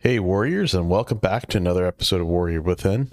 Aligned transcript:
Hey, 0.00 0.20
Warriors, 0.20 0.74
and 0.74 0.88
welcome 0.88 1.18
back 1.18 1.48
to 1.48 1.56
another 1.56 1.84
episode 1.84 2.20
of 2.20 2.28
Warrior 2.28 2.62
Within. 2.62 3.10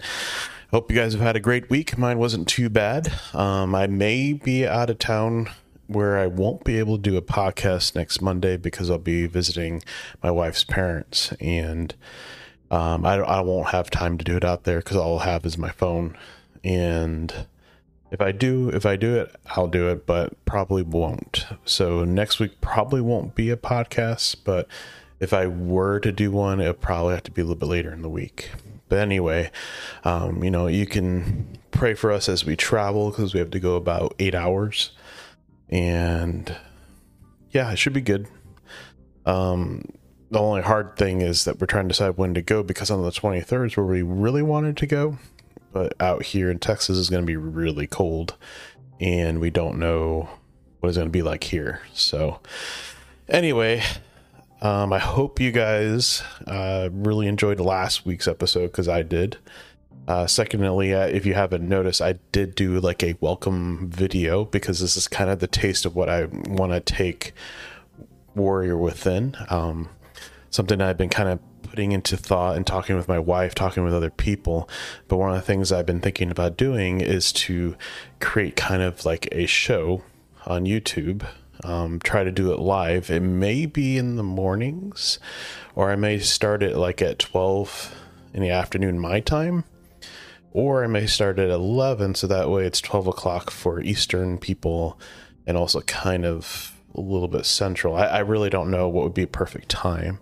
Hope 0.70 0.92
you 0.92 0.96
guys 0.96 1.14
have 1.14 1.22
had 1.22 1.36
a 1.36 1.40
great 1.40 1.68
week. 1.68 1.98
Mine 1.98 2.20
wasn't 2.20 2.48
too 2.48 2.70
bad. 2.70 3.12
Um, 3.34 3.74
I 3.74 3.88
may 3.88 4.34
be 4.34 4.68
out 4.68 4.92
of 4.92 5.00
town 5.00 5.50
where 5.88 6.20
I 6.20 6.28
won't 6.28 6.64
be 6.64 6.78
able 6.78 6.98
to 6.98 7.02
do 7.02 7.18
a 7.18 7.24
podcast 7.24 7.96
next 7.96 8.22
Monday 8.22 8.56
because 8.56 8.92
I'll 8.92 9.00
be 9.00 9.26
visiting 9.26 9.82
my 10.22 10.30
wife's 10.30 10.64
parents, 10.64 11.34
and 11.42 11.96
um, 12.70 13.04
I, 13.04 13.16
I 13.16 13.42
won't 13.42 13.70
have 13.70 13.90
time 13.90 14.20
to 14.20 14.24
do 14.24 14.38
it 14.38 14.46
out 14.46 14.66
there 14.66 14.78
because 14.78 14.96
all 14.96 15.14
I'll 15.14 15.26
have 15.26 15.44
is 15.44 15.58
my 15.58 15.72
phone. 15.72 16.16
And 16.64 17.48
if 18.12 18.22
I 18.22 18.32
do, 18.32 18.70
if 18.70 18.86
I 18.86 18.96
do 18.96 19.16
it, 19.16 19.36
I'll 19.56 19.68
do 19.68 19.90
it, 19.90 20.06
but 20.06 20.46
probably 20.46 20.84
won't. 20.84 21.48
So 21.66 22.04
next 22.04 22.40
week 22.40 22.62
probably 22.62 23.02
won't 23.02 23.34
be 23.34 23.50
a 23.50 23.58
podcast, 23.58 24.36
but 24.44 24.68
if 25.20 25.34
I 25.34 25.48
were 25.48 26.00
to 26.00 26.12
do 26.12 26.32
one, 26.32 26.60
it 26.60 26.68
would 26.68 26.82
probably 26.82 27.14
have 27.14 27.24
to 27.24 27.32
be 27.32 27.42
a 27.42 27.46
little 27.46 27.60
bit 27.60 27.68
later 27.68 27.92
in 27.94 28.02
the 28.02 28.10
week. 28.10 28.52
But 28.90 29.00
anyway, 29.00 29.52
um, 30.04 30.44
you 30.44 30.52
know, 30.52 30.68
you 30.68 30.86
can 30.86 31.58
pray 31.72 31.94
for 31.94 32.12
us 32.12 32.30
as 32.30 32.46
we 32.46 32.56
travel 32.56 33.10
because 33.10 33.34
we 33.34 33.40
have 33.40 33.52
to 33.52 33.60
go 33.60 33.76
about 33.76 34.14
eight 34.20 34.36
hours. 34.36 34.92
And 35.70 36.56
yeah, 37.52 37.72
it 37.72 37.78
should 37.78 37.94
be 37.94 38.02
good. 38.02 38.28
Um, 39.26 39.86
the 40.30 40.40
only 40.40 40.62
hard 40.62 40.98
thing 40.98 41.22
is 41.22 41.46
that 41.46 41.60
we're 41.60 41.68
trying 41.68 41.86
to 41.86 41.94
decide 41.94 42.18
when 42.18 42.34
to 42.34 42.42
go 42.42 42.62
because 42.62 42.92
on 42.92 43.02
the 43.02 43.10
23rd 43.10 43.68
is 43.68 43.78
where 43.78 43.86
we 43.86 44.02
really 44.02 44.44
wanted 44.44 44.78
to 44.78 44.88
go. 44.88 45.18
But 45.72 45.94
out 46.00 46.24
here 46.24 46.52
in 46.52 46.60
Texas 46.60 46.98
is 46.98 47.10
going 47.10 47.24
to 47.24 47.28
be 47.28 47.36
really 47.36 47.88
cold 47.88 48.36
and 49.00 49.40
we 49.40 49.50
don't 49.50 49.78
know 49.78 50.30
what 50.80 50.90
it's 50.90 50.98
going 50.98 51.08
to 51.08 51.12
be 51.12 51.22
like 51.22 51.44
here. 51.46 51.82
So, 51.94 52.40
anyway, 53.28 53.84
um, 54.62 54.94
I 54.94 55.00
hope 55.00 55.40
you 55.40 55.52
guys 55.52 56.24
uh, 56.48 56.90
really 56.92 57.28
enjoyed 57.28 57.60
last 57.60 58.06
week's 58.06 58.28
episode 58.28 58.68
because 58.68 58.88
I 58.88 59.02
did. 59.04 59.38
Uh, 60.08 60.28
secondly, 60.28 60.94
uh, 60.94 61.08
if 61.08 61.26
you 61.26 61.34
haven't 61.34 61.68
noticed, 61.68 62.02
I 62.02 62.14
did 62.32 62.56
do 62.56 62.80
like 62.80 63.04
a 63.04 63.16
welcome 63.20 63.90
video 63.90 64.46
because 64.46 64.80
this 64.80 64.96
is 64.96 65.08
kind 65.08 65.30
of 65.30 65.40
the 65.40 65.48
taste 65.48 65.86
of 65.86 65.96
what 65.96 66.10
I 66.10 66.26
want 66.26 66.72
to 66.72 66.80
take 66.80 67.34
Warrior 68.36 68.78
Within. 68.78 69.36
Um, 69.50 69.90
something 70.52 70.80
I've 70.80 70.98
been 70.98 71.10
kind 71.10 71.30
of 71.30 71.40
putting 71.64 71.92
into 71.92 72.16
thought 72.16 72.56
and 72.56 72.66
talking 72.66 72.96
with 72.96 73.08
my 73.08 73.20
wife, 73.20 73.56
talking 73.56 73.84
with 73.84 73.94
other 73.94 74.12
people. 74.12 74.70
But 75.08 75.18
one 75.18 75.32
of 75.32 75.36
the 75.36 75.42
things 75.42 75.72
I've 75.72 75.86
been 75.86 76.02
thinking 76.02 76.30
about 76.30 76.56
doing 76.56 77.02
is 77.02 77.34
to 77.34 77.76
create 78.22 78.56
kind 78.56 78.82
of 78.82 79.06
like 79.06 79.28
a 79.32 79.48
show 79.48 80.04
on 80.46 80.66
YouTube 80.66 81.26
um, 81.64 82.00
try 82.00 82.24
to 82.24 82.32
do 82.32 82.52
it 82.52 82.60
live. 82.60 83.10
It 83.10 83.22
may 83.22 83.66
be 83.66 83.98
in 83.98 84.16
the 84.16 84.24
mornings, 84.24 85.20
or 85.76 85.92
I 85.92 85.96
may 85.96 86.20
start 86.20 86.64
it 86.64 86.78
like 86.78 87.02
at 87.02 87.20
12 87.20 87.96
in 88.34 88.42
the 88.42 88.50
afternoon, 88.50 89.00
my 89.00 89.20
time, 89.20 89.64
or 90.52 90.84
I 90.84 90.88
may 90.88 91.06
start 91.08 91.40
at 91.40 91.50
11, 91.50 92.16
so 92.16 92.28
that 92.28 92.50
way 92.50 92.66
it's 92.66 92.82
12 92.82 93.08
o'clock 93.08 93.52
for 93.52 93.82
Eastern 93.82 94.38
people 94.38 95.00
and 95.48 95.58
also 95.58 95.82
kind 95.82 96.26
of 96.26 96.74
a 96.96 97.02
little 97.02 97.28
bit 97.28 97.46
central. 97.46 97.96
I, 97.96 98.06
I 98.06 98.20
really 98.20 98.50
don't 98.50 98.72
know 98.72 98.88
what 98.88 99.04
would 99.04 99.14
be 99.14 99.24
a 99.24 99.28
perfect 99.28 99.70
time, 99.70 100.20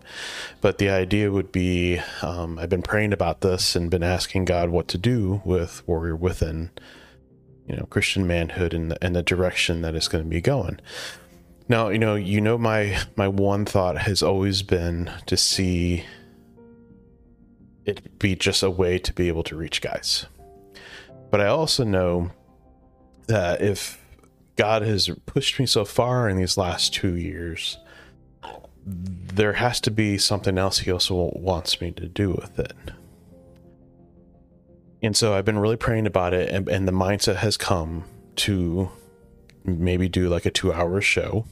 but 0.59 0.77
the 0.77 0.89
idea 0.89 1.31
would 1.31 1.51
be 1.51 1.99
um, 2.21 2.57
I've 2.57 2.69
been 2.69 2.81
praying 2.81 3.13
about 3.13 3.41
this 3.41 3.75
and 3.75 3.91
been 3.91 4.03
asking 4.03 4.45
God 4.45 4.69
what 4.69 4.87
to 4.89 4.97
do 4.97 5.41
with 5.45 5.87
Warrior 5.87 6.15
Within 6.15 6.71
you 7.67 7.75
know 7.75 7.85
Christian 7.85 8.27
manhood 8.27 8.73
and 8.73 8.91
the, 8.91 9.03
and 9.03 9.15
the 9.15 9.23
direction 9.23 9.81
that 9.81 9.95
it's 9.95 10.07
going 10.07 10.23
to 10.23 10.29
be 10.29 10.41
going. 10.41 10.79
Now, 11.69 11.89
you 11.89 11.99
know, 11.99 12.15
you 12.15 12.41
know 12.41 12.57
my 12.57 12.99
my 13.15 13.27
one 13.27 13.65
thought 13.65 13.97
has 13.99 14.21
always 14.21 14.61
been 14.61 15.11
to 15.27 15.37
see 15.37 16.03
it 17.85 18.19
be 18.19 18.35
just 18.35 18.63
a 18.63 18.69
way 18.69 18.97
to 18.99 19.13
be 19.13 19.27
able 19.27 19.43
to 19.43 19.55
reach 19.55 19.81
guys. 19.81 20.25
But 21.29 21.41
I 21.41 21.47
also 21.47 21.83
know 21.83 22.31
that 23.27 23.61
if 23.61 23.99
God 24.55 24.83
has 24.83 25.09
pushed 25.25 25.59
me 25.59 25.65
so 25.65 25.83
far 25.83 26.29
in 26.29 26.37
these 26.37 26.57
last 26.57 26.93
2 26.93 27.15
years, 27.15 27.77
there 28.85 29.53
has 29.53 29.81
to 29.81 29.91
be 29.91 30.17
something 30.17 30.57
else 30.57 30.79
he 30.79 30.91
also 30.91 31.31
wants 31.35 31.81
me 31.81 31.91
to 31.91 32.07
do 32.07 32.31
with 32.31 32.59
it. 32.59 32.73
And 35.01 35.17
so 35.17 35.33
I've 35.33 35.45
been 35.45 35.59
really 35.59 35.75
praying 35.75 36.07
about 36.07 36.33
it 36.33 36.49
and, 36.49 36.67
and 36.69 36.87
the 36.87 36.91
mindset 36.93 37.37
has 37.37 37.57
come 37.57 38.05
to 38.37 38.89
maybe 39.65 40.07
do 40.07 40.29
like 40.29 40.45
a 40.45 40.51
two 40.51 40.71
hour 40.71 41.01
show 41.01 41.45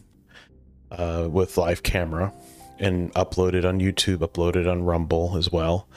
uh, 0.91 1.28
with 1.29 1.57
live 1.57 1.84
camera 1.84 2.34
and 2.79 3.13
uploaded 3.13 3.66
on 3.66 3.79
YouTube, 3.79 4.18
uploaded 4.18 4.69
on 4.69 4.84
Rumble 4.84 5.38
as 5.38 5.52
well. 5.52 5.88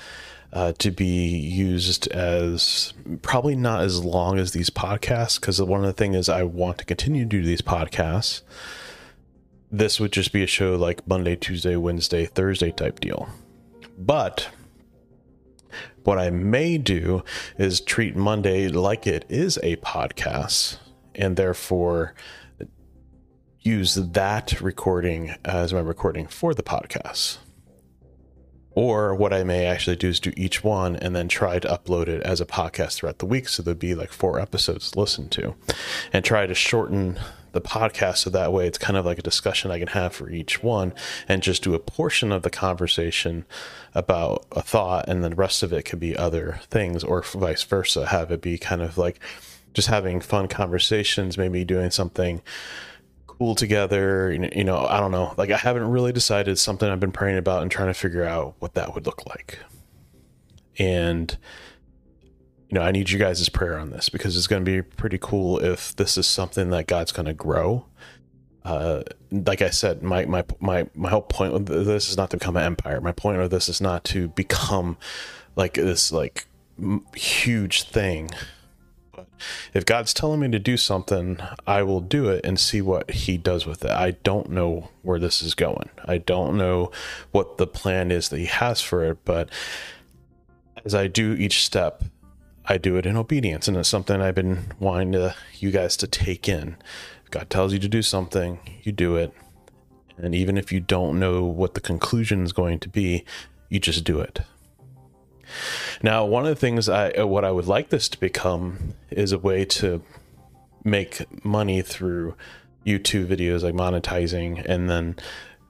Uh, 0.52 0.72
to 0.78 0.92
be 0.92 1.36
used 1.36 2.06
as 2.12 2.94
probably 3.22 3.56
not 3.56 3.80
as 3.80 4.04
long 4.04 4.38
as 4.38 4.52
these 4.52 4.70
podcasts 4.70 5.40
because 5.40 5.60
one 5.60 5.80
of 5.80 5.86
the 5.86 5.92
things 5.92 6.14
is 6.14 6.28
I 6.28 6.44
want 6.44 6.78
to 6.78 6.84
continue 6.84 7.24
to 7.24 7.28
do 7.28 7.42
these 7.42 7.60
podcasts. 7.60 8.42
This 9.72 9.98
would 9.98 10.12
just 10.12 10.32
be 10.32 10.44
a 10.44 10.46
show 10.46 10.76
like 10.76 11.08
Monday, 11.08 11.34
Tuesday, 11.34 11.74
Wednesday, 11.74 12.24
Thursday 12.24 12.70
type 12.70 13.00
deal. 13.00 13.28
But 13.98 14.48
what 16.04 16.18
I 16.18 16.30
may 16.30 16.78
do 16.78 17.24
is 17.58 17.80
treat 17.80 18.14
Monday 18.14 18.68
like 18.68 19.08
it 19.08 19.24
is 19.28 19.58
a 19.62 19.76
podcast 19.76 20.78
and 21.14 21.36
therefore 21.36 22.14
use 23.64 23.94
that 23.94 24.60
recording 24.60 25.34
as 25.42 25.72
my 25.72 25.80
recording 25.80 26.26
for 26.26 26.52
the 26.52 26.62
podcast. 26.62 27.38
Or 28.72 29.14
what 29.14 29.32
I 29.32 29.42
may 29.42 29.64
actually 29.64 29.96
do 29.96 30.08
is 30.08 30.20
do 30.20 30.34
each 30.36 30.62
one 30.62 30.96
and 30.96 31.16
then 31.16 31.28
try 31.28 31.58
to 31.58 31.68
upload 31.68 32.08
it 32.08 32.22
as 32.24 32.42
a 32.42 32.46
podcast 32.46 32.96
throughout 32.96 33.20
the 33.20 33.26
week. 33.26 33.48
So 33.48 33.62
there'd 33.62 33.78
be 33.78 33.94
like 33.94 34.12
four 34.12 34.38
episodes 34.38 34.90
to 34.90 35.00
listen 35.00 35.30
to 35.30 35.54
and 36.12 36.24
try 36.24 36.46
to 36.46 36.54
shorten 36.54 37.18
the 37.52 37.62
podcast 37.62 38.18
so 38.18 38.30
that 38.30 38.52
way 38.52 38.66
it's 38.66 38.76
kind 38.76 38.98
of 38.98 39.06
like 39.06 39.18
a 39.18 39.22
discussion 39.22 39.70
I 39.70 39.78
can 39.78 39.88
have 39.88 40.12
for 40.12 40.28
each 40.28 40.62
one 40.62 40.92
and 41.26 41.42
just 41.42 41.62
do 41.62 41.72
a 41.72 41.78
portion 41.78 42.32
of 42.32 42.42
the 42.42 42.50
conversation 42.50 43.46
about 43.94 44.44
a 44.52 44.60
thought 44.60 45.08
and 45.08 45.24
then 45.24 45.30
the 45.30 45.36
rest 45.36 45.62
of 45.62 45.72
it 45.72 45.84
could 45.84 46.00
be 46.00 46.16
other 46.16 46.60
things 46.68 47.02
or 47.02 47.22
vice 47.22 47.62
versa. 47.62 48.08
Have 48.08 48.30
it 48.30 48.42
be 48.42 48.58
kind 48.58 48.82
of 48.82 48.98
like 48.98 49.20
just 49.72 49.88
having 49.88 50.20
fun 50.20 50.48
conversations, 50.48 51.38
maybe 51.38 51.64
doing 51.64 51.90
something 51.90 52.42
cool 53.38 53.54
together. 53.54 54.32
You 54.32 54.64
know, 54.64 54.86
I 54.86 55.00
don't 55.00 55.10
know. 55.10 55.34
Like 55.36 55.50
I 55.50 55.56
haven't 55.56 55.88
really 55.90 56.12
decided 56.12 56.58
something 56.58 56.88
I've 56.88 57.00
been 57.00 57.12
praying 57.12 57.38
about 57.38 57.62
and 57.62 57.70
trying 57.70 57.88
to 57.88 57.94
figure 57.94 58.24
out 58.24 58.54
what 58.58 58.74
that 58.74 58.94
would 58.94 59.06
look 59.06 59.26
like. 59.26 59.58
And 60.78 61.36
you 62.68 62.74
know, 62.80 62.82
I 62.82 62.90
need 62.90 63.10
you 63.10 63.18
guys' 63.18 63.48
prayer 63.48 63.78
on 63.78 63.90
this 63.90 64.08
because 64.08 64.36
it's 64.36 64.46
going 64.46 64.64
to 64.64 64.70
be 64.70 64.82
pretty 64.82 65.18
cool 65.18 65.58
if 65.58 65.94
this 65.96 66.18
is 66.18 66.26
something 66.26 66.70
that 66.70 66.86
God's 66.86 67.12
going 67.12 67.26
to 67.26 67.34
grow. 67.34 67.86
Uh, 68.64 69.02
like 69.30 69.62
I 69.62 69.70
said, 69.70 70.02
my 70.02 70.24
my 70.24 70.44
my 70.58 70.88
my 70.94 71.10
whole 71.10 71.22
point 71.22 71.52
with 71.52 71.66
this 71.66 72.08
is 72.08 72.16
not 72.16 72.30
to 72.30 72.38
become 72.38 72.56
an 72.56 72.64
empire. 72.64 73.00
My 73.00 73.12
point 73.12 73.38
with 73.38 73.50
this 73.50 73.68
is 73.68 73.80
not 73.80 74.04
to 74.04 74.28
become 74.28 74.96
like 75.54 75.74
this 75.74 76.10
like 76.10 76.46
huge 77.14 77.84
thing 77.84 78.30
if 79.72 79.84
God's 79.84 80.14
telling 80.14 80.40
me 80.40 80.50
to 80.50 80.58
do 80.58 80.76
something, 80.76 81.38
I 81.66 81.82
will 81.82 82.00
do 82.00 82.28
it 82.28 82.44
and 82.44 82.58
see 82.58 82.80
what 82.80 83.10
He 83.10 83.36
does 83.36 83.66
with 83.66 83.84
it. 83.84 83.90
I 83.90 84.12
don't 84.22 84.50
know 84.50 84.90
where 85.02 85.18
this 85.18 85.42
is 85.42 85.54
going. 85.54 85.88
I 86.04 86.18
don't 86.18 86.56
know 86.56 86.90
what 87.32 87.58
the 87.58 87.66
plan 87.66 88.10
is 88.10 88.28
that 88.28 88.38
He 88.38 88.46
has 88.46 88.80
for 88.80 89.04
it, 89.04 89.18
but 89.24 89.48
as 90.84 90.94
I 90.94 91.06
do 91.06 91.32
each 91.34 91.64
step, 91.64 92.04
I 92.66 92.78
do 92.78 92.96
it 92.96 93.06
in 93.06 93.16
obedience, 93.16 93.68
and 93.68 93.76
it's 93.76 93.88
something 93.88 94.20
I've 94.20 94.34
been 94.34 94.72
wanting 94.78 95.12
to 95.12 95.34
you 95.58 95.70
guys 95.70 95.96
to 95.98 96.06
take 96.06 96.48
in. 96.48 96.76
If 97.24 97.30
God 97.30 97.50
tells 97.50 97.72
you 97.72 97.78
to 97.78 97.88
do 97.88 98.02
something, 98.02 98.58
you 98.82 98.92
do 98.92 99.16
it, 99.16 99.32
and 100.16 100.34
even 100.34 100.56
if 100.56 100.72
you 100.72 100.80
don't 100.80 101.18
know 101.18 101.44
what 101.44 101.74
the 101.74 101.80
conclusion 101.80 102.42
is 102.44 102.52
going 102.52 102.78
to 102.80 102.88
be, 102.88 103.24
you 103.68 103.80
just 103.80 104.04
do 104.04 104.20
it. 104.20 104.40
Now, 106.02 106.24
one 106.24 106.44
of 106.44 106.50
the 106.50 106.56
things 106.56 106.88
I 106.88 107.10
uh, 107.10 107.26
what 107.26 107.44
I 107.44 107.50
would 107.50 107.66
like 107.66 107.90
this 107.90 108.08
to 108.10 108.20
become 108.20 108.94
is 109.10 109.32
a 109.32 109.38
way 109.38 109.64
to 109.66 110.02
make 110.84 111.44
money 111.44 111.82
through 111.82 112.34
YouTube 112.86 113.26
videos, 113.26 113.62
like 113.62 113.74
monetizing, 113.74 114.64
and 114.64 114.88
then 114.88 115.16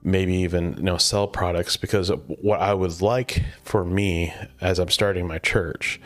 maybe 0.03 0.35
even 0.35 0.75
you 0.77 0.83
know 0.83 0.97
sell 0.97 1.27
products. 1.27 1.77
Because 1.77 2.09
what 2.09 2.59
I 2.59 2.73
would 2.73 3.01
like 3.01 3.43
for 3.63 3.83
me 3.83 4.33
as 4.61 4.79
I'm 4.79 4.89
starting 4.89 5.27
my 5.27 5.39
church 5.39 5.99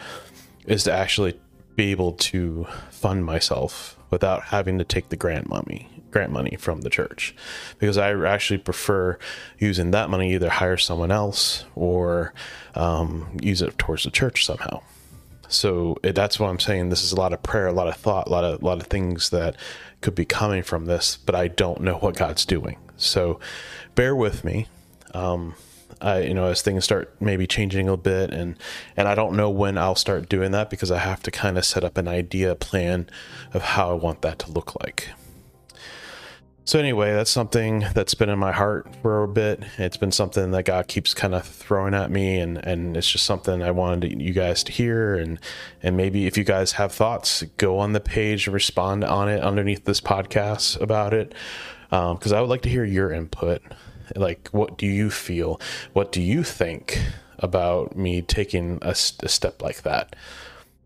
is 0.66 0.84
to 0.84 0.92
actually 0.92 1.40
be 1.76 1.92
able 1.92 2.14
to 2.14 2.68
fund 2.92 3.26
myself 3.26 3.98
without 4.10 4.44
having 4.46 4.78
to 4.78 4.84
take 4.84 5.10
the 5.10 5.16
grant 5.16 5.48
money 5.48 5.99
grant 6.12 6.32
money 6.32 6.56
from 6.60 6.82
the 6.82 6.90
church 6.90 7.36
because 7.78 7.98
I 7.98 8.14
actually 8.26 8.60
prefer 8.60 9.18
using 9.58 9.92
that 9.92 10.10
money 10.10 10.34
either 10.34 10.50
hire 10.50 10.78
someone 10.78 11.12
else 11.12 11.66
or 11.76 12.34
um, 12.76 13.38
use 13.42 13.62
it 13.62 13.78
towards 13.78 14.04
the 14.04 14.12
church 14.12 14.46
somehow. 14.46 14.82
So 15.48 15.98
it, 16.04 16.14
that's 16.14 16.40
what 16.40 16.50
I'm 16.50 16.60
saying. 16.60 16.90
This 16.90 17.04
is 17.04 17.12
a 17.12 17.16
lot 17.16 17.34
of 17.34 17.42
prayer, 17.42 17.68
a 17.68 17.74
lot 17.74 17.88
of 17.88 17.96
thought, 17.96 18.28
a 18.28 18.30
lot 18.30 18.44
of 18.44 18.62
a 18.62 18.66
lot 18.66 18.80
of 18.80 18.88
things 18.88 19.32
that 19.32 19.56
could 20.02 20.16
be 20.16 20.26
coming 20.26 20.64
from 20.64 20.86
this, 20.86 21.18
but 21.18 21.36
I 21.36 21.48
don't 21.48 21.82
know 21.82 21.96
what 21.96 22.16
God's 22.16 22.46
doing. 22.46 22.78
So 22.98 23.40
bear 23.96 24.16
with 24.16 24.44
me. 24.44 24.68
Um, 25.14 25.56
I, 26.02 26.22
you 26.22 26.34
know, 26.34 26.46
as 26.46 26.62
things 26.62 26.86
start 26.86 27.14
maybe 27.20 27.46
changing 27.46 27.90
a 27.90 27.98
bit, 27.98 28.32
and 28.32 28.56
and 28.96 29.08
I 29.08 29.16
don't 29.16 29.36
know 29.36 29.50
when 29.50 29.78
I'll 29.78 29.96
start 29.96 30.30
doing 30.30 30.52
that 30.52 30.70
because 30.70 30.92
I 30.92 31.00
have 31.00 31.22
to 31.24 31.32
kind 31.32 31.58
of 31.58 31.66
set 31.66 31.84
up 31.84 31.98
an 31.98 32.08
idea 32.08 32.56
plan 32.56 33.10
of 33.54 33.62
how 33.62 33.90
I 33.90 33.94
want 33.94 34.22
that 34.22 34.40
to 34.40 34.52
look 34.52 34.80
like. 34.82 35.10
So 36.70 36.78
anyway, 36.78 37.14
that's 37.14 37.32
something 37.32 37.84
that's 37.96 38.14
been 38.14 38.30
in 38.30 38.38
my 38.38 38.52
heart 38.52 38.88
for 39.02 39.24
a 39.24 39.28
bit. 39.28 39.64
It's 39.80 39.98
been 39.98 40.12
something 40.12 40.52
that 40.52 40.66
God 40.66 40.88
keeps 40.88 41.16
kind 41.16 41.34
of 41.34 41.44
throwing 41.44 41.96
at 41.96 42.12
me, 42.12 42.38
and 42.38 42.64
and 42.64 42.96
it's 42.96 43.10
just 43.10 43.26
something 43.26 43.64
I 43.64 43.72
wanted 43.72 44.22
you 44.22 44.34
guys 44.34 44.64
to 44.66 44.72
hear, 44.72 45.16
and 45.16 45.40
and 45.82 45.98
maybe 45.98 46.28
if 46.28 46.38
you 46.38 46.44
guys 46.44 46.74
have 46.74 46.92
thoughts, 46.92 47.42
go 47.58 47.80
on 47.80 47.94
the 47.94 48.00
page, 48.00 48.46
respond 48.46 49.04
on 49.04 49.30
it 49.30 49.42
underneath 49.42 49.86
this 49.86 50.00
podcast 50.00 50.80
about 50.80 51.12
it, 51.12 51.34
because 51.90 52.32
um, 52.32 52.38
I 52.38 52.40
would 52.40 52.52
like 52.52 52.62
to 52.62 52.70
hear 52.70 52.86
your 52.86 53.12
input. 53.12 53.64
Like, 54.16 54.50
what 54.50 54.78
do 54.78 54.86
you 54.86 55.10
feel? 55.10 55.60
What 55.94 56.12
do 56.12 56.22
you 56.22 56.44
think 56.44 57.02
about 57.40 57.98
me 57.98 58.22
taking 58.22 58.78
a, 58.84 58.90
a 58.92 58.96
step 58.96 59.64
like 59.64 59.82
that? 59.82 60.16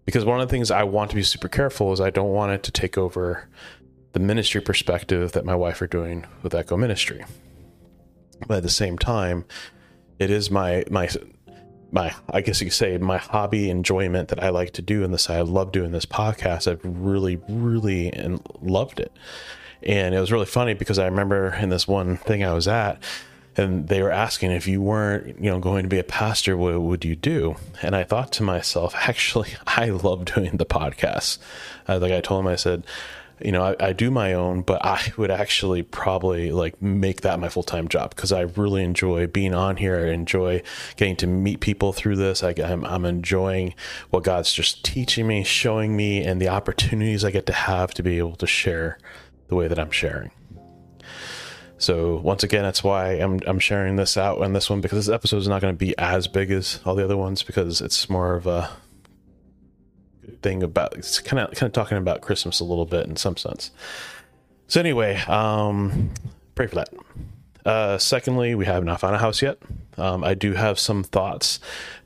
Because 0.06 0.24
one 0.24 0.40
of 0.40 0.48
the 0.48 0.52
things 0.52 0.72
I 0.72 0.84
want 0.84 1.10
to 1.10 1.16
be 1.18 1.24
super 1.24 1.50
careful 1.50 1.92
is 1.92 2.00
I 2.00 2.10
don't 2.10 2.32
want 2.32 2.54
it 2.54 2.64
to 2.64 2.72
take 2.72 2.98
over 2.98 3.50
the 4.13 4.19
ministry 4.19 4.62
perspective 4.62 5.33
that 5.33 5.45
my 5.45 5.56
wife 5.56 5.81
are 5.81 5.88
doing 5.88 6.25
with 6.42 6.56
Echo 6.56 6.77
Ministry. 6.77 7.25
But 8.48 8.57
at 8.57 8.63
the 8.63 8.69
same 8.69 8.98
time, 8.98 9.45
it 10.19 10.30
is 10.30 10.50
my 10.50 10.83
my 10.89 11.10
my 11.92 12.13
I 12.30 12.42
guess 12.42 12.62
you 12.62 12.68
could 12.68 12.74
say 12.74 12.98
my 12.98 13.18
hobby 13.18 13.69
enjoyment 13.69 14.30
that 14.30 14.42
I 14.42 14.50
like 14.50 14.71
to 14.74 14.81
do 14.81 15.04
in 15.04 15.12
this. 15.12 15.30
I 15.30 15.42
love 15.42 15.71
doing 15.71 15.92
this 15.92 16.06
podcast. 16.06 16.71
I've 16.71 16.81
really, 16.83 17.39
really 17.48 18.12
loved 18.62 19.00
it. 19.00 19.12
And 19.81 20.15
it 20.15 20.19
was 20.19 20.31
really 20.31 20.45
funny 20.45 20.74
because 20.74 20.98
I 20.98 21.06
remember 21.06 21.54
in 21.54 21.69
this 21.69 21.88
one 21.88 22.15
thing 22.15 22.44
I 22.44 22.54
was 22.54 22.68
at, 22.68 23.04
and 23.57 23.88
they 23.88 24.01
were 24.01 24.12
asking 24.12 24.51
if 24.51 24.68
you 24.68 24.81
weren't, 24.81 25.39
you 25.44 25.51
know, 25.51 25.60
going 25.60 25.83
to 25.83 25.89
be 25.89 26.00
a 26.00 26.04
pastor, 26.04 26.56
what 26.57 26.81
would 26.81 27.06
you 27.06 27.15
do? 27.15 27.56
And 27.81 27.95
I 27.95 28.04
thought 28.04 28.31
to 28.33 28.44
myself, 28.44 28.95
actually, 29.07 29.50
I 29.68 29.89
love 29.89 30.25
doing 30.25 30.57
the 30.57 30.65
podcast. 30.65 31.38
Uh, 31.88 32.00
like 32.00 32.13
I 32.13 32.21
told 32.21 32.42
him, 32.42 32.48
I 32.48 32.56
said, 32.56 32.86
you 33.44 33.51
know, 33.51 33.63
I, 33.63 33.88
I, 33.88 33.94
do 33.94 34.10
my 34.10 34.34
own, 34.34 34.62
but 34.62 34.84
I 34.86 35.12
would 35.18 35.31
actually 35.31 35.84
probably 35.84 36.51
like 36.51 36.81
make 36.81 37.22
that 37.22 37.40
my 37.40 37.50
full 37.50 37.63
time 37.63 37.88
job 37.88 38.16
because 38.16 38.31
I 38.31 38.42
really 38.42 38.84
enjoy 38.84 39.28
being 39.28 39.54
on 39.54 39.78
here. 39.78 39.98
I 39.98 40.12
enjoy 40.12 40.63
getting 40.95 41.16
to 41.18 41.28
meet 41.28 41.60
people 41.60 41.94
through 41.94 42.16
this. 42.16 42.44
I, 42.44 42.51
am 42.51 42.84
I'm, 42.84 42.86
I'm 42.86 43.06
enjoying 43.06 43.75
what 44.10 44.24
God's 44.24 44.54
just 44.54 44.86
teaching 44.86 45.28
me, 45.28 45.44
showing 45.44 45.95
me, 45.95 46.24
and 46.24 46.42
the 46.42 46.48
opportunities 46.48 47.25
I 47.25 47.31
get 47.31 47.45
to 47.48 47.54
have 47.54 47.94
to 47.95 48.04
be 48.04 48.18
able 48.18 48.36
to 48.38 48.48
share 48.48 48.98
the 49.48 49.56
way 49.56 49.68
that 49.68 49.80
I'm 49.80 49.92
sharing. 49.92 50.31
So 51.78 52.16
once 52.16 52.44
again, 52.44 52.63
that's 52.63 52.81
why 52.81 53.13
I'm 53.16 53.42
I'm 53.46 53.60
sharing 53.60 53.98
this 53.98 54.16
out 54.16 54.42
on 54.42 54.54
this 54.54 54.69
one 54.69 54.80
because 54.80 55.06
this 55.06 55.13
episode 55.13 55.38
is 55.38 55.50
not 55.50 55.62
going 55.62 55.74
to 55.74 55.78
be 55.78 55.98
as 55.98 56.30
big 56.30 56.50
as 56.50 56.80
all 56.86 56.96
the 56.96 57.04
other 57.04 57.18
ones 57.18 57.44
because 57.44 57.81
it's 57.81 58.10
more 58.10 58.36
of 58.36 58.48
a 58.48 58.69
thing 60.44 60.62
about 60.62 60.95
it's 60.95 61.19
kind 61.19 61.40
of 61.40 61.51
kind 61.56 61.68
of 61.68 61.74
talking 61.74 61.98
about 61.98 62.22
Christmas 62.22 62.60
a 62.60 62.63
little 62.63 62.86
bit 62.86 63.07
in 63.07 63.16
some 63.16 63.38
sense. 63.38 63.72
So 64.68 64.80
anyway, 64.80 65.18
um, 65.28 66.12
pray 66.56 66.68
for 66.68 66.75
that. 66.75 66.90
Uh, 67.66 67.98
secondly, 67.98 68.56
we 68.56 68.66
have 68.66 68.84
not 68.84 69.00
found 69.00 69.16
a 69.16 69.19
house 69.19 69.42
yet. 69.42 69.57
Um, 69.98 70.24
I 70.24 70.34
do 70.34 70.54
have 70.54 70.80
some 70.80 71.04
thoughts. 71.04 71.60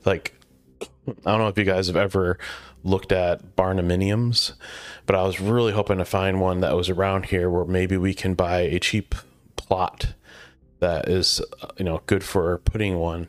Like, 0.04 0.34
I 0.80 1.12
don't 1.24 1.38
know 1.38 1.48
if 1.48 1.58
you 1.58 1.64
guys 1.64 1.88
have 1.88 1.96
ever 1.96 2.38
looked 2.84 3.10
at 3.12 3.56
barndominiums, 3.56 4.52
but 5.06 5.16
I 5.16 5.22
was 5.22 5.40
really 5.40 5.72
hoping 5.72 5.98
to 5.98 6.04
find 6.04 6.40
one 6.40 6.60
that 6.60 6.76
was 6.76 6.88
around 6.88 7.26
here 7.26 7.50
where 7.50 7.64
maybe 7.64 7.96
we 7.96 8.14
can 8.14 8.34
buy 8.34 8.60
a 8.60 8.78
cheap 8.78 9.14
plot 9.56 10.14
that 10.80 11.08
is, 11.08 11.40
you 11.76 11.84
know, 11.84 12.02
good 12.06 12.22
for 12.22 12.58
putting 12.58 12.98
one 12.98 13.28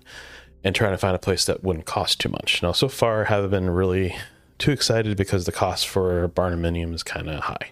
and 0.63 0.75
trying 0.75 0.91
to 0.91 0.97
find 0.97 1.15
a 1.15 1.19
place 1.19 1.45
that 1.45 1.63
wouldn't 1.63 1.85
cost 1.85 2.19
too 2.19 2.29
much. 2.29 2.61
Now, 2.61 2.73
so 2.73 2.87
far, 2.87 3.25
haven't 3.25 3.51
been 3.51 3.69
really 3.69 4.15
too 4.59 4.71
excited 4.71 5.17
because 5.17 5.45
the 5.45 5.51
cost 5.51 5.87
for 5.87 6.27
barndominium 6.29 6.93
is 6.93 7.01
kind 7.01 7.29
of 7.29 7.41
high. 7.41 7.71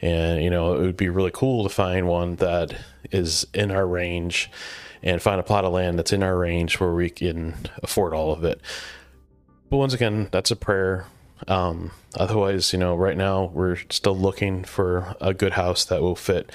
And, 0.00 0.42
you 0.42 0.50
know, 0.50 0.74
it 0.74 0.80
would 0.80 0.96
be 0.96 1.08
really 1.08 1.30
cool 1.32 1.62
to 1.62 1.68
find 1.68 2.08
one 2.08 2.36
that 2.36 2.76
is 3.12 3.46
in 3.54 3.70
our 3.70 3.86
range 3.86 4.50
and 5.02 5.22
find 5.22 5.38
a 5.38 5.44
plot 5.44 5.64
of 5.64 5.72
land 5.72 5.98
that's 5.98 6.12
in 6.12 6.22
our 6.22 6.36
range 6.36 6.80
where 6.80 6.92
we 6.92 7.08
can 7.08 7.54
afford 7.82 8.12
all 8.12 8.32
of 8.32 8.44
it. 8.44 8.60
But 9.70 9.76
once 9.78 9.94
again, 9.94 10.28
that's 10.32 10.50
a 10.50 10.56
prayer. 10.56 11.06
Um, 11.48 11.92
otherwise, 12.14 12.72
you 12.72 12.78
know, 12.78 12.94
right 12.94 13.16
now 13.16 13.50
we're 13.52 13.78
still 13.90 14.16
looking 14.16 14.64
for 14.64 15.14
a 15.20 15.34
good 15.34 15.52
house 15.52 15.84
that 15.86 16.02
will 16.02 16.16
fit 16.16 16.50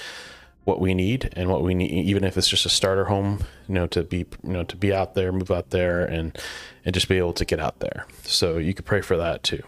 what 0.63 0.79
we 0.79 0.93
need 0.93 1.29
and 1.33 1.49
what 1.49 1.63
we 1.63 1.73
need 1.73 1.91
even 1.91 2.23
if 2.23 2.37
it's 2.37 2.47
just 2.47 2.65
a 2.65 2.69
starter 2.69 3.05
home 3.05 3.43
you 3.67 3.73
know 3.73 3.87
to 3.87 4.03
be 4.03 4.19
you 4.43 4.53
know 4.53 4.63
to 4.63 4.75
be 4.75 4.93
out 4.93 5.15
there 5.15 5.31
move 5.31 5.49
out 5.49 5.71
there 5.71 6.05
and 6.05 6.37
and 6.85 6.93
just 6.93 7.07
be 7.07 7.17
able 7.17 7.33
to 7.33 7.45
get 7.45 7.59
out 7.59 7.79
there. 7.79 8.05
So 8.23 8.57
you 8.57 8.73
could 8.73 8.85
pray 8.85 9.01
for 9.01 9.17
that 9.17 9.43
too. 9.43 9.63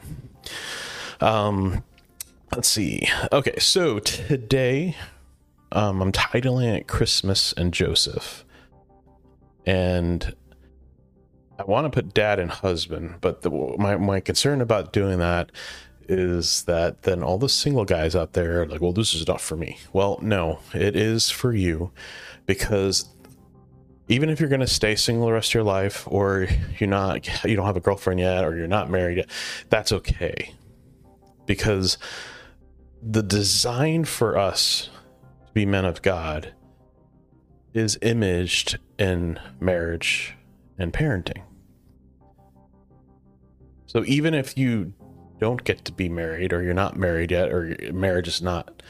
Um 1.19 1.83
let's 2.53 2.67
see. 2.67 3.07
Okay 3.31 3.57
so 3.59 3.99
today 3.99 4.95
um 5.71 6.01
i'm 6.01 6.11
titling 6.11 6.75
it 6.75 6.87
christmas 6.87 7.53
and 7.53 7.73
joseph. 7.73 8.45
And 9.65 10.35
i 11.57 11.63
want 11.63 11.85
to 11.85 11.89
put 11.89 12.13
dad 12.13 12.39
and 12.39 12.51
husband 12.51 13.15
but 13.21 13.41
the, 13.41 13.49
my, 13.49 13.95
my 13.95 14.19
concern 14.19 14.61
about 14.61 14.93
doing 14.93 15.19
that 15.19 15.51
is 16.07 16.63
that 16.63 17.03
then 17.03 17.23
all 17.23 17.37
the 17.37 17.49
single 17.49 17.85
guys 17.85 18.15
out 18.15 18.33
there 18.33 18.61
are 18.61 18.65
like, 18.67 18.81
well, 18.81 18.93
this 18.93 19.13
is 19.13 19.27
not 19.27 19.41
for 19.41 19.55
me. 19.55 19.77
Well, 19.91 20.19
no, 20.21 20.59
it 20.73 20.95
is 20.95 21.29
for 21.29 21.53
you 21.53 21.91
because 22.45 23.09
even 24.07 24.29
if 24.29 24.39
you're 24.39 24.49
going 24.49 24.61
to 24.61 24.67
stay 24.67 24.95
single 24.95 25.27
the 25.27 25.33
rest 25.33 25.51
of 25.51 25.53
your 25.55 25.63
life 25.63 26.07
or 26.07 26.47
you're 26.77 26.89
not 26.89 27.45
you 27.45 27.55
don't 27.55 27.65
have 27.65 27.77
a 27.77 27.81
girlfriend 27.81 28.19
yet 28.19 28.43
or 28.43 28.55
you're 28.55 28.67
not 28.67 28.89
married 28.89 29.17
yet, 29.17 29.29
that's 29.69 29.91
okay. 29.91 30.53
Because 31.45 31.97
the 33.01 33.23
design 33.23 34.05
for 34.05 34.37
us 34.37 34.89
to 35.47 35.53
be 35.53 35.65
men 35.65 35.85
of 35.85 36.01
God 36.01 36.53
is 37.73 37.97
imaged 38.01 38.77
in 38.99 39.39
marriage 39.59 40.35
and 40.77 40.93
parenting. 40.93 41.41
So 43.85 44.03
even 44.05 44.33
if 44.33 44.57
you 44.57 44.93
don't 45.43 45.65
get 45.65 45.83
to 45.83 45.91
be 45.91 46.07
married 46.07 46.53
or 46.53 46.63
you're 46.63 46.73
not 46.73 46.95
married 46.95 47.29
yet 47.29 47.51
or 47.51 47.75
marriage 47.91 48.29
is 48.29 48.41
not 48.41 48.81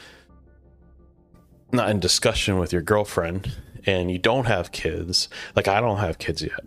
not 1.72 1.90
in 1.90 1.98
discussion 1.98 2.60
with 2.60 2.72
your 2.72 2.80
girlfriend 2.80 3.52
and 3.86 4.08
you 4.08 4.18
don't 4.18 4.46
have 4.46 4.70
kids 4.70 5.28
like 5.56 5.66
i 5.66 5.80
don't 5.80 5.98
have 5.98 6.18
kids 6.18 6.42
yet. 6.42 6.60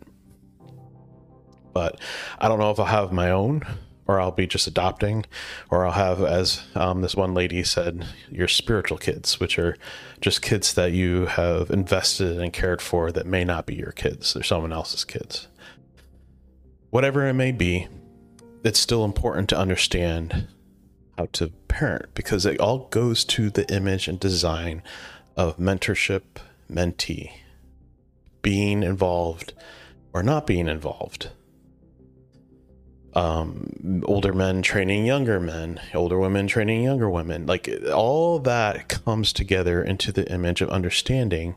But 1.71 2.01
i 2.38 2.50
don't 2.50 2.59
know 2.59 2.69
if 2.69 2.81
i'll 2.81 2.85
have 2.85 3.13
my 3.13 3.31
own 3.31 3.63
or 4.07 4.19
i'll 4.19 4.31
be 4.31 4.45
just 4.45 4.67
adopting 4.67 5.23
or 5.69 5.85
i'll 5.85 5.93
have 5.93 6.21
as 6.21 6.63
um, 6.75 7.00
this 7.01 7.15
one 7.15 7.33
lady 7.33 7.63
said 7.63 8.05
your 8.29 8.50
spiritual 8.50 8.97
kids 8.97 9.39
which 9.39 9.57
are 9.57 9.77
just 10.19 10.41
kids 10.41 10.73
that 10.73 10.91
you 10.91 11.27
have 11.27 11.69
invested 11.69 12.41
and 12.41 12.51
cared 12.51 12.81
for 12.81 13.09
that 13.13 13.25
may 13.25 13.45
not 13.45 13.65
be 13.65 13.75
your 13.75 13.93
kids. 13.93 14.33
They're 14.33 14.43
someone 14.43 14.73
else's 14.73 15.05
kids. 15.05 15.47
Whatever 16.89 17.25
it 17.25 17.35
may 17.35 17.53
be 17.53 17.88
it's 18.67 18.79
still 18.79 19.05
important 19.05 19.47
to 19.47 19.57
understand 19.57 20.45
how 21.17 21.25
to 21.31 21.47
parent 21.69 22.13
because 22.13 22.45
it 22.45 22.59
all 22.59 22.89
goes 22.89 23.24
to 23.24 23.50
the 23.50 23.65
image 23.74 24.09
and 24.09 24.19
design 24.19 24.83
of 25.38 25.55
mentorship, 25.55 26.24
mentee, 26.69 27.31
being 28.41 28.83
involved 28.83 29.53
or 30.12 30.21
not 30.21 30.45
being 30.45 30.67
involved. 30.67 31.29
Um, 33.13 34.03
older 34.05 34.33
men 34.33 34.62
training 34.62 35.05
younger 35.05 35.39
men, 35.39 35.79
older 35.93 36.19
women 36.19 36.47
training 36.47 36.83
younger 36.83 37.09
women. 37.09 37.45
Like 37.45 37.69
all 37.93 38.38
that 38.39 38.89
comes 38.89 39.31
together 39.31 39.81
into 39.81 40.12
the 40.12 40.29
image 40.29 40.59
of 40.59 40.69
understanding 40.69 41.55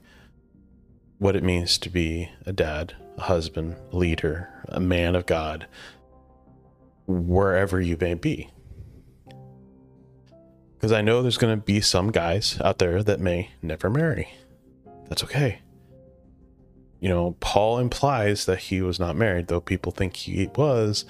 what 1.19 1.35
it 1.35 1.43
means 1.43 1.77
to 1.79 1.91
be 1.91 2.31
a 2.47 2.53
dad, 2.53 2.95
a 3.19 3.23
husband, 3.23 3.75
a 3.93 3.97
leader, 3.97 4.49
a 4.69 4.79
man 4.79 5.17
of 5.17 5.27
God, 5.27 5.67
wherever 7.11 7.81
you 7.81 7.97
may 8.01 8.15
be. 8.15 8.51
Because 10.75 10.93
I 10.93 11.03
know 11.03 11.21
there's 11.21 11.37
going 11.37 11.59
to 11.59 11.63
be 11.63 11.81
some 11.81 12.11
guys 12.11 12.59
out 12.65 12.79
there 12.79 13.03
that 13.03 13.21
may 13.21 13.51
never 13.61 13.91
marry. 13.91 14.33
That's 15.09 15.23
okay. 15.25 15.61
You 17.01 17.09
know, 17.09 17.37
Paul 17.41 17.79
implies 17.79 18.47
that 18.47 18.59
he 18.59 18.81
was 18.81 18.99
not 18.99 19.17
married, 19.17 19.49
though 19.49 19.61
people 19.61 19.93
think 19.93 20.17
he 20.17 20.49
was, 20.57 21.05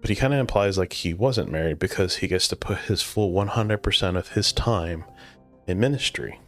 but 0.00 0.10
he 0.10 0.16
kind 0.16 0.32
of 0.32 0.40
implies 0.40 0.78
like 0.78 0.92
he 0.92 1.12
wasn't 1.12 1.50
married 1.50 1.78
because 1.78 2.16
he 2.16 2.28
gets 2.28 2.48
to 2.48 2.56
put 2.56 2.78
his 2.78 3.02
full 3.02 3.32
100% 3.32 4.16
of 4.16 4.28
his 4.28 4.52
time 4.52 5.04
in 5.66 5.80
ministry. 5.80 6.38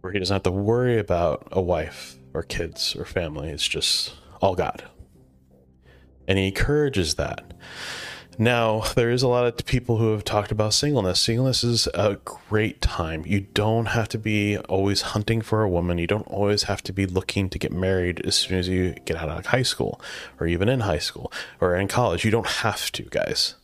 Where 0.00 0.12
he 0.12 0.18
doesn't 0.18 0.34
have 0.34 0.42
to 0.44 0.50
worry 0.50 0.98
about 0.98 1.48
a 1.50 1.60
wife 1.60 2.16
or 2.32 2.42
kids 2.42 2.96
or 2.96 3.04
family. 3.04 3.50
It's 3.50 3.66
just 3.66 4.14
all 4.40 4.54
God 4.54 4.84
and 6.28 6.38
he 6.38 6.46
encourages 6.46 7.14
that. 7.14 7.54
Now, 8.40 8.82
there 8.94 9.10
is 9.10 9.24
a 9.24 9.28
lot 9.28 9.46
of 9.46 9.66
people 9.66 9.96
who 9.96 10.12
have 10.12 10.22
talked 10.22 10.52
about 10.52 10.72
singleness. 10.72 11.18
Singleness 11.18 11.64
is 11.64 11.88
a 11.88 12.18
great 12.24 12.80
time. 12.80 13.24
You 13.26 13.40
don't 13.40 13.86
have 13.86 14.08
to 14.10 14.18
be 14.18 14.56
always 14.68 15.00
hunting 15.00 15.40
for 15.40 15.64
a 15.64 15.68
woman. 15.68 15.98
You 15.98 16.06
don't 16.06 16.28
always 16.28 16.64
have 16.64 16.80
to 16.84 16.92
be 16.92 17.04
looking 17.04 17.50
to 17.50 17.58
get 17.58 17.72
married 17.72 18.24
as 18.24 18.36
soon 18.36 18.56
as 18.56 18.68
you 18.68 18.94
get 19.04 19.16
out 19.16 19.28
of 19.28 19.46
high 19.46 19.62
school 19.62 20.00
or 20.38 20.46
even 20.46 20.68
in 20.68 20.80
high 20.80 21.00
school 21.00 21.32
or 21.60 21.74
in 21.74 21.88
college. 21.88 22.24
You 22.24 22.30
don't 22.30 22.46
have 22.46 22.92
to, 22.92 23.02
guys. 23.02 23.56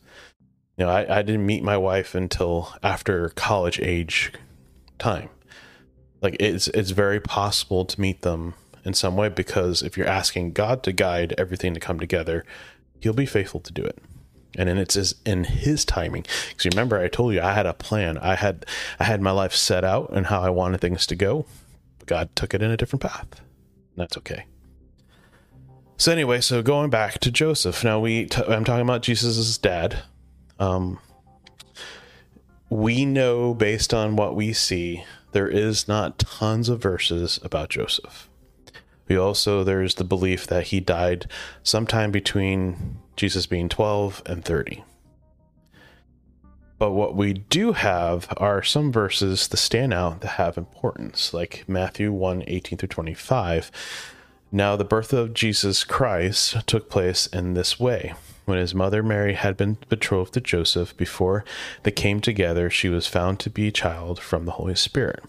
You 0.77 0.85
know, 0.85 0.91
I, 0.91 1.19
I 1.19 1.21
didn't 1.21 1.45
meet 1.45 1.63
my 1.63 1.77
wife 1.77 2.13
until 2.13 2.73
after 2.83 3.29
college 3.29 3.79
age 3.79 4.33
time. 4.99 5.29
Like 6.21 6.35
it's 6.41 6.67
it's 6.69 6.91
very 6.91 7.21
possible 7.21 7.85
to 7.85 8.01
meet 8.01 8.23
them 8.23 8.55
in 8.85 8.93
some 8.93 9.17
way 9.17 9.29
because 9.29 9.81
if 9.81 9.97
you're 9.97 10.07
asking 10.07 10.53
God 10.53 10.83
to 10.83 10.91
guide 10.91 11.33
everything 11.37 11.73
to 11.73 11.79
come 11.79 11.99
together, 11.99 12.45
he'll 12.99 13.13
be 13.13 13.25
faithful 13.25 13.59
to 13.61 13.73
do 13.73 13.83
it. 13.83 13.97
And 14.57 14.69
then 14.69 14.77
it's 14.77 15.13
in 15.25 15.43
his 15.43 15.83
timing. 15.83 16.25
Because 16.49 16.65
remember 16.65 16.97
i 16.97 17.07
told 17.07 17.33
you 17.33 17.41
i 17.41 17.53
had 17.53 17.65
a 17.65 17.73
plan. 17.73 18.17
I 18.19 18.35
had 18.35 18.65
i 18.99 19.03
had 19.03 19.21
my 19.21 19.31
life 19.31 19.53
set 19.53 19.83
out 19.83 20.11
and 20.13 20.27
how 20.27 20.41
i 20.41 20.49
wanted 20.49 20.79
things 20.79 21.05
to 21.07 21.15
go. 21.15 21.45
But 21.99 22.07
god 22.07 22.35
took 22.35 22.53
it 22.53 22.61
in 22.61 22.71
a 22.71 22.77
different 22.77 23.01
path. 23.01 23.27
And 23.33 23.97
that's 23.97 24.17
okay. 24.17 24.45
So 25.97 26.11
anyway 26.11 26.39
so 26.39 26.61
going 26.61 26.89
back 26.89 27.19
to 27.19 27.31
joseph. 27.31 27.83
Now 27.83 27.99
we 27.99 28.29
i 28.37 28.53
i'm 28.53 28.63
talking 28.63 28.81
about 28.81 29.01
jesus's 29.01 29.57
dad. 29.57 30.03
Um 30.57 30.99
we 32.69 33.05
know 33.05 33.53
based 33.53 33.93
on 33.93 34.15
what 34.15 34.35
we 34.35 34.53
see 34.53 35.03
there 35.33 35.47
is 35.49 35.87
not 35.87 36.17
tons 36.17 36.67
of 36.69 36.81
verses 36.81 37.39
about 37.43 37.69
joseph 37.69 38.27
we 39.07 39.17
also 39.17 39.63
there's 39.63 39.95
the 39.95 40.03
belief 40.03 40.47
that 40.47 40.67
he 40.67 40.79
died 40.79 41.29
sometime 41.63 42.11
between 42.11 42.97
Jesus 43.15 43.45
being 43.45 43.69
12 43.69 44.23
and 44.25 44.43
30. 44.43 44.83
But 46.77 46.91
what 46.91 47.15
we 47.15 47.33
do 47.33 47.71
have 47.71 48.27
are 48.37 48.61
some 48.61 48.91
verses 48.91 49.47
that 49.47 49.57
stand 49.57 49.93
out 49.93 50.21
that 50.21 50.31
have 50.31 50.57
importance, 50.57 51.33
like 51.33 51.63
Matthew 51.67 52.11
1 52.11 52.43
18 52.47 52.77
through 52.77 52.89
25. 52.89 53.71
Now, 54.51 54.75
the 54.75 54.83
birth 54.83 55.13
of 55.13 55.33
Jesus 55.33 55.83
Christ 55.83 56.67
took 56.67 56.89
place 56.89 57.27
in 57.27 57.53
this 57.53 57.79
way. 57.79 58.13
When 58.45 58.57
his 58.57 58.75
mother 58.75 59.01
Mary 59.01 59.33
had 59.33 59.57
been 59.57 59.77
betrothed 59.89 60.33
to 60.35 60.41
Joseph, 60.41 60.95
before 60.95 61.43
they 61.83 61.91
came 61.91 62.21
together, 62.21 62.69
she 62.69 62.89
was 62.89 63.07
found 63.07 63.39
to 63.39 63.49
be 63.49 63.67
a 63.67 63.71
child 63.71 64.19
from 64.19 64.45
the 64.45 64.51
Holy 64.51 64.75
Spirit. 64.75 65.23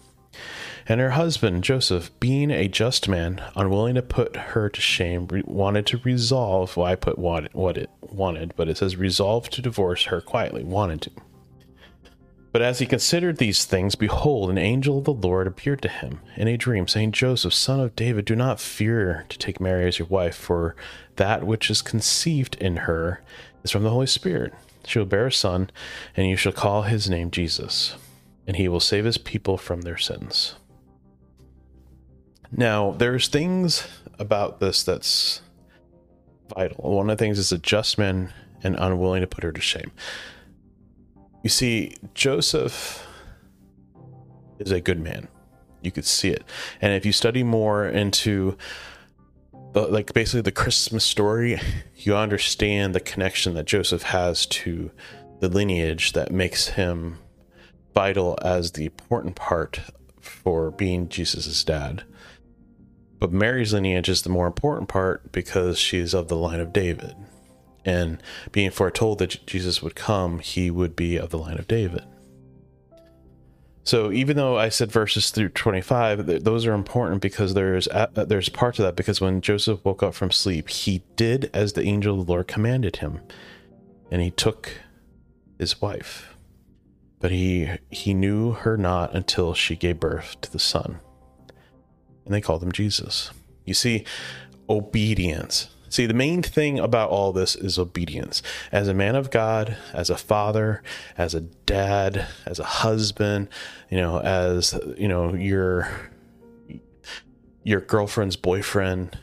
And 0.89 1.01
her 1.01 1.11
husband, 1.11 1.65
Joseph, 1.65 2.17
being 2.21 2.49
a 2.49 2.69
just 2.69 3.09
man, 3.09 3.43
unwilling 3.55 3.95
to 3.95 4.01
put 4.01 4.37
her 4.37 4.69
to 4.69 4.79
shame, 4.79 5.27
wanted 5.45 5.85
to 5.87 5.97
resolve. 5.97 6.77
Well, 6.77 6.85
I 6.85 6.95
put 6.95 7.19
what 7.19 7.77
it 7.77 7.89
wanted, 8.01 8.53
but 8.55 8.69
it 8.69 8.77
says 8.77 8.95
resolved 8.95 9.51
to 9.53 9.61
divorce 9.61 10.05
her 10.05 10.21
quietly, 10.21 10.63
wanted 10.63 11.01
to. 11.01 11.11
But 12.53 12.61
as 12.61 12.79
he 12.79 12.85
considered 12.85 13.37
these 13.37 13.65
things, 13.65 13.95
behold, 13.95 14.49
an 14.49 14.57
angel 14.57 14.99
of 14.99 15.03
the 15.03 15.13
Lord 15.13 15.45
appeared 15.45 15.81
to 15.81 15.89
him 15.89 16.21
in 16.37 16.47
a 16.47 16.55
dream, 16.55 16.87
saying, 16.87 17.11
Joseph, 17.11 17.53
son 17.53 17.81
of 17.81 17.93
David, 17.95 18.23
do 18.23 18.35
not 18.37 18.61
fear 18.61 19.25
to 19.27 19.37
take 19.37 19.59
Mary 19.59 19.85
as 19.89 19.99
your 19.99 20.07
wife, 20.07 20.35
for 20.35 20.73
that 21.17 21.43
which 21.43 21.69
is 21.69 21.81
conceived 21.81 22.55
in 22.55 22.77
her 22.77 23.21
is 23.61 23.71
from 23.71 23.83
the 23.83 23.89
Holy 23.89 24.07
Spirit. 24.07 24.53
She 24.85 24.99
will 24.99 25.05
bear 25.05 25.27
a 25.27 25.31
son, 25.33 25.69
and 26.15 26.27
you 26.27 26.37
shall 26.37 26.53
call 26.53 26.83
his 26.83 27.09
name 27.09 27.29
Jesus, 27.29 27.97
and 28.47 28.55
he 28.55 28.69
will 28.69 28.79
save 28.79 29.03
his 29.03 29.17
people 29.17 29.57
from 29.57 29.81
their 29.81 29.97
sins. 29.97 30.55
Now, 32.51 32.91
there's 32.91 33.27
things 33.27 33.87
about 34.19 34.59
this 34.59 34.83
that's 34.83 35.41
vital. 36.55 36.95
One 36.95 37.09
of 37.09 37.17
the 37.17 37.23
things 37.23 37.39
is 37.39 37.51
adjustment 37.51 38.31
and 38.63 38.75
unwilling 38.77 39.21
to 39.21 39.27
put 39.27 39.43
her 39.43 39.51
to 39.51 39.61
shame. 39.61 39.91
You 41.43 41.49
see, 41.49 41.95
Joseph 42.13 43.05
is 44.59 44.71
a 44.71 44.81
good 44.81 44.99
man. 44.99 45.27
You 45.81 45.91
could 45.91 46.05
see 46.05 46.29
it. 46.29 46.43
And 46.81 46.93
if 46.93 47.05
you 47.05 47.11
study 47.11 47.43
more 47.43 47.85
into 47.87 48.57
like 49.73 50.13
basically 50.13 50.41
the 50.41 50.51
Christmas 50.51 51.03
story, 51.05 51.59
you 51.95 52.15
understand 52.15 52.95
the 52.95 52.99
connection 52.99 53.53
that 53.53 53.65
Joseph 53.65 54.03
has 54.03 54.45
to 54.47 54.91
the 55.39 55.49
lineage 55.49 56.13
that 56.13 56.31
makes 56.31 56.69
him 56.69 57.19
vital 57.93 58.37
as 58.41 58.71
the 58.71 58.85
important 58.85 59.35
part 59.35 59.81
for 60.19 60.71
being 60.71 61.09
Jesus's 61.09 61.63
dad. 61.63 62.03
But 63.19 63.31
Mary's 63.31 63.73
lineage 63.73 64.09
is 64.09 64.21
the 64.21 64.29
more 64.29 64.47
important 64.47 64.89
part 64.89 65.31
because 65.31 65.79
she's 65.79 66.13
of 66.13 66.27
the 66.27 66.35
line 66.35 66.59
of 66.59 66.73
David. 66.73 67.15
And 67.83 68.21
being 68.51 68.69
foretold 68.69 69.19
that 69.19 69.45
Jesus 69.47 69.81
would 69.81 69.95
come, 69.95 70.39
he 70.39 70.69
would 70.69 70.95
be 70.95 71.17
of 71.17 71.29
the 71.29 71.37
line 71.37 71.57
of 71.57 71.67
David. 71.67 72.03
So 73.83 74.11
even 74.11 74.35
though 74.35 74.57
I 74.57 74.67
said 74.67 74.91
verses 74.91 75.31
through 75.31 75.49
25, 75.49 76.43
those 76.43 76.65
are 76.65 76.73
important 76.73 77.21
because 77.21 77.53
there's 77.53 77.87
uh, 77.87 78.07
uh, 78.13 78.25
there's 78.25 78.49
parts 78.49 78.79
of 78.79 78.83
that 78.83 78.97
because 78.97 79.21
when 79.21 79.39
Joseph 79.39 79.83
woke 79.85 80.03
up 80.03 80.13
from 80.13 80.29
sleep, 80.29 80.69
he 80.69 81.03
did 81.15 81.49
as 81.53 81.71
the 81.71 81.83
angel 81.83 82.19
of 82.19 82.25
the 82.25 82.31
Lord 82.33 82.49
commanded 82.49 82.97
him, 82.97 83.21
and 84.11 84.21
he 84.21 84.29
took 84.29 84.81
his 85.57 85.81
wife. 85.81 86.35
But 87.21 87.31
he 87.31 87.69
he 87.89 88.13
knew 88.13 88.51
her 88.51 88.75
not 88.75 89.15
until 89.15 89.53
she 89.53 89.77
gave 89.77 90.01
birth 90.01 90.41
to 90.41 90.51
the 90.51 90.59
son 90.59 90.99
and 92.27 92.35
they 92.35 92.41
called 92.41 92.61
him 92.61 92.71
Jesus. 92.71 93.31
You 93.65 93.73
see, 93.73 94.05
obedience. 94.69 95.69
See, 95.89 96.05
the 96.05 96.13
main 96.13 96.43
thing 96.43 96.79
about 96.79 97.09
all 97.09 97.31
this 97.31 97.55
is 97.55 97.79
obedience. 97.79 98.43
As 98.71 98.89
a 98.89 98.93
man 98.93 99.15
of 99.15 99.31
God, 99.31 99.77
as 99.93 100.09
a 100.09 100.17
father, 100.17 100.83
as 101.17 101.33
a 101.33 101.41
dad, 101.41 102.27
as 102.45 102.59
a 102.59 102.65
husband, 102.65 103.47
you 103.89 103.97
know, 103.97 104.19
as 104.19 104.77
you 104.97 105.07
know, 105.07 105.33
your 105.33 105.89
your 107.63 107.81
girlfriend's 107.81 108.35
boyfriend. 108.35 109.17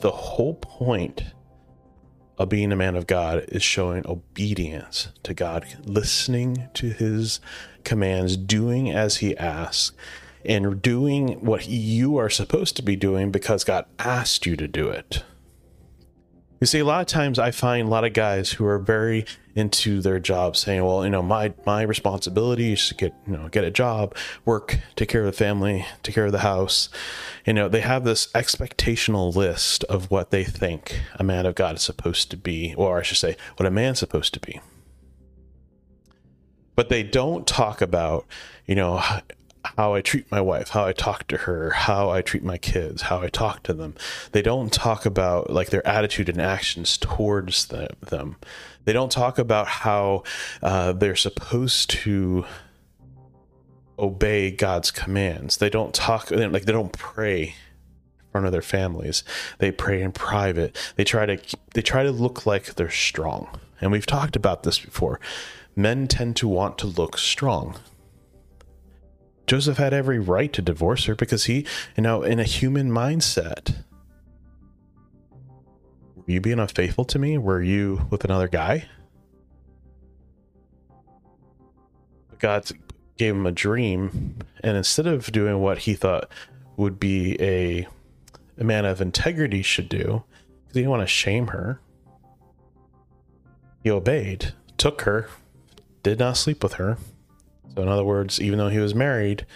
The 0.00 0.10
whole 0.10 0.54
point 0.54 1.22
of 2.38 2.48
being 2.48 2.72
a 2.72 2.76
man 2.76 2.94
of 2.94 3.06
God 3.06 3.44
is 3.48 3.62
showing 3.62 4.06
obedience 4.06 5.08
to 5.24 5.34
God, 5.34 5.66
listening 5.84 6.68
to 6.74 6.90
his 6.90 7.40
commands, 7.84 8.36
doing 8.36 8.90
as 8.90 9.16
he 9.16 9.36
asks 9.36 9.92
and 10.44 10.80
doing 10.80 11.44
what 11.44 11.68
you 11.68 12.16
are 12.16 12.30
supposed 12.30 12.76
to 12.76 12.82
be 12.82 12.96
doing 12.96 13.30
because 13.30 13.64
God 13.64 13.86
asked 13.98 14.46
you 14.46 14.56
to 14.56 14.68
do 14.68 14.88
it. 14.88 15.24
You 16.60 16.66
see, 16.66 16.80
a 16.80 16.84
lot 16.84 17.00
of 17.00 17.06
times 17.06 17.38
I 17.38 17.52
find 17.52 17.86
a 17.86 17.90
lot 17.90 18.04
of 18.04 18.12
guys 18.12 18.52
who 18.52 18.66
are 18.66 18.80
very 18.80 19.26
into 19.54 20.00
their 20.00 20.18
job 20.18 20.56
saying, 20.56 20.84
well, 20.84 21.04
you 21.04 21.10
know, 21.10 21.22
my, 21.22 21.54
my 21.64 21.82
responsibility 21.82 22.72
is 22.72 22.88
to 22.88 22.94
get, 22.94 23.14
you 23.26 23.36
know, 23.36 23.48
get 23.48 23.62
a 23.62 23.70
job, 23.70 24.16
work, 24.44 24.78
take 24.96 25.08
care 25.08 25.20
of 25.20 25.26
the 25.26 25.32
family, 25.32 25.86
take 26.02 26.16
care 26.16 26.26
of 26.26 26.32
the 26.32 26.40
house. 26.40 26.88
You 27.46 27.52
know, 27.52 27.68
they 27.68 27.80
have 27.80 28.02
this 28.02 28.26
expectational 28.32 29.34
list 29.34 29.84
of 29.84 30.10
what 30.10 30.30
they 30.30 30.42
think 30.42 31.00
a 31.14 31.24
man 31.24 31.46
of 31.46 31.54
God 31.54 31.76
is 31.76 31.82
supposed 31.82 32.30
to 32.32 32.36
be, 32.36 32.74
or 32.76 32.98
I 32.98 33.02
should 33.02 33.18
say, 33.18 33.36
what 33.56 33.66
a 33.66 33.70
man's 33.70 34.00
supposed 34.00 34.34
to 34.34 34.40
be. 34.40 34.60
But 36.74 36.88
they 36.88 37.04
don't 37.04 37.46
talk 37.46 37.80
about, 37.80 38.26
you 38.66 38.74
know, 38.74 39.02
how 39.76 39.94
I 39.94 40.00
treat 40.00 40.30
my 40.30 40.40
wife, 40.40 40.70
how 40.70 40.84
I 40.84 40.92
talk 40.92 41.26
to 41.28 41.36
her, 41.38 41.70
how 41.70 42.10
I 42.10 42.22
treat 42.22 42.42
my 42.42 42.58
kids, 42.58 43.02
how 43.02 43.20
I 43.20 43.28
talk 43.28 43.62
to 43.64 43.74
them. 43.74 43.94
They 44.32 44.42
don't 44.42 44.72
talk 44.72 45.06
about 45.06 45.50
like 45.50 45.70
their 45.70 45.86
attitude 45.86 46.28
and 46.28 46.40
actions 46.40 46.96
towards 46.96 47.66
them. 47.66 48.36
They 48.84 48.92
don't 48.92 49.12
talk 49.12 49.38
about 49.38 49.68
how 49.68 50.22
uh, 50.62 50.92
they're 50.92 51.16
supposed 51.16 51.90
to 51.90 52.46
obey 53.98 54.50
God's 54.50 54.90
commands. 54.90 55.56
They 55.56 55.70
don't 55.70 55.92
talk 55.92 56.30
like 56.30 56.64
they 56.64 56.72
don't 56.72 56.92
pray 56.92 57.42
in 57.42 57.52
front 58.32 58.46
of 58.46 58.52
their 58.52 58.62
families. 58.62 59.24
They 59.58 59.72
pray 59.72 60.00
in 60.00 60.12
private. 60.12 60.76
They 60.96 61.04
try 61.04 61.26
to 61.26 61.56
they 61.74 61.82
try 61.82 62.02
to 62.02 62.12
look 62.12 62.46
like 62.46 62.74
they're 62.74 62.90
strong. 62.90 63.48
And 63.80 63.92
we've 63.92 64.06
talked 64.06 64.36
about 64.36 64.62
this 64.62 64.78
before. 64.78 65.20
Men 65.76 66.08
tend 66.08 66.36
to 66.36 66.48
want 66.48 66.78
to 66.78 66.86
look 66.86 67.18
strong. 67.18 67.76
Joseph 69.48 69.78
had 69.78 69.94
every 69.94 70.18
right 70.18 70.52
to 70.52 70.60
divorce 70.60 71.06
her 71.06 71.14
because 71.14 71.46
he, 71.46 71.66
you 71.96 72.02
know, 72.02 72.22
in 72.22 72.38
a 72.38 72.44
human 72.44 72.90
mindset, 72.90 73.76
were 76.14 76.24
you 76.26 76.38
being 76.38 76.58
unfaithful 76.58 77.06
to 77.06 77.18
me? 77.18 77.38
Were 77.38 77.62
you 77.62 78.06
with 78.10 78.24
another 78.24 78.46
guy? 78.46 78.84
God 82.38 82.70
gave 83.16 83.34
him 83.34 83.46
a 83.46 83.50
dream, 83.50 84.36
and 84.62 84.76
instead 84.76 85.06
of 85.06 85.32
doing 85.32 85.60
what 85.60 85.78
he 85.78 85.94
thought 85.94 86.30
would 86.76 87.00
be 87.00 87.40
a, 87.40 87.88
a 88.58 88.64
man 88.64 88.84
of 88.84 89.00
integrity 89.00 89.62
should 89.62 89.88
do, 89.88 90.22
because 90.66 90.74
he 90.74 90.80
didn't 90.80 90.90
want 90.90 91.02
to 91.02 91.06
shame 91.06 91.46
her, 91.48 91.80
he 93.82 93.90
obeyed, 93.90 94.52
took 94.76 95.02
her, 95.02 95.30
did 96.02 96.18
not 96.18 96.36
sleep 96.36 96.62
with 96.62 96.74
her, 96.74 96.98
so, 97.78 97.82
in 97.82 97.88
other 97.88 98.02
words, 98.02 98.40
even 98.40 98.58
though 98.58 98.70
he 98.70 98.80
was 98.80 98.92
married, 98.92 99.46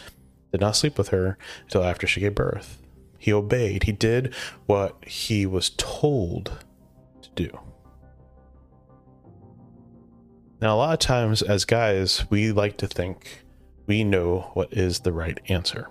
did 0.53 0.61
not 0.61 0.77
sleep 0.77 0.97
with 0.97 1.09
her 1.09 1.37
until 1.65 1.83
after 1.83 2.07
she 2.07 2.21
gave 2.21 2.37
birth. 2.37 2.81
He 3.19 3.33
obeyed. 3.33 3.83
He 3.83 3.91
did 3.91 4.33
what 4.67 4.97
he 5.05 5.45
was 5.45 5.71
told 5.71 6.65
to 7.23 7.29
do. 7.35 7.59
Now, 10.61 10.77
a 10.77 10.79
lot 10.79 10.93
of 10.93 11.01
times 11.01 11.43
as 11.43 11.65
guys, 11.65 12.25
we 12.31 12.53
like 12.53 12.77
to 12.77 12.87
think 12.87 13.43
we 13.89 14.05
know 14.05 14.53
what 14.55 14.73
is 14.73 15.01
the 15.01 15.13
right 15.13 15.41
answer. 15.49 15.89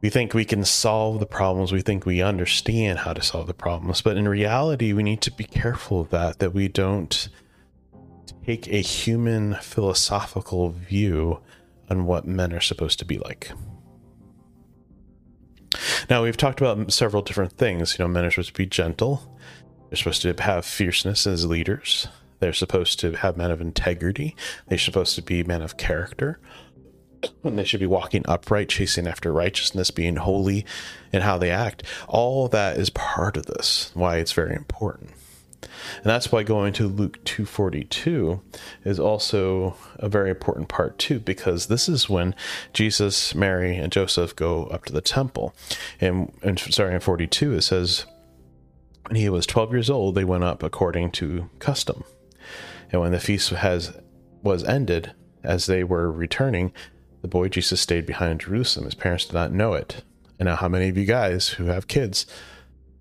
We 0.00 0.08
think 0.08 0.32
we 0.32 0.46
can 0.46 0.64
solve 0.64 1.20
the 1.20 1.26
problems. 1.26 1.72
We 1.72 1.82
think 1.82 2.06
we 2.06 2.22
understand 2.22 3.00
how 3.00 3.12
to 3.12 3.20
solve 3.20 3.48
the 3.48 3.52
problems. 3.52 4.00
But 4.00 4.16
in 4.16 4.26
reality, 4.26 4.94
we 4.94 5.02
need 5.02 5.20
to 5.20 5.30
be 5.30 5.44
careful 5.44 6.00
of 6.00 6.08
that, 6.08 6.38
that 6.38 6.54
we 6.54 6.68
don't 6.68 7.28
take 8.44 8.68
a 8.68 8.80
human 8.80 9.54
philosophical 9.56 10.70
view 10.70 11.40
on 11.88 12.06
what 12.06 12.26
men 12.26 12.52
are 12.52 12.60
supposed 12.60 12.98
to 12.98 13.04
be 13.04 13.18
like. 13.18 13.50
Now, 16.08 16.22
we've 16.22 16.36
talked 16.36 16.60
about 16.60 16.92
several 16.92 17.22
different 17.22 17.52
things. 17.52 17.98
You 17.98 18.04
know, 18.04 18.08
men 18.08 18.24
are 18.24 18.30
supposed 18.30 18.48
to 18.48 18.54
be 18.54 18.66
gentle, 18.66 19.38
they're 19.88 19.96
supposed 19.96 20.22
to 20.22 20.34
have 20.42 20.64
fierceness 20.64 21.26
as 21.26 21.46
leaders, 21.46 22.08
they're 22.38 22.52
supposed 22.52 23.00
to 23.00 23.12
have 23.12 23.36
men 23.36 23.50
of 23.50 23.60
integrity, 23.60 24.36
they're 24.68 24.78
supposed 24.78 25.14
to 25.16 25.22
be 25.22 25.42
men 25.42 25.62
of 25.62 25.76
character. 25.76 26.40
And 27.42 27.58
they 27.58 27.64
should 27.64 27.80
be 27.80 27.86
walking 27.86 28.24
upright, 28.26 28.68
chasing 28.68 29.06
after 29.06 29.32
righteousness, 29.32 29.90
being 29.90 30.16
holy 30.16 30.64
in 31.12 31.22
how 31.22 31.38
they 31.38 31.50
act. 31.50 31.82
All 32.08 32.46
that 32.48 32.76
is 32.76 32.90
part 32.90 33.36
of 33.36 33.46
this, 33.46 33.90
why 33.94 34.18
it's 34.18 34.32
very 34.32 34.54
important. 34.54 35.10
And 35.96 36.04
that's 36.04 36.32
why 36.32 36.42
going 36.42 36.72
to 36.74 36.88
Luke 36.88 37.22
242 37.24 38.40
is 38.84 38.98
also 38.98 39.76
a 39.96 40.08
very 40.08 40.30
important 40.30 40.68
part 40.68 40.98
too, 40.98 41.18
because 41.20 41.66
this 41.66 41.88
is 41.88 42.08
when 42.08 42.34
Jesus, 42.72 43.34
Mary, 43.34 43.76
and 43.76 43.92
Joseph 43.92 44.34
go 44.36 44.64
up 44.66 44.84
to 44.86 44.92
the 44.92 45.00
temple. 45.00 45.54
And, 46.00 46.32
and 46.42 46.58
starting 46.58 46.94
in 46.94 47.00
42, 47.00 47.54
it 47.54 47.62
says, 47.62 48.06
when 49.08 49.16
he 49.16 49.28
was 49.28 49.46
12 49.46 49.72
years 49.72 49.90
old, 49.90 50.14
they 50.14 50.24
went 50.24 50.44
up 50.44 50.62
according 50.62 51.12
to 51.12 51.48
custom. 51.58 52.04
And 52.90 53.00
when 53.00 53.12
the 53.12 53.20
feast 53.20 53.50
has 53.50 53.96
was 54.42 54.64
ended, 54.64 55.12
as 55.42 55.66
they 55.66 55.84
were 55.84 56.10
returning, 56.10 56.72
the 57.22 57.28
boy 57.28 57.48
Jesus 57.48 57.80
stayed 57.80 58.06
behind 58.06 58.32
in 58.32 58.38
Jerusalem. 58.38 58.84
His 58.84 58.94
parents 58.94 59.24
did 59.26 59.34
not 59.34 59.52
know 59.52 59.74
it. 59.74 60.02
And 60.38 60.46
now, 60.46 60.56
how 60.56 60.68
many 60.68 60.88
of 60.88 60.98
you 60.98 61.04
guys 61.04 61.50
who 61.50 61.66
have 61.66 61.88
kids 61.88 62.26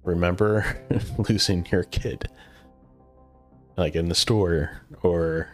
remember 0.03 0.77
losing 1.29 1.65
your 1.72 1.84
kid? 1.84 2.29
Like 3.77 3.96
in 3.96 4.10
the 4.10 4.15
store 4.15 4.82
or 5.03 5.50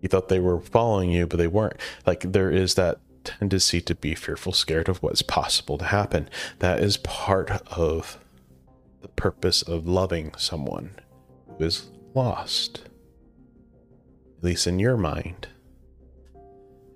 you 0.00 0.08
thought 0.08 0.28
they 0.28 0.40
were 0.40 0.60
following 0.60 1.10
you 1.10 1.26
but 1.26 1.36
they 1.36 1.46
weren't. 1.46 1.76
Like 2.06 2.32
there 2.32 2.50
is 2.50 2.74
that 2.74 2.98
tendency 3.24 3.80
to 3.80 3.94
be 3.94 4.14
fearful 4.14 4.52
scared 4.52 4.88
of 4.88 5.02
what's 5.02 5.22
possible 5.22 5.78
to 5.78 5.86
happen. 5.86 6.28
That 6.58 6.80
is 6.80 6.98
part 6.98 7.50
of 7.72 8.18
the 9.00 9.08
purpose 9.08 9.62
of 9.62 9.86
loving 9.86 10.34
someone 10.36 10.98
who 11.46 11.64
is 11.64 11.90
lost 12.14 12.82
at 14.38 14.44
least 14.44 14.66
in 14.66 14.78
your 14.78 14.96
mind. 14.96 15.48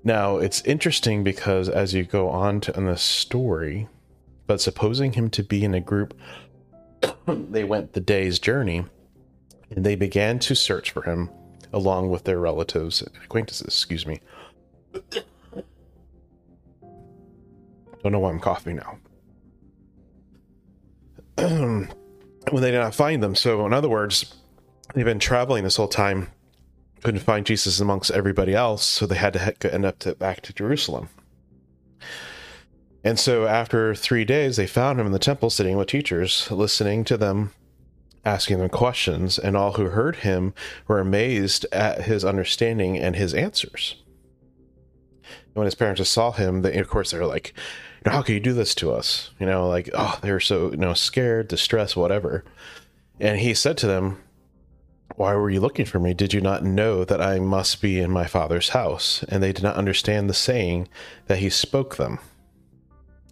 Now 0.05 0.37
it's 0.37 0.61
interesting 0.63 1.25
because 1.25 1.69
as 1.69 1.95
you 1.95 2.05
go 2.05 2.29
on 2.29 2.61
to 2.63 2.77
in 2.77 2.85
the 2.85 2.97
story 2.97 3.89
but 4.47 4.61
supposing 4.61 5.13
him 5.13 5.29
to 5.31 5.43
be 5.43 5.65
in 5.65 5.75
a 5.75 5.81
group 5.81 6.19
they 7.27 7.65
went 7.65 7.93
the 7.93 8.01
day's 8.01 8.39
journey 8.39 8.85
and 9.71 9.85
they 9.85 9.95
began 9.95 10.39
to 10.41 10.55
search 10.55 10.91
for 10.91 11.03
him 11.03 11.31
along 11.73 12.11
with 12.11 12.25
their 12.25 12.39
relatives 12.39 13.03
and 13.03 13.11
acquaintances. 13.25 13.67
Excuse 13.67 14.07
me. 14.07 14.21
Don't 18.03 18.13
know 18.13 18.21
why 18.21 18.31
I'm 18.31 18.41
coughing 18.41 18.77
now. 18.77 18.99
when 22.51 22.63
they 22.63 22.71
did 22.71 22.79
not 22.79 22.95
find 22.95 23.23
them. 23.23 23.35
So, 23.35 23.65
in 23.67 23.73
other 23.73 23.89
words, 23.89 24.35
they've 24.95 25.05
been 25.05 25.19
traveling 25.19 25.65
this 25.65 25.77
whole 25.77 25.89
time, 25.89 26.29
couldn't 27.03 27.21
find 27.21 27.45
Jesus 27.47 27.81
amongst 27.81 28.11
everybody 28.11 28.55
else, 28.55 28.85
so 28.85 29.07
they 29.07 29.17
had 29.17 29.35
to 29.61 29.75
end 29.75 29.85
up 29.85 29.99
to, 30.01 30.15
back 30.15 30.41
to 30.43 30.53
Jerusalem. 30.53 31.09
And 33.05 33.19
so, 33.19 33.47
after 33.47 33.95
three 33.95 34.25
days, 34.25 34.57
they 34.57 34.67
found 34.67 34.99
him 34.99 35.07
in 35.07 35.13
the 35.13 35.19
temple 35.19 35.51
sitting 35.51 35.77
with 35.77 35.89
teachers, 35.89 36.51
listening 36.51 37.05
to 37.05 37.17
them 37.17 37.53
asking 38.29 38.59
them 38.59 38.69
questions, 38.69 39.39
and 39.39 39.57
all 39.57 39.73
who 39.73 39.87
heard 39.87 40.17
him 40.17 40.53
were 40.87 41.01
amazed 41.01 41.65
at 41.73 42.03
his 42.03 42.27
understanding 42.27 42.99
and 42.99 43.17
his 43.17 43.33
answers. 43.33 43.97
And 45.23 45.55
when 45.55 45.65
his 45.65 45.75
parents 45.75 46.07
saw 46.09 46.33
him, 46.33 46.61
they, 46.61 46.77
of 46.77 46.89
course, 46.89 47.11
they 47.11 47.19
were 47.19 47.27
like, 47.27 47.55
"How 48.05 48.21
can 48.21 48.35
you 48.35 48.41
do 48.41 48.53
this 48.53 48.75
to 48.77 48.93
us?" 48.93 49.31
You 49.41 49.47
know, 49.47 49.67
like, 49.67 49.89
oh, 49.95 50.19
they 50.21 50.31
were 50.31 50.41
so 50.41 50.71
you 50.71 50.77
know 50.77 50.93
scared, 50.93 51.49
distressed, 51.49 51.97
whatever. 51.97 52.45
And 53.19 53.41
he 53.41 53.55
said 53.55 53.79
to 53.79 53.87
them, 53.87 54.19
"Why 55.17 55.35
were 55.35 55.51
you 55.51 55.61
looking 55.61 55.87
for 55.87 55.99
me? 55.99 56.13
Did 56.13 56.35
you 56.35 56.43
not 56.43 56.63
know 56.63 57.05
that 57.05 57.23
I 57.23 57.39
must 57.39 57.81
be 57.81 57.99
in 57.99 58.11
my 58.11 58.27
father's 58.27 58.71
house?" 58.71 59.25
And 59.31 59.43
they 59.43 59.55
did 59.55 59.65
not 59.65 59.77
understand 59.77 60.29
the 60.29 60.35
saying 60.35 60.89
that 61.29 61.39
he 61.39 61.49
spoke 61.49 61.97
them. 61.97 62.19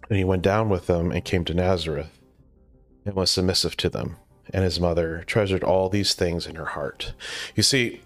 And 0.09 0.17
he 0.17 0.23
went 0.23 0.41
down 0.41 0.69
with 0.69 0.87
them 0.87 1.11
and 1.11 1.23
came 1.23 1.45
to 1.45 1.53
Nazareth 1.53 2.19
and 3.05 3.13
was 3.13 3.29
submissive 3.29 3.77
to 3.77 3.89
them 3.89 4.17
and 4.53 4.63
his 4.63 4.79
mother 4.79 5.23
treasured 5.25 5.63
all 5.63 5.89
these 5.89 6.13
things 6.13 6.45
in 6.45 6.55
her 6.55 6.65
heart. 6.65 7.13
You 7.55 7.63
see, 7.63 8.01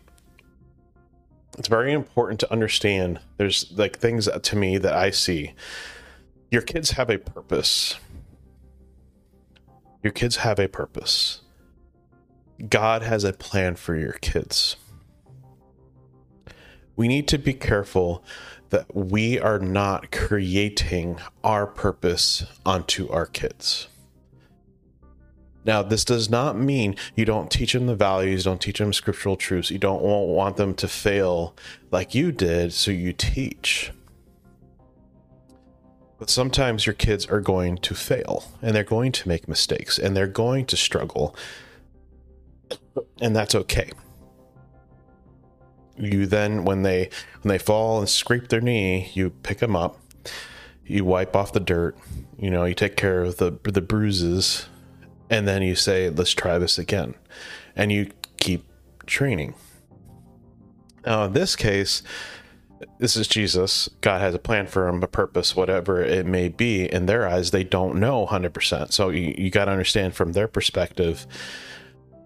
it's 1.58 1.68
very 1.68 1.92
important 1.92 2.40
to 2.42 2.52
understand 2.52 3.20
there's 3.38 3.72
like 3.76 3.98
things 3.98 4.30
to 4.42 4.56
me 4.56 4.78
that 4.78 4.94
I 4.94 5.12
see. 5.12 5.54
Your 6.50 6.62
kids 6.62 6.92
have 6.92 7.10
a 7.10 7.18
purpose. 7.18 7.98
Your 10.04 10.14
kids 10.14 10.38
have 10.38 10.60
a 10.60 10.68
purpose. 10.68 11.42
God 12.70 13.02
has 13.02 13.24
a 13.24 13.34
plan 13.34 13.76
for 13.76 13.96
your 13.96 14.14
kids. 14.14 14.76
We 16.96 17.08
need 17.08 17.28
to 17.30 17.38
be 17.38 17.54
careful 17.54 18.24
that 18.70 18.96
we 18.96 19.40
are 19.40 19.60
not 19.60 20.12
creating 20.12 21.20
our 21.44 21.68
purpose 21.68 22.46
onto 22.66 23.10
our 23.10 23.26
kids. 23.26 23.88
Now, 25.64 25.84
this 25.84 26.04
does 26.04 26.30
not 26.30 26.58
mean 26.58 26.96
you 27.16 27.26
don't 27.26 27.52
teach 27.52 27.74
them 27.74 27.86
the 27.86 27.96
values, 27.96 28.46
don't 28.46 28.62
teach 28.62 28.80
them 28.80 28.94
scriptural 28.94 29.36
truths. 29.36 29.70
You 29.70 29.78
don't 29.78 30.02
want 30.02 30.58
them 30.58 30.74
to 30.76 30.88
fail 30.88 31.56
like 31.92 32.16
you 32.16 32.32
did, 32.32 32.74
so 32.74 32.90
you 32.90 33.14
teach. 33.14 33.92
But 36.18 36.30
sometimes 36.30 36.86
your 36.86 36.94
kids 36.94 37.26
are 37.28 37.42
going 37.42 37.78
to 37.80 37.96
fail 37.96 38.44
and 38.62 38.76
they're 38.76 38.84
going 38.84 39.12
to 39.12 39.28
make 39.28 39.48
mistakes 39.48 39.98
and 39.98 40.16
they're 40.16 40.28
going 40.28 40.66
to 40.68 40.78
struggle. 40.78 41.36
And 43.20 43.36
that's 43.36 43.56
okay. 43.56 43.92
You 45.98 46.26
then 46.26 46.64
when 46.64 46.84
they 46.84 47.10
when 47.42 47.50
they 47.50 47.58
fall 47.58 48.00
and 48.00 48.10
scrape 48.10 48.48
their 48.48 48.62
knee, 48.62 49.12
you 49.14 49.30
pick 49.30 49.60
them 49.60 49.76
up. 49.76 49.98
You 50.86 51.06
wipe 51.06 51.36
off 51.36 51.54
the 51.54 51.60
dirt, 51.60 51.98
you 52.38 52.50
know, 52.50 52.66
you 52.66 52.74
take 52.74 52.98
care 52.98 53.24
of 53.24 53.38
the 53.38 53.58
the 53.64 53.82
bruises 53.82 54.68
and 55.32 55.48
then 55.48 55.64
you 55.64 55.74
say 55.76 56.10
let's 56.10 56.36
try 56.36 56.60
this 56.60 56.78
again. 56.78 57.16
And 57.76 57.92
you 57.92 58.12
keep 58.38 58.66
training. 59.08 59.56
Now 61.06 61.24
in 61.24 61.34
this 61.34 61.56
case 61.56 62.04
this 63.00 63.16
is 63.16 63.28
jesus. 63.28 63.90
God 64.02 64.22
has 64.22 64.36
a 64.36 64.40
plan 64.40 64.68
for 64.68 64.88
him 64.88 65.02
a 65.02 65.08
purpose 65.08 65.56
whatever 65.56 66.04
it 66.04 66.28
may 66.28 66.50
be. 66.50 66.92
In 66.92 67.08
their 67.08 67.28
eyes 67.28 67.50
they 67.50 67.64
don't 67.64 68.00
know 68.00 68.28
100% 68.28 68.92
so 68.92 69.10
you, 69.10 69.34
you 69.38 69.50
got 69.50 69.66
to 69.66 69.72
understand 69.72 70.14
from 70.14 70.34
their 70.34 70.48
perspective 70.48 71.26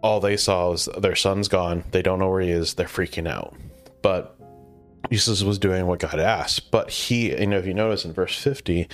all 0.01 0.19
they 0.19 0.37
saw 0.37 0.71
was 0.71 0.89
their 0.97 1.15
son's 1.15 1.47
gone. 1.47 1.83
They 1.91 2.01
don't 2.01 2.19
know 2.19 2.29
where 2.29 2.41
he 2.41 2.51
is. 2.51 2.73
They're 2.73 2.85
freaking 2.85 3.27
out. 3.27 3.55
But 4.01 4.34
Jesus 5.15 5.43
was 5.43 5.57
doing 5.57 5.87
what 5.87 5.99
God 5.99 6.19
asked, 6.19 6.71
but 6.71 6.89
he, 6.89 7.31
you 7.39 7.47
know, 7.47 7.57
if 7.57 7.65
you 7.65 7.73
notice 7.73 8.03
in 8.03 8.11
verse 8.11 8.37
50, 8.37 8.85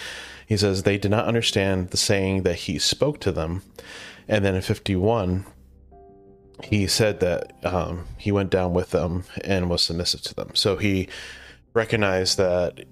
he 0.46 0.56
says, 0.56 0.84
they 0.84 1.00
did 1.00 1.10
not 1.10 1.26
understand 1.26 1.90
the 1.90 1.98
saying 1.98 2.44
that 2.44 2.58
he 2.58 2.78
spoke 2.78 3.20
to 3.22 3.32
them. 3.32 3.64
And 4.28 4.46
then 4.46 4.54
in 4.54 4.62
51, 4.62 5.48
he 6.64 6.86
said 6.86 7.22
that 7.22 7.54
um, 7.66 8.06
he 8.20 8.32
went 8.32 8.52
down 8.52 8.72
with 8.72 8.92
them 8.92 9.24
and 9.44 9.68
was 9.68 9.82
submissive 9.82 10.22
to 10.22 10.36
them. 10.36 10.52
So 10.54 10.78
he 10.78 11.10
recognized 11.74 12.38
that 12.38 12.86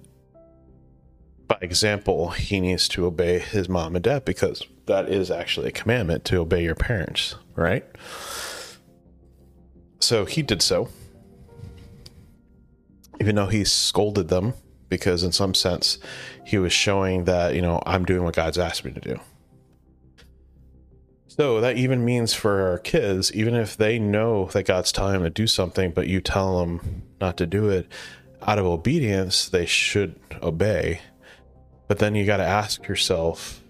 by 1.46 1.58
example, 1.60 2.30
he 2.30 2.58
needs 2.58 2.88
to 2.88 3.06
obey 3.06 3.38
his 3.38 3.68
mom 3.68 3.94
and 3.94 4.02
dad 4.02 4.24
because 4.24 4.64
that 4.86 5.08
is 5.08 5.30
actually 5.30 5.68
a 5.68 5.72
commandment 5.72 6.24
to 6.24 6.38
obey 6.38 6.64
your 6.64 6.74
parents, 6.74 7.36
right? 7.54 7.84
So 10.00 10.24
he 10.24 10.42
did 10.42 10.62
so 10.62 10.88
even 13.20 13.34
though 13.34 13.46
he 13.46 13.64
scolded 13.64 14.28
them 14.28 14.54
because 14.88 15.22
in 15.22 15.32
some 15.32 15.54
sense 15.54 15.98
he 16.44 16.58
was 16.58 16.72
showing 16.72 17.24
that 17.24 17.54
you 17.54 17.62
know 17.62 17.80
i'm 17.86 18.04
doing 18.04 18.24
what 18.24 18.34
god's 18.34 18.58
asked 18.58 18.84
me 18.84 18.92
to 18.92 19.00
do. 19.00 19.20
So 21.28 21.60
that 21.60 21.78
even 21.78 22.04
means 22.04 22.34
for 22.34 22.68
our 22.68 22.78
kids 22.78 23.32
even 23.32 23.54
if 23.54 23.76
they 23.76 23.98
know 23.98 24.46
that 24.46 24.64
god's 24.64 24.92
telling 24.92 25.14
them 25.14 25.22
to 25.22 25.30
do 25.30 25.46
something 25.46 25.92
but 25.92 26.08
you 26.08 26.20
tell 26.20 26.60
them 26.60 27.02
not 27.20 27.36
to 27.38 27.46
do 27.46 27.68
it 27.68 27.86
out 28.42 28.58
of 28.58 28.66
obedience 28.66 29.48
they 29.48 29.66
should 29.66 30.18
obey. 30.42 31.00
But 31.88 31.98
then 31.98 32.14
you 32.14 32.24
got 32.24 32.38
to 32.38 32.44
ask 32.44 32.86
yourself 32.88 33.62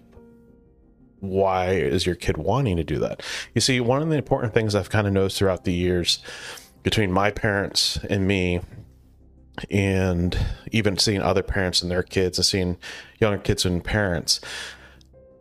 why 1.19 1.69
is 1.73 2.05
your 2.05 2.15
kid 2.15 2.35
wanting 2.37 2.77
to 2.77 2.83
do 2.83 2.97
that? 2.97 3.21
You 3.53 3.61
see 3.61 3.79
one 3.79 4.01
of 4.01 4.09
the 4.09 4.15
important 4.15 4.53
things 4.53 4.75
i've 4.75 4.89
kind 4.89 5.07
of 5.07 5.13
noticed 5.13 5.37
throughout 5.37 5.65
the 5.65 5.73
years 5.73 6.19
between 6.83 7.11
my 7.11 7.29
parents 7.31 7.99
and 8.09 8.27
me 8.27 8.59
and 9.69 10.37
even 10.71 10.97
seeing 10.97 11.21
other 11.21 11.43
parents 11.43 11.81
and 11.81 11.91
their 11.91 12.03
kids 12.03 12.37
and 12.37 12.45
seeing 12.45 12.77
younger 13.19 13.37
kids 13.37 13.65
and 13.65 13.83
parents 13.83 14.39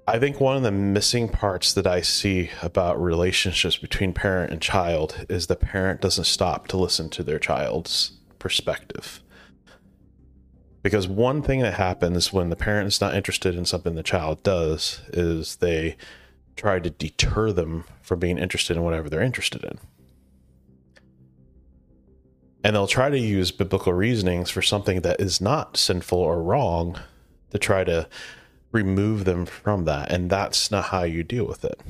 i 0.07 0.19
think 0.19 0.41
one 0.41 0.57
of 0.57 0.63
the 0.63 0.71
missing 0.71 1.29
parts 1.29 1.73
that 1.73 1.87
i 1.87 2.01
see 2.01 2.51
about 2.63 3.01
relationships 3.01 3.77
between 3.77 4.13
parent 4.13 4.53
and 4.53 4.61
child 4.61 5.25
is 5.29 5.47
the 5.47 5.57
parent 5.57 6.01
doesn't 6.01 6.25
stop 6.25 6.69
to 6.69 6.77
listen 6.77 7.09
to 7.09 7.23
their 7.23 7.39
child's 7.39 8.13
perspective. 8.41 9.23
Because 10.83 11.07
one 11.07 11.43
thing 11.43 11.61
that 11.61 11.75
happens 11.75 12.33
when 12.33 12.49
the 12.49 12.57
parent 12.57 12.89
is 12.89 13.01
not 13.01 13.15
interested 13.15 13.55
in 13.55 13.67
something 13.67 13.95
the 13.95 14.03
child 14.03 14.43
does 14.43 15.03
is 15.13 15.57
they 15.57 15.97
try 16.57 16.81
to 16.81 16.91
deter 16.91 17.53
them 17.53 17.85
from 18.01 18.19
being 18.19 18.39
interested 18.39 18.77
in 18.77 18.83
whatever 18.83 19.09
they're 19.09 19.23
interested 19.23 19.63
in 19.63 19.79
and 22.63 22.77
they'll 22.77 22.87
try 22.87 23.09
to 23.11 23.19
use 23.19 23.51
biblical 23.51 23.93
reasonings 23.93 24.51
for 24.51 24.63
something 24.63 25.01
that 25.01 25.21
is 25.21 25.41
not 25.41 25.77
sinful 25.77 26.19
or 26.19 26.43
wrong 26.43 26.99
to 27.51 27.59
try 27.59 27.85
to 27.85 28.09
remove 28.73 29.25
them 29.25 29.47
from 29.47 29.85
that. 29.85 30.13
And 30.13 30.31
that's 30.31 30.71
not 30.71 30.87
how 30.87 31.03
you 31.03 31.23
deal 31.23 31.47
with 31.47 31.65
it. 31.65 31.81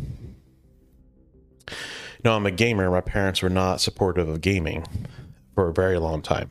You 1.69 2.25
know 2.25 2.37
i'm 2.37 2.47
a 2.47 2.51
gamer. 2.51 2.91
My 2.91 3.01
parents 3.01 3.43
were 3.43 3.49
not 3.49 3.81
supportive 3.81 4.29
of 4.29 4.41
gaming 4.41 4.87
for 5.55 5.69
a 5.69 5.73
very 5.73 5.99
long 5.99 6.23
time. 6.23 6.51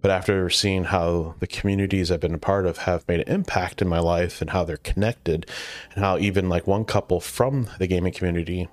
But 0.00 0.10
after 0.10 0.48
seeing 0.50 0.84
how 0.84 1.34
the 1.40 1.46
communities 1.46 2.12
I've 2.12 2.20
been 2.20 2.34
a 2.34 2.38
part 2.38 2.66
of 2.66 2.78
have 2.78 3.08
made 3.08 3.20
an 3.20 3.32
impact 3.32 3.82
in 3.82 3.88
my 3.88 3.98
life 3.98 4.40
and 4.40 4.50
how 4.50 4.62
they're 4.62 4.76
connected, 4.76 5.50
and 5.94 6.04
how 6.04 6.18
even 6.18 6.48
like 6.48 6.66
one 6.66 6.84
couple 6.84 7.18
from 7.20 7.68
the 7.78 7.88
gaming 7.88 8.12
community 8.12 8.68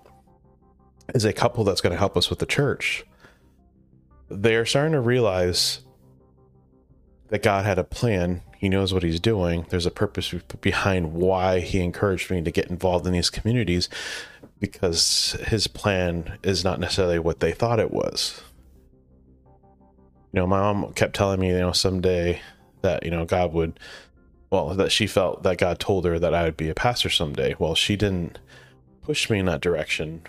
is 1.16 1.26
a 1.26 1.34
couple 1.34 1.64
that's 1.64 1.82
going 1.82 1.92
to 1.92 1.98
help 1.98 2.16
us 2.16 2.30
with 2.30 2.38
the 2.40 2.46
church, 2.46 3.04
they're 4.42 4.66
starting 4.66 4.94
to 4.94 5.02
realize 5.02 5.80
that 7.30 7.44
God 7.44 7.66
had 7.66 7.80
a 7.80 7.84
plan. 7.84 8.42
He 8.58 8.70
knows 8.70 8.94
what 8.94 9.04
he's 9.04 9.20
doing. 9.20 9.66
There's 9.70 9.86
a 9.86 9.92
purpose 9.92 10.34
behind 10.62 11.14
why 11.14 11.60
he 11.60 11.80
encouraged 11.80 12.30
me 12.30 12.42
to 12.42 12.52
get 12.52 12.70
involved 12.70 13.08
in 13.08 13.14
these 13.14 13.30
communities 13.30 13.90
because 14.60 15.36
his 15.48 15.68
plan 15.68 16.38
is 16.44 16.64
not 16.64 16.80
necessarily 16.80 17.20
what 17.20 17.40
they 17.40 17.52
thought 17.52 17.80
it 17.80 17.92
was. 17.92 18.42
You 20.32 20.40
know, 20.40 20.48
my 20.48 20.60
mom 20.60 20.94
kept 20.94 21.16
telling 21.16 21.40
me, 21.40 21.50
you 21.50 21.60
know, 21.60 21.72
someday 21.72 22.42
that, 22.82 23.04
you 23.04 23.12
know, 23.12 23.26
God 23.26 23.54
would, 23.54 23.80
well, 24.50 24.70
that 24.76 24.92
she 24.92 25.08
felt 25.08 25.44
that 25.44 25.58
God 25.58 25.80
told 25.80 26.06
her 26.06 26.20
that 26.20 26.34
I 26.34 26.44
would 26.44 26.58
be 26.58 26.70
a 26.70 26.76
pastor 26.76 27.10
someday. 27.10 27.56
Well, 27.60 27.76
she 27.76 27.96
didn't 27.96 28.40
push 29.02 29.30
me 29.30 29.40
in 29.40 29.46
that 29.48 29.62
direction, 29.62 30.22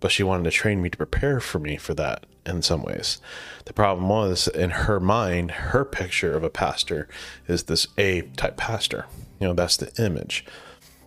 but 0.00 0.10
she 0.10 0.22
wanted 0.22 0.44
to 0.44 0.50
train 0.50 0.82
me 0.82 0.90
to 0.90 0.96
prepare 0.96 1.40
for 1.40 1.58
me 1.58 1.76
for 1.76 1.94
that 1.94 2.26
in 2.46 2.62
some 2.62 2.82
ways. 2.82 3.20
The 3.64 3.72
problem 3.72 4.08
was 4.08 4.48
in 4.48 4.70
her 4.70 5.00
mind, 5.00 5.50
her 5.50 5.84
picture 5.84 6.34
of 6.34 6.44
a 6.44 6.50
pastor 6.50 7.08
is 7.48 7.64
this 7.64 7.88
A 7.98 8.22
type 8.36 8.56
pastor. 8.56 9.06
You 9.40 9.48
know, 9.48 9.54
that's 9.54 9.76
the 9.76 9.92
image. 10.02 10.44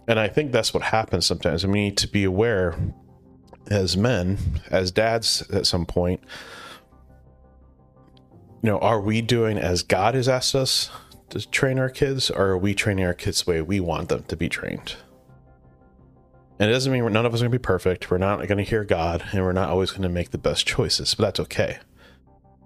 And 0.08 0.20
I 0.20 0.28
think 0.28 0.52
that's 0.52 0.74
what 0.74 0.84
happens 0.84 1.26
sometimes. 1.26 1.64
And 1.64 1.72
we 1.72 1.82
need 1.82 1.98
to 1.98 2.08
be 2.08 2.24
aware 2.24 2.76
as 3.68 3.96
men, 3.96 4.62
as 4.70 4.92
dads 4.92 5.44
at 5.52 5.68
some 5.68 5.86
point, 5.86 6.22
you 8.62 8.70
know, 8.70 8.80
are 8.80 9.00
we 9.00 9.22
doing 9.22 9.58
as 9.58 9.84
God 9.84 10.16
has 10.16 10.28
asked 10.28 10.56
us 10.56 10.90
to 11.30 11.48
train 11.50 11.80
our 11.80 11.90
kids, 11.90 12.30
or 12.30 12.48
are 12.48 12.58
we 12.58 12.74
training 12.74 13.06
our 13.06 13.14
kids 13.14 13.44
the 13.44 13.52
way 13.52 13.62
we 13.62 13.80
want 13.80 14.10
them 14.10 14.24
to 14.24 14.36
be 14.36 14.50
trained? 14.50 14.96
And 16.60 16.70
it 16.70 16.74
doesn't 16.74 16.92
mean 16.92 17.10
none 17.14 17.26
of 17.26 17.34
us 17.34 17.40
are 17.40 17.46
going 17.46 17.54
to 17.54 17.58
be 17.58 17.62
perfect. 17.62 18.12
We're 18.12 18.18
not 18.18 18.46
going 18.48 18.58
to 18.58 18.64
hear 18.64 18.84
God, 18.84 19.24
and 19.32 19.44
we're 19.44 19.54
not 19.54 19.70
always 19.70 19.92
going 19.92 20.02
to 20.02 20.10
make 20.10 20.32
the 20.32 20.38
best 20.38 20.68
choices, 20.68 21.16
but 21.16 21.24
that's 21.24 21.40
okay. 21.40 21.78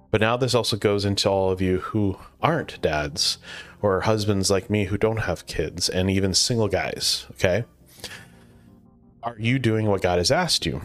But 0.09 0.19
now 0.19 0.35
this 0.35 0.55
also 0.55 0.77
goes 0.77 1.05
into 1.05 1.29
all 1.29 1.51
of 1.51 1.61
you 1.61 1.79
who 1.79 2.17
aren't 2.41 2.81
dads 2.81 3.37
or 3.83 4.01
husbands 4.01 4.49
like 4.49 4.69
me 4.69 4.85
who 4.85 4.97
don't 4.97 5.17
have 5.17 5.45
kids, 5.45 5.89
and 5.89 6.09
even 6.09 6.33
single 6.33 6.67
guys, 6.67 7.27
okay? 7.31 7.65
Are 9.21 9.37
you 9.37 9.59
doing 9.59 9.85
what 9.85 10.01
God 10.01 10.17
has 10.17 10.31
asked 10.31 10.65
you? 10.65 10.81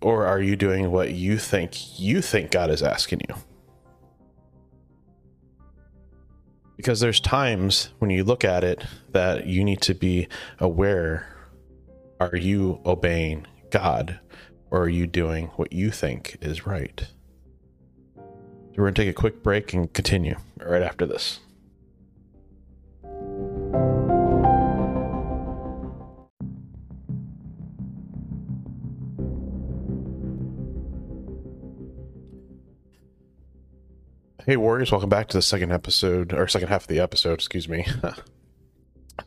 Or 0.00 0.26
are 0.26 0.40
you 0.40 0.56
doing 0.56 0.90
what 0.90 1.12
you 1.12 1.38
think 1.38 1.98
you 1.98 2.20
think 2.22 2.50
God 2.50 2.70
is 2.70 2.82
asking 2.82 3.20
you? 3.28 3.34
Because 6.76 7.00
there's 7.00 7.20
times 7.20 7.90
when 7.98 8.10
you 8.10 8.24
look 8.24 8.44
at 8.44 8.62
it 8.64 8.84
that 9.10 9.46
you 9.46 9.64
need 9.64 9.80
to 9.82 9.94
be 9.94 10.28
aware 10.60 11.37
are 12.20 12.36
you 12.36 12.80
obeying 12.84 13.46
God 13.70 14.18
or 14.70 14.82
are 14.82 14.88
you 14.88 15.06
doing 15.06 15.46
what 15.56 15.72
you 15.72 15.90
think 15.90 16.36
is 16.40 16.66
right? 16.66 17.06
So 18.16 18.24
we're 18.76 18.84
going 18.84 18.94
to 18.94 19.02
take 19.02 19.10
a 19.10 19.14
quick 19.14 19.42
break 19.42 19.72
and 19.72 19.92
continue 19.92 20.36
right 20.60 20.82
after 20.82 21.06
this. 21.06 21.40
Hey, 34.44 34.56
Warriors, 34.56 34.90
welcome 34.90 35.10
back 35.10 35.28
to 35.28 35.36
the 35.36 35.42
second 35.42 35.72
episode, 35.72 36.32
or 36.32 36.48
second 36.48 36.68
half 36.68 36.82
of 36.82 36.88
the 36.88 37.00
episode, 37.00 37.34
excuse 37.34 37.68
me. 37.68 37.86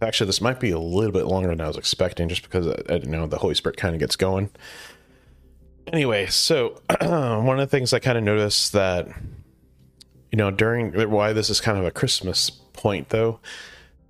Actually, 0.02 0.28
this 0.28 0.42
might 0.42 0.60
be 0.60 0.72
a 0.72 0.80
little 0.80 1.12
bit 1.12 1.26
longer 1.26 1.50
than 1.50 1.62
I 1.62 1.68
was 1.68 1.78
expecting, 1.78 2.30
just 2.30 2.44
because 2.44 2.68
I, 2.68 2.96
I 2.96 2.98
know 3.00 3.28
the 3.28 3.38
Holy 3.38 3.56
Spirit 3.56 3.78
kind 3.78 3.96
of 3.96 4.00
gets 4.00 4.16
going. 4.16 4.50
Anyway, 5.88 6.28
so 6.28 6.82
one 7.02 7.60
of 7.60 7.70
the 7.70 7.72
things 7.72 7.94
I 7.94 8.00
kind 8.00 8.18
of 8.18 8.24
noticed 8.24 8.74
that, 8.74 9.08
you 10.32 10.38
know, 10.38 10.52
during 10.52 10.94
why 11.10 11.34
this 11.34 11.50
is 11.50 11.60
kind 11.60 11.78
of 11.78 11.86
a 11.86 11.92
Christmas 11.92 12.50
point, 12.50 13.10
though, 13.10 13.40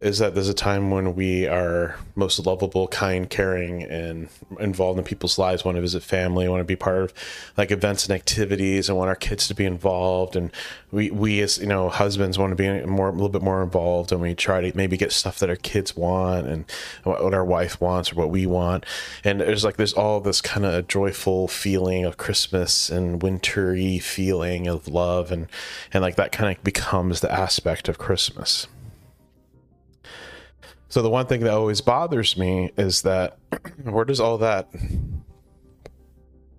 is 0.01 0.17
that 0.17 0.33
there's 0.33 0.49
a 0.49 0.53
time 0.53 0.89
when 0.89 1.13
we 1.13 1.47
are 1.47 1.95
most 2.15 2.43
lovable, 2.43 2.87
kind, 2.87 3.29
caring, 3.29 3.83
and 3.83 4.29
involved 4.59 4.97
in 4.97 5.05
people's 5.05 5.37
lives. 5.37 5.63
Want 5.63 5.75
to 5.75 5.81
visit 5.81 6.01
family, 6.01 6.49
want 6.49 6.59
to 6.59 6.65
be 6.65 6.75
part 6.75 7.03
of 7.03 7.13
like 7.55 7.69
events 7.69 8.07
and 8.07 8.15
activities, 8.15 8.89
and 8.89 8.97
want 8.97 9.09
our 9.09 9.15
kids 9.15 9.47
to 9.47 9.53
be 9.53 9.63
involved. 9.63 10.35
And 10.35 10.51
we, 10.91 11.11
we 11.11 11.39
as 11.41 11.59
you 11.59 11.67
know, 11.67 11.89
husbands 11.89 12.39
want 12.39 12.49
to 12.49 12.55
be 12.55 12.83
more, 12.87 13.09
a 13.09 13.11
little 13.11 13.29
bit 13.29 13.43
more 13.43 13.61
involved, 13.61 14.11
and 14.11 14.19
we 14.19 14.33
try 14.33 14.59
to 14.59 14.75
maybe 14.75 14.97
get 14.97 15.11
stuff 15.11 15.37
that 15.37 15.49
our 15.49 15.55
kids 15.55 15.95
want 15.95 16.47
and 16.47 16.65
what 17.03 17.35
our 17.35 17.45
wife 17.45 17.79
wants 17.79 18.11
or 18.11 18.15
what 18.15 18.31
we 18.31 18.47
want. 18.47 18.87
And 19.23 19.39
there's 19.39 19.63
like 19.63 19.77
there's 19.77 19.93
all 19.93 20.19
this 20.19 20.41
kind 20.41 20.65
of 20.65 20.87
joyful 20.87 21.47
feeling 21.47 22.05
of 22.05 22.17
Christmas 22.17 22.89
and 22.89 23.21
wintry 23.21 23.99
feeling 23.99 24.67
of 24.67 24.87
love, 24.87 25.31
and 25.31 25.47
and 25.93 26.01
like 26.01 26.15
that 26.15 26.31
kind 26.31 26.57
of 26.57 26.63
becomes 26.63 27.19
the 27.19 27.31
aspect 27.31 27.87
of 27.87 27.99
Christmas. 27.99 28.65
So 30.91 31.01
the 31.01 31.09
one 31.09 31.25
thing 31.25 31.39
that 31.41 31.53
always 31.53 31.79
bothers 31.79 32.35
me 32.35 32.73
is 32.75 33.03
that 33.03 33.37
where 33.83 34.03
does 34.03 34.19
all 34.19 34.37
that 34.39 34.67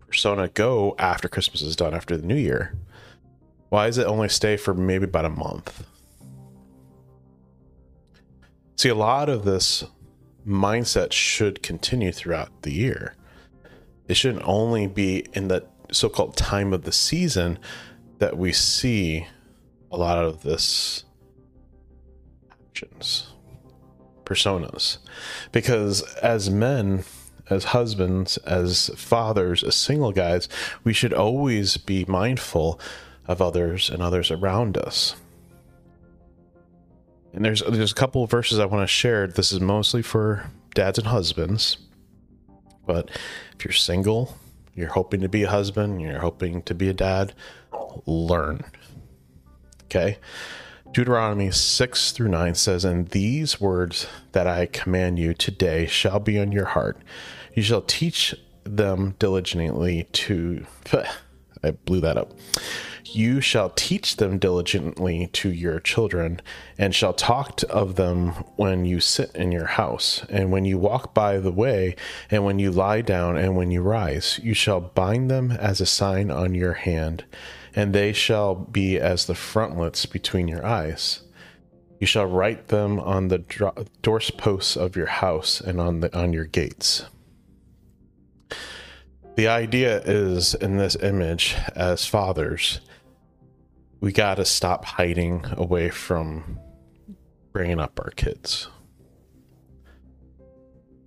persona 0.06 0.48
go 0.48 0.94
after 0.98 1.28
Christmas 1.28 1.60
is 1.60 1.76
done, 1.76 1.92
after 1.92 2.16
the 2.16 2.26
new 2.26 2.36
year? 2.36 2.74
Why 3.68 3.88
does 3.88 3.98
it 3.98 4.06
only 4.06 4.30
stay 4.30 4.56
for 4.56 4.72
maybe 4.72 5.04
about 5.04 5.26
a 5.26 5.28
month? 5.28 5.84
See, 8.76 8.88
a 8.88 8.94
lot 8.94 9.28
of 9.28 9.44
this 9.44 9.84
mindset 10.48 11.12
should 11.12 11.62
continue 11.62 12.10
throughout 12.10 12.62
the 12.62 12.72
year. 12.72 13.14
It 14.08 14.14
shouldn't 14.14 14.48
only 14.48 14.86
be 14.86 15.26
in 15.34 15.48
the 15.48 15.66
so 15.90 16.08
called 16.08 16.38
time 16.38 16.72
of 16.72 16.84
the 16.84 16.92
season 16.92 17.58
that 18.16 18.38
we 18.38 18.54
see 18.54 19.26
a 19.90 19.98
lot 19.98 20.24
of 20.24 20.42
this 20.42 21.04
actions 22.70 23.31
personas. 24.32 24.98
Because 25.50 26.02
as 26.16 26.50
men, 26.50 27.04
as 27.50 27.64
husbands, 27.64 28.36
as 28.38 28.90
fathers, 28.96 29.62
as 29.62 29.74
single 29.74 30.12
guys, 30.12 30.48
we 30.84 30.92
should 30.92 31.12
always 31.12 31.76
be 31.76 32.04
mindful 32.06 32.80
of 33.26 33.40
others 33.40 33.90
and 33.90 34.02
others 34.02 34.30
around 34.30 34.76
us. 34.76 35.16
And 37.32 37.44
there's 37.44 37.62
there's 37.62 37.92
a 37.92 37.94
couple 37.94 38.22
of 38.24 38.30
verses 38.30 38.58
I 38.58 38.66
want 38.66 38.82
to 38.82 38.86
share. 38.86 39.26
This 39.26 39.52
is 39.52 39.60
mostly 39.60 40.02
for 40.02 40.50
dads 40.74 40.98
and 40.98 41.06
husbands. 41.06 41.78
But 42.86 43.10
if 43.56 43.64
you're 43.64 43.72
single, 43.72 44.36
you're 44.74 44.88
hoping 44.88 45.20
to 45.20 45.28
be 45.28 45.44
a 45.44 45.50
husband, 45.50 46.00
you're 46.00 46.20
hoping 46.20 46.62
to 46.62 46.74
be 46.74 46.88
a 46.88 46.94
dad, 46.94 47.32
learn. 48.06 48.64
Okay? 49.84 50.18
Deuteronomy 50.92 51.50
6 51.50 52.12
through 52.12 52.28
9 52.28 52.54
says, 52.54 52.84
And 52.84 53.08
these 53.08 53.58
words 53.58 54.06
that 54.32 54.46
I 54.46 54.66
command 54.66 55.18
you 55.18 55.32
today 55.32 55.86
shall 55.86 56.20
be 56.20 56.38
on 56.38 56.52
your 56.52 56.66
heart. 56.66 56.98
You 57.54 57.62
shall 57.62 57.80
teach 57.80 58.34
them 58.64 59.14
diligently 59.18 60.04
to. 60.12 60.66
I 61.64 61.70
blew 61.70 62.00
that 62.00 62.18
up. 62.18 62.32
You 63.04 63.40
shall 63.40 63.70
teach 63.70 64.16
them 64.16 64.38
diligently 64.38 65.28
to 65.28 65.50
your 65.50 65.80
children, 65.80 66.40
and 66.76 66.94
shall 66.94 67.12
talk 67.14 67.60
of 67.70 67.96
them 67.96 68.30
when 68.56 68.84
you 68.84 69.00
sit 69.00 69.34
in 69.34 69.52
your 69.52 69.66
house, 69.66 70.24
and 70.28 70.50
when 70.50 70.64
you 70.64 70.78
walk 70.78 71.14
by 71.14 71.38
the 71.38 71.52
way, 71.52 71.96
and 72.30 72.44
when 72.44 72.58
you 72.58 72.70
lie 72.70 73.00
down, 73.00 73.36
and 73.36 73.56
when 73.56 73.70
you 73.70 73.80
rise. 73.80 74.40
You 74.42 74.54
shall 74.54 74.80
bind 74.80 75.30
them 75.30 75.52
as 75.52 75.80
a 75.80 75.86
sign 75.86 76.30
on 76.30 76.54
your 76.54 76.74
hand, 76.74 77.24
and 77.74 77.94
they 77.94 78.12
shall 78.12 78.54
be 78.54 78.98
as 78.98 79.26
the 79.26 79.34
frontlets 79.34 80.06
between 80.06 80.48
your 80.48 80.64
eyes. 80.64 81.22
You 82.00 82.06
shall 82.06 82.26
write 82.26 82.68
them 82.68 82.98
on 82.98 83.28
the 83.28 83.38
doorposts 84.02 84.76
of 84.76 84.96
your 84.96 85.06
house 85.06 85.60
and 85.60 85.80
on 85.80 86.00
the 86.00 86.16
on 86.18 86.32
your 86.32 86.46
gates. 86.46 87.04
The 89.36 89.48
idea 89.48 90.02
is 90.02 90.54
in 90.54 90.76
this 90.76 90.96
image 90.96 91.56
as 91.74 92.04
fathers, 92.04 92.80
we 94.00 94.12
got 94.12 94.34
to 94.34 94.44
stop 94.44 94.84
hiding 94.84 95.46
away 95.52 95.90
from 95.90 96.58
bringing 97.52 97.78
up 97.78 97.98
our 98.00 98.10
kids. 98.10 98.68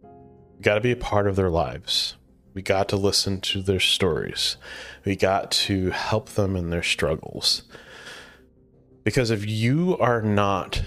We 0.02 0.62
got 0.62 0.76
to 0.76 0.82
be 0.82 0.92
a 0.92 0.96
part 0.96 1.28
of 1.28 1.36
their 1.36 1.50
lives. 1.50 2.16
We 2.54 2.62
got 2.62 2.88
to 2.90 2.96
listen 2.96 3.42
to 3.42 3.62
their 3.62 3.82
stories. 3.82 4.56
We 5.06 5.16
got 5.16 5.52
to 5.52 5.92
help 5.92 6.30
them 6.30 6.56
in 6.56 6.72
their 6.72 6.84
struggles. 6.84 7.64
Because 9.04 9.30
if 9.30 9.48
you 9.48 9.98
are 10.00 10.22
not 10.22 10.84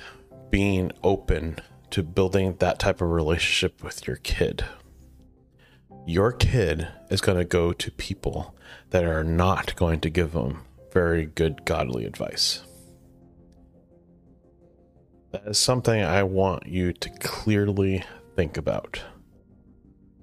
being 0.50 0.90
open 1.04 1.60
to 1.90 2.02
building 2.02 2.56
that 2.58 2.80
type 2.80 3.00
of 3.00 3.10
relationship 3.10 3.82
with 3.82 4.06
your 4.08 4.16
kid, 4.16 4.64
your 6.04 6.32
kid 6.32 6.88
is 7.10 7.20
going 7.20 7.38
to 7.38 7.44
go 7.44 7.72
to 7.72 7.90
people 7.92 8.56
that 8.90 9.04
are 9.04 9.22
not 9.22 9.76
going 9.76 10.00
to 10.00 10.10
give 10.10 10.32
them 10.32 10.64
very 10.92 11.26
good 11.26 11.64
godly 11.64 12.04
advice. 12.04 12.62
That 15.30 15.46
is 15.46 15.58
something 15.58 16.02
I 16.02 16.22
want 16.22 16.66
you 16.66 16.92
to 16.92 17.10
clearly 17.20 18.02
think 18.34 18.56
about. 18.56 19.02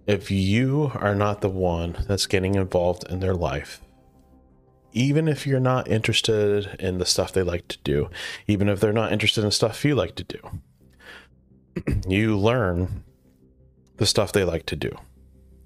If 0.07 0.31
you 0.31 0.91
are 0.95 1.15
not 1.15 1.41
the 1.41 1.49
one 1.49 1.95
that's 2.07 2.27
getting 2.27 2.55
involved 2.55 3.05
in 3.09 3.19
their 3.19 3.35
life, 3.35 3.81
even 4.95 5.27
if 5.27 5.45
you're 5.45 5.59
not 5.59 5.87
interested 5.87 6.75
in 6.79 6.97
the 6.97 7.05
stuff 7.05 7.31
they 7.31 7.43
like 7.43 7.67
to 7.67 7.77
do, 7.83 8.09
even 8.47 8.67
if 8.69 8.79
they're 8.79 8.91
not 8.91 9.11
interested 9.11 9.43
in 9.43 9.51
stuff 9.51 9.85
you 9.85 9.93
like 9.93 10.15
to 10.15 10.23
do, 10.23 10.39
you 12.07 12.37
learn 12.37 13.03
the 13.97 14.05
stuff 14.05 14.31
they 14.31 14.43
like 14.43 14.65
to 14.65 14.75
do 14.75 14.97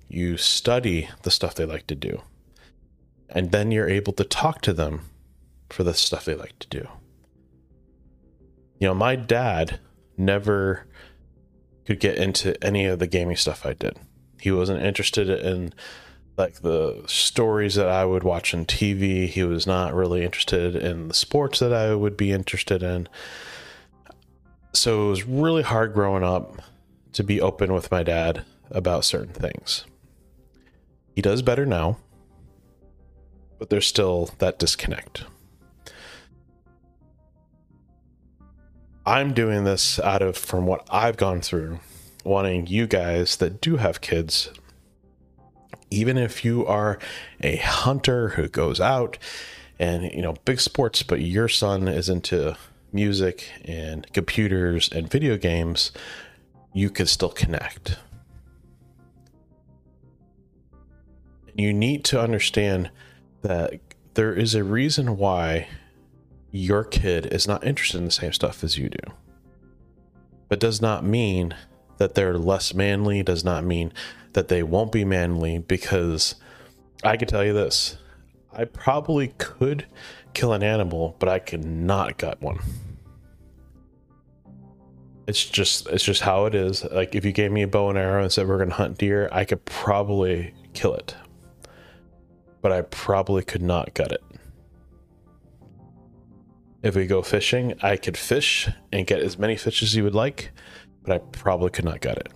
you 0.10 0.36
study 0.38 1.08
the 1.22 1.32
stuff 1.32 1.54
they 1.56 1.66
like 1.66 1.86
to 1.88 1.96
do, 1.96 2.22
and 3.30 3.52
then 3.52 3.72
you're 3.72 3.88
able 3.88 4.12
to 4.14 4.24
talk 4.24 4.62
to 4.62 4.74
them 4.74 5.02
for 5.70 5.84
the 5.84 5.94
stuff 5.94 6.26
they 6.26 6.34
like 6.34 6.58
to 6.60 6.68
do. 6.68 6.88
You 8.80 8.88
know, 8.88 8.96
my 8.96 9.16
dad 9.16 9.80
never 10.18 10.88
could 11.86 12.00
get 12.00 12.18
into 12.18 12.62
any 12.64 12.86
of 12.86 12.98
the 12.98 13.08
gaming 13.08 13.36
stuff 13.36 13.66
I 13.66 13.74
did. 13.74 13.98
He 14.42 14.52
wasn't 14.52 14.82
interested 14.82 15.30
in 15.30 15.74
like 16.40 16.62
the 16.62 17.04
stories 17.06 17.76
that 17.76 17.90
I 17.90 18.06
would 18.06 18.24
watch 18.24 18.54
on 18.54 18.66
TV. 18.66 19.28
He 19.28 19.44
was 19.44 19.68
not 19.68 19.94
really 19.94 20.24
interested 20.24 20.76
in 20.76 21.10
the 21.10 21.14
sports 21.14 21.60
that 21.60 21.74
I 21.74 21.94
would 21.94 22.16
be 22.16 22.32
interested 22.32 22.82
in. 22.82 23.10
So 24.74 25.08
it 25.08 25.10
was 25.10 25.26
really 25.26 25.64
hard 25.64 25.94
growing 25.94 26.24
up 26.24 26.62
to 27.14 27.24
be 27.24 27.42
open 27.42 27.74
with 27.74 27.92
my 27.92 28.04
dad 28.04 28.46
about 28.72 29.04
certain 29.04 29.34
things. 29.34 29.86
He 31.14 31.22
does 31.22 31.42
better 31.42 31.66
now, 31.66 31.98
but 33.58 33.70
there's 33.70 33.88
still 33.88 34.30
that 34.38 34.58
disconnect. 34.58 35.26
I'm 39.06 39.34
doing 39.34 39.64
this 39.66 40.00
out 40.00 40.22
of 40.22 40.38
from 40.38 40.66
what 40.66 40.88
I've 40.90 41.18
gone 41.18 41.42
through, 41.42 41.80
wanting 42.24 42.68
you 42.68 42.88
guys 42.88 43.38
that 43.38 43.60
do 43.60 43.78
have 43.78 44.02
kids, 44.02 44.52
even 45.92 46.18
if 46.18 46.46
you 46.46 46.66
are 46.66 47.00
a 47.42 47.58
hunter 47.58 48.30
who 48.30 48.48
goes 48.48 48.80
out 48.80 49.18
and 49.78 50.04
you 50.12 50.22
know 50.22 50.36
big 50.46 50.60
sports, 50.60 51.04
but 51.04 51.22
your 51.22 51.48
son 51.48 51.88
is 51.88 52.10
into 52.10 52.56
music 52.92 53.52
and 53.66 54.12
computers 54.14 54.90
and 54.92 55.10
video 55.10 55.38
games, 55.38 55.92
you 56.74 56.90
can 56.90 57.06
still 57.06 57.30
connect. 57.30 57.98
you 61.60 61.74
need 61.74 62.04
to 62.06 62.20
understand 62.20 62.90
that 63.42 63.74
there 64.14 64.34
is 64.34 64.56
a 64.56 64.64
reason 64.64 65.18
why 65.18 65.68
your 66.52 66.84
kid 66.84 67.26
is 67.28 67.48
not 67.48 67.66
interested 67.66 67.98
in 67.98 68.06
the 68.06 68.12
same 68.12 68.34
stuff 68.34 68.64
as 68.64 68.78
you 68.78 68.90
do. 68.90 69.14
But 70.48 70.60
does 70.60 70.82
not 70.82 71.04
mean 71.04 71.54
that 71.98 72.16
they're 72.16 72.38
less 72.38 72.74
manly, 72.74 73.22
does 73.24 73.44
not 73.44 73.64
mean 73.64 73.92
that 74.34 74.48
they 74.48 74.64
won't 74.64 74.92
be 74.92 75.06
manly 75.06 75.60
because 75.60 76.36
I 77.04 77.18
can 77.18 77.28
tell 77.28 77.44
you 77.44 77.54
this. 77.54 77.98
I 78.52 78.66
probably 78.66 79.30
could 79.38 79.86
kill 80.34 80.54
an 80.54 80.64
animal, 80.64 81.16
but 81.20 81.30
I 81.30 81.40
could 81.40 81.64
not 81.64 82.18
gut 82.18 82.42
one. 82.42 82.60
It's 85.28 85.46
just 85.46 85.88
it's 85.88 86.04
just 86.04 86.22
how 86.22 86.46
it 86.46 86.56
is. 86.56 86.84
Like 86.84 87.14
if 87.14 87.24
you 87.24 87.32
gave 87.32 87.52
me 87.52 87.62
a 87.62 87.68
bow 87.68 87.90
and 87.90 87.98
arrow 87.98 88.24
and 88.24 88.32
said 88.32 88.48
we're 88.48 88.58
gonna 88.58 88.74
hunt 88.74 88.98
deer, 88.98 89.30
I 89.32 89.46
could 89.46 89.64
probably 89.66 90.54
kill 90.74 90.96
it 90.96 91.16
but 92.62 92.72
I 92.72 92.82
probably 92.82 93.44
could 93.44 93.62
not 93.62 93.94
gut 93.94 94.12
it. 94.12 94.24
If 96.82 96.96
we 96.96 97.08
go 97.08 97.22
fishing, 97.22 97.74
I 97.82 97.98
could 97.98 98.18
fish 98.18 98.70
and 98.92 99.06
get 99.06 99.20
as 99.20 99.38
many 99.38 99.58
fish 99.58 99.84
as 99.84 99.96
you 99.96 100.04
would 100.04 100.16
like, 100.16 100.52
but 101.04 101.14
I 101.14 101.18
probably 101.18 101.70
could 101.72 101.86
not 101.86 102.02
gut 102.02 102.18
it. 102.18 102.30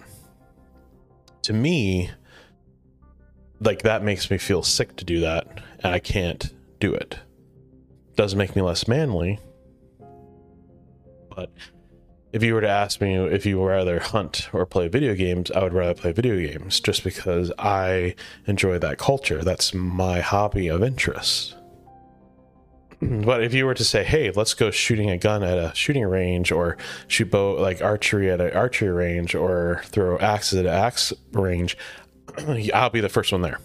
To 1.43 1.53
me, 1.53 2.11
like 3.59 3.81
that 3.83 4.03
makes 4.03 4.29
me 4.31 4.37
feel 4.37 4.63
sick 4.63 4.95
to 4.97 5.05
do 5.05 5.19
that, 5.21 5.47
and 5.79 5.93
I 5.93 5.99
can't 5.99 6.53
do 6.79 6.93
it. 6.93 7.19
Doesn't 8.15 8.37
make 8.37 8.55
me 8.55 8.61
less 8.61 8.87
manly, 8.87 9.39
but 11.35 11.51
if 12.31 12.43
you 12.43 12.53
were 12.53 12.61
to 12.61 12.69
ask 12.69 13.01
me 13.01 13.15
if 13.15 13.45
you 13.45 13.59
would 13.59 13.67
rather 13.67 13.99
hunt 13.99 14.49
or 14.53 14.65
play 14.65 14.87
video 14.87 15.15
games, 15.15 15.51
I 15.51 15.63
would 15.63 15.73
rather 15.73 15.93
play 15.93 16.11
video 16.11 16.35
games 16.35 16.79
just 16.79 17.03
because 17.03 17.51
I 17.59 18.15
enjoy 18.47 18.79
that 18.79 18.97
culture. 18.97 19.43
That's 19.43 19.73
my 19.73 20.21
hobby 20.21 20.67
of 20.67 20.83
interest. 20.83 21.55
But 23.03 23.43
if 23.43 23.53
you 23.53 23.65
were 23.65 23.73
to 23.73 23.83
say, 23.83 24.03
"Hey, 24.03 24.31
let's 24.31 24.53
go 24.53 24.71
shooting 24.71 25.09
a 25.09 25.17
gun 25.17 25.43
at 25.43 25.57
a 25.57 25.71
shooting 25.75 26.05
range, 26.05 26.51
or 26.51 26.77
shoot 27.07 27.31
bow 27.31 27.53
like 27.53 27.81
archery 27.81 28.31
at 28.31 28.41
an 28.41 28.51
archery 28.51 28.89
range, 28.89 29.35
or 29.35 29.81
throw 29.85 30.17
axes 30.19 30.59
at 30.59 30.65
an 30.65 30.73
axe 30.73 31.13
range," 31.31 31.77
I'll 32.73 32.89
be 32.89 33.01
the 33.01 33.09
first 33.09 33.31
one 33.31 33.41
there. 33.41 33.59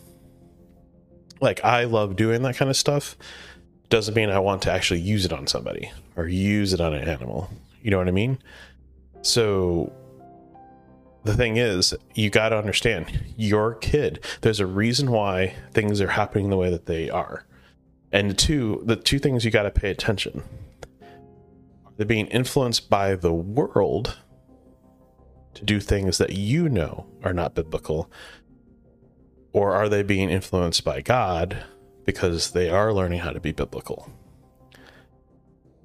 Like 1.41 1.65
I 1.65 1.85
love 1.85 2.17
doing 2.17 2.43
that 2.43 2.57
kind 2.57 2.71
of 2.71 2.77
stuff. 2.77 3.17
Doesn't 3.91 4.15
mean 4.15 4.29
I 4.29 4.39
want 4.39 4.63
to 4.63 4.73
actually 4.73 5.01
use 5.01 5.25
it 5.25 5.33
on 5.33 5.47
somebody 5.47 5.91
or 6.17 6.27
use 6.27 6.73
it 6.73 6.81
on 6.81 6.93
an 6.93 7.09
animal. 7.09 7.51
You 7.81 7.91
know 7.91 7.99
what 7.99 8.09
I 8.09 8.13
mean? 8.13 8.39
So 9.23 9.93
the 11.25 11.35
thing 11.35 11.57
is, 11.57 11.95
you 12.15 12.31
got 12.31 12.51
to 12.51 12.59
understand 12.59 13.35
your 13.37 13.75
kid. 13.75 14.25
There's 14.41 14.61
a 14.61 14.67
reason 14.67 15.11
why 15.11 15.55
things 15.73 16.01
are 16.01 16.09
happening 16.09 16.51
the 16.51 16.57
way 16.57 16.71
that 16.71 16.87
they 16.87 17.09
are. 17.09 17.45
And 18.13 18.39
two, 18.39 18.83
the 18.85 18.97
two 18.97 19.19
things 19.19 19.45
you 19.45 19.51
got 19.51 19.65
to 19.65 19.71
pay 19.71 19.91
attention. 19.91 20.43
Are 21.03 21.93
They're 21.97 22.07
being 22.07 22.27
influenced 22.27 22.89
by 22.89 23.15
the 23.15 23.33
world 23.33 24.19
to 25.55 25.65
do 25.65 25.81
things 25.81 26.19
that 26.19 26.33
you 26.33 26.69
know 26.69 27.07
are 27.23 27.33
not 27.33 27.55
biblical. 27.55 28.11
Or 29.53 29.73
are 29.73 29.89
they 29.89 30.03
being 30.03 30.31
influenced 30.31 30.85
by 30.85 31.01
God 31.01 31.65
because 32.05 32.53
they 32.53 32.71
are 32.71 32.93
learning 32.93 33.21
how 33.21 33.33
to 33.33 33.41
be 33.41 33.53
biblical? 33.53 34.11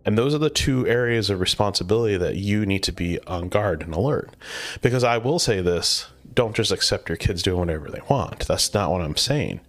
And 0.06 0.18
those 0.18 0.36
are 0.36 0.40
the 0.40 0.50
two 0.50 0.86
areas 0.88 1.30
of 1.30 1.40
responsibility 1.40 2.18
that 2.18 2.36
you 2.36 2.66
need 2.66 2.84
to 2.84 2.92
be 2.92 3.20
on 3.22 3.50
guard 3.50 3.82
and 3.82 3.94
alert. 3.94 4.36
Because 4.82 5.04
I 5.04 5.18
will 5.18 5.40
say 5.40 5.62
this 5.62 6.08
don't 6.34 6.56
just 6.56 6.72
accept 6.72 7.10
your 7.10 7.16
kids 7.16 7.44
doing 7.44 7.60
whatever 7.60 7.90
they 7.90 8.02
want. 8.10 8.48
That's 8.48 8.74
not 8.74 8.92
what 8.92 9.02
I'm 9.02 9.16
saying. 9.16 9.62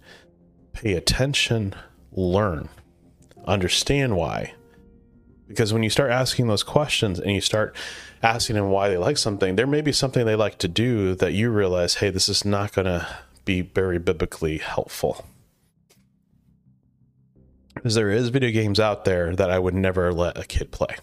Pay 0.73 0.93
attention, 0.93 1.75
learn, 2.15 2.69
understand 3.45 4.15
why. 4.15 4.53
Because 5.47 5.71
when 5.71 5.83
you 5.83 5.89
start 5.89 6.11
asking 6.11 6.47
those 6.47 6.63
questions 6.63 7.19
and 7.19 7.31
you 7.31 7.41
start 7.41 7.75
asking 8.23 8.55
them 8.55 8.71
why 8.71 8.89
they 8.89 8.97
like 8.97 9.17
something, 9.17 9.55
there 9.55 9.67
may 9.67 9.81
be 9.81 9.91
something 9.91 10.25
they 10.25 10.35
like 10.35 10.57
to 10.59 10.67
do 10.67 11.13
that 11.15 11.33
you 11.33 11.51
realize, 11.51 11.95
hey, 11.95 12.09
this 12.09 12.27
is 12.27 12.43
not 12.43 12.73
going 12.73 12.85
to 12.85 13.07
be 13.45 13.61
very 13.61 13.99
biblically 13.99 14.57
helpful 14.57 15.23
because 17.85 17.93
there 17.93 18.09
is 18.09 18.29
video 18.29 18.49
games 18.49 18.79
out 18.79 19.05
there 19.05 19.35
that 19.35 19.51
I 19.51 19.59
would 19.59 19.75
never 19.75 20.11
let 20.11 20.39
a 20.39 20.43
kid 20.43 20.71
play. 20.71 20.95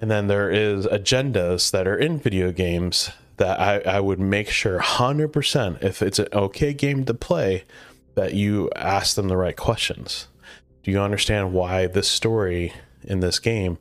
And 0.00 0.08
then 0.10 0.28
there 0.28 0.50
is 0.50 0.86
agendas 0.86 1.72
that 1.72 1.88
are 1.88 1.96
in 1.96 2.18
video 2.18 2.52
games 2.52 3.10
that 3.38 3.58
I, 3.58 3.80
I 3.80 4.00
would 4.00 4.20
make 4.20 4.50
sure 4.50 4.78
100% 4.78 5.82
if 5.82 6.02
it's 6.02 6.18
an 6.20 6.28
okay 6.32 6.72
game 6.74 7.04
to 7.06 7.14
play, 7.14 7.64
that 8.14 8.34
you 8.34 8.70
ask 8.76 9.16
them 9.16 9.28
the 9.28 9.36
right 9.36 9.56
questions. 9.56 10.28
Do 10.82 10.90
you 10.90 11.00
understand 11.00 11.52
why 11.52 11.86
this 11.86 12.08
story 12.08 12.72
in 13.02 13.20
this 13.20 13.38
game 13.38 13.78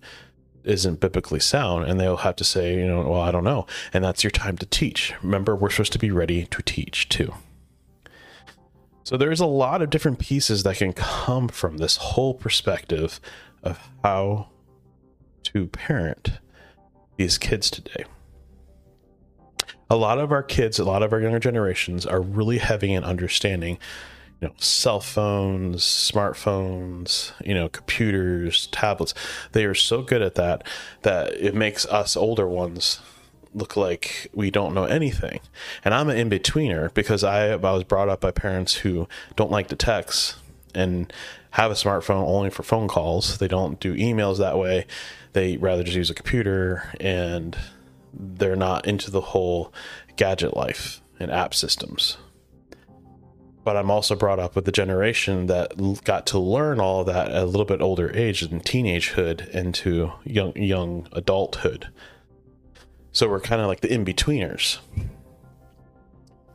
isn't 0.64 1.00
biblically 1.00 1.40
sound? 1.40 1.86
And 1.86 2.00
they'll 2.00 2.18
have 2.18 2.36
to 2.38 2.44
say, 2.44 2.76
you 2.76 2.88
know, 2.88 3.02
well, 3.02 3.22
I 3.22 3.32
don't 3.32 3.44
know. 3.44 3.66
And 3.94 4.04
that's 4.04 4.24
your 4.24 4.32
time 4.32 4.58
to 4.60 4.66
teach. 4.66 5.14
Remember, 5.22 5.56
we're 5.56 5.72
supposed 5.72 5.94
to 5.94 6.00
be 6.00 6.12
ready 6.12 6.46
to 6.46 6.62
teach 6.62 7.10
too. 7.10 7.34
So 9.04 9.18
there's 9.18 9.40
a 9.40 9.46
lot 9.46 9.82
of 9.82 9.90
different 9.90 10.20
pieces 10.20 10.64
that 10.64 10.78
can 10.78 10.94
come 10.94 11.48
from 11.48 11.78
this 11.78 11.98
whole 11.98 12.34
perspective 12.34 13.20
of 13.64 13.90
how 14.04 14.50
to 15.44 15.68
parent 15.68 16.34
these 17.18 17.38
kids 17.38 17.70
today. 17.70 18.06
A 19.90 19.96
lot 19.96 20.20
of 20.20 20.32
our 20.32 20.44
kids, 20.44 20.80
a 20.80 20.86
lot 20.86 21.04
of 21.04 21.12
our 21.12 21.20
younger 21.20 21.40
generations 21.40 22.06
are 22.06 22.22
really 22.22 22.60
heavy 22.60 22.94
in 22.94 23.04
understanding, 23.04 23.78
you 24.42 24.48
know, 24.48 24.54
cell 24.58 25.00
phones, 25.00 25.84
smartphones, 25.84 27.32
you 27.46 27.54
know, 27.54 27.70
computers, 27.70 28.68
tablets. 28.68 29.14
They 29.52 29.66
are 29.66 29.76
so 29.76 30.02
good 30.02 30.22
at 30.22 30.36
that 30.36 30.66
that 31.04 31.34
it 31.34 31.54
makes 31.54 31.86
us 31.86 32.18
older 32.18 32.48
ones 32.48 33.00
look 33.54 33.78
like 33.78 34.30
we 34.34 34.50
don't 34.50 34.74
know 34.74 34.86
anything. 34.86 35.42
And 35.86 35.94
I'm 35.94 36.10
an 36.10 36.18
in 36.18 36.30
betweener 36.30 36.94
because 36.94 37.24
I, 37.24 37.50
I 37.52 37.56
was 37.56 37.84
brought 37.84 38.10
up 38.10 38.22
by 38.22 38.32
parents 38.32 38.76
who 38.76 39.08
don't 39.36 39.52
like 39.52 39.68
to 39.68 39.76
text 39.76 40.38
and 40.74 41.12
have 41.52 41.70
a 41.70 41.76
smartphone 41.76 42.26
only 42.26 42.50
for 42.50 42.64
phone 42.64 42.88
calls. 42.88 43.38
They 43.38 43.48
don't 43.48 43.80
do 43.80 43.96
emails 43.96 44.38
that 44.40 44.58
way. 44.58 44.88
They 45.34 45.58
rather 45.58 45.84
just 45.84 45.98
use 45.98 46.10
a 46.10 46.16
computer 46.16 46.90
and 47.00 47.58
they're 48.14 48.56
not 48.56 48.88
into 48.88 49.12
the 49.12 49.22
whole 49.22 49.74
gadget 50.16 50.56
life 50.56 51.02
and 51.20 51.30
app 51.30 51.54
systems. 51.54 52.18
But 53.64 53.78
I'm 53.78 53.92
also 53.92 54.16
brought 54.16 54.40
up 54.40 54.56
with 54.56 54.66
the 54.66 54.72
generation 54.72 55.46
that 55.46 56.04
got 56.04 56.26
to 56.28 56.40
learn 56.40 56.80
all 56.80 57.04
that 57.04 57.30
at 57.30 57.44
a 57.44 57.46
little 57.46 57.66
bit 57.66 57.82
older 57.82 58.12
age 58.16 58.42
in 58.42 58.62
teenagehood 58.62 59.50
into 59.50 60.14
young 60.24 60.56
young 60.56 61.08
adulthood. 61.12 61.90
So 63.12 63.30
we're 63.30 63.40
kind 63.40 63.62
of 63.62 63.68
like 63.68 63.82
the 63.82 63.94
in-betweeners. 63.94 64.80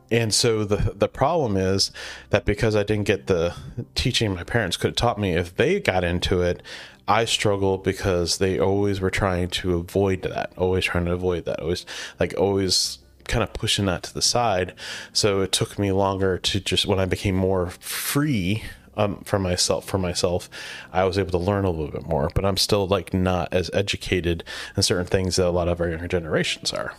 And 0.09 0.33
so 0.33 0.63
the 0.63 0.93
the 0.95 1.07
problem 1.07 1.57
is 1.57 1.91
that 2.29 2.45
because 2.45 2.75
I 2.75 2.83
didn't 2.83 3.05
get 3.07 3.27
the 3.27 3.53
teaching 3.95 4.33
my 4.33 4.43
parents 4.43 4.77
could 4.77 4.89
have 4.89 4.95
taught 4.95 5.19
me 5.19 5.33
if 5.33 5.55
they 5.55 5.79
got 5.79 6.03
into 6.03 6.41
it, 6.41 6.63
I 7.07 7.25
struggled 7.25 7.83
because 7.83 8.37
they 8.37 8.59
always 8.59 8.99
were 8.99 9.09
trying 9.09 9.49
to 9.49 9.75
avoid 9.75 10.23
that, 10.23 10.51
always 10.57 10.85
trying 10.85 11.05
to 11.05 11.13
avoid 11.13 11.45
that, 11.45 11.61
always 11.61 11.85
like 12.19 12.33
always 12.37 12.99
kind 13.27 13.43
of 13.43 13.53
pushing 13.53 13.85
that 13.85 14.03
to 14.03 14.13
the 14.13 14.21
side. 14.21 14.73
So 15.13 15.41
it 15.41 15.51
took 15.51 15.77
me 15.77 15.91
longer 15.91 16.37
to 16.37 16.59
just 16.59 16.85
when 16.85 16.99
I 16.99 17.05
became 17.05 17.35
more 17.35 17.67
free 17.69 18.63
um, 18.95 19.21
for 19.23 19.37
myself 19.37 19.85
for 19.85 19.99
myself 19.99 20.49
i 20.91 21.03
was 21.03 21.19
able 21.19 21.29
to 21.29 21.37
learn 21.37 21.65
a 21.65 21.69
little 21.69 21.91
bit 21.91 22.07
more 22.07 22.31
but 22.33 22.43
i'm 22.43 22.57
still 22.57 22.87
like 22.87 23.13
not 23.13 23.47
as 23.53 23.69
educated 23.71 24.43
in 24.75 24.81
certain 24.81 25.05
things 25.05 25.35
that 25.35 25.45
a 25.45 25.51
lot 25.51 25.67
of 25.67 25.79
our 25.79 25.87
younger 25.87 26.07
generations 26.07 26.73
are 26.73 26.95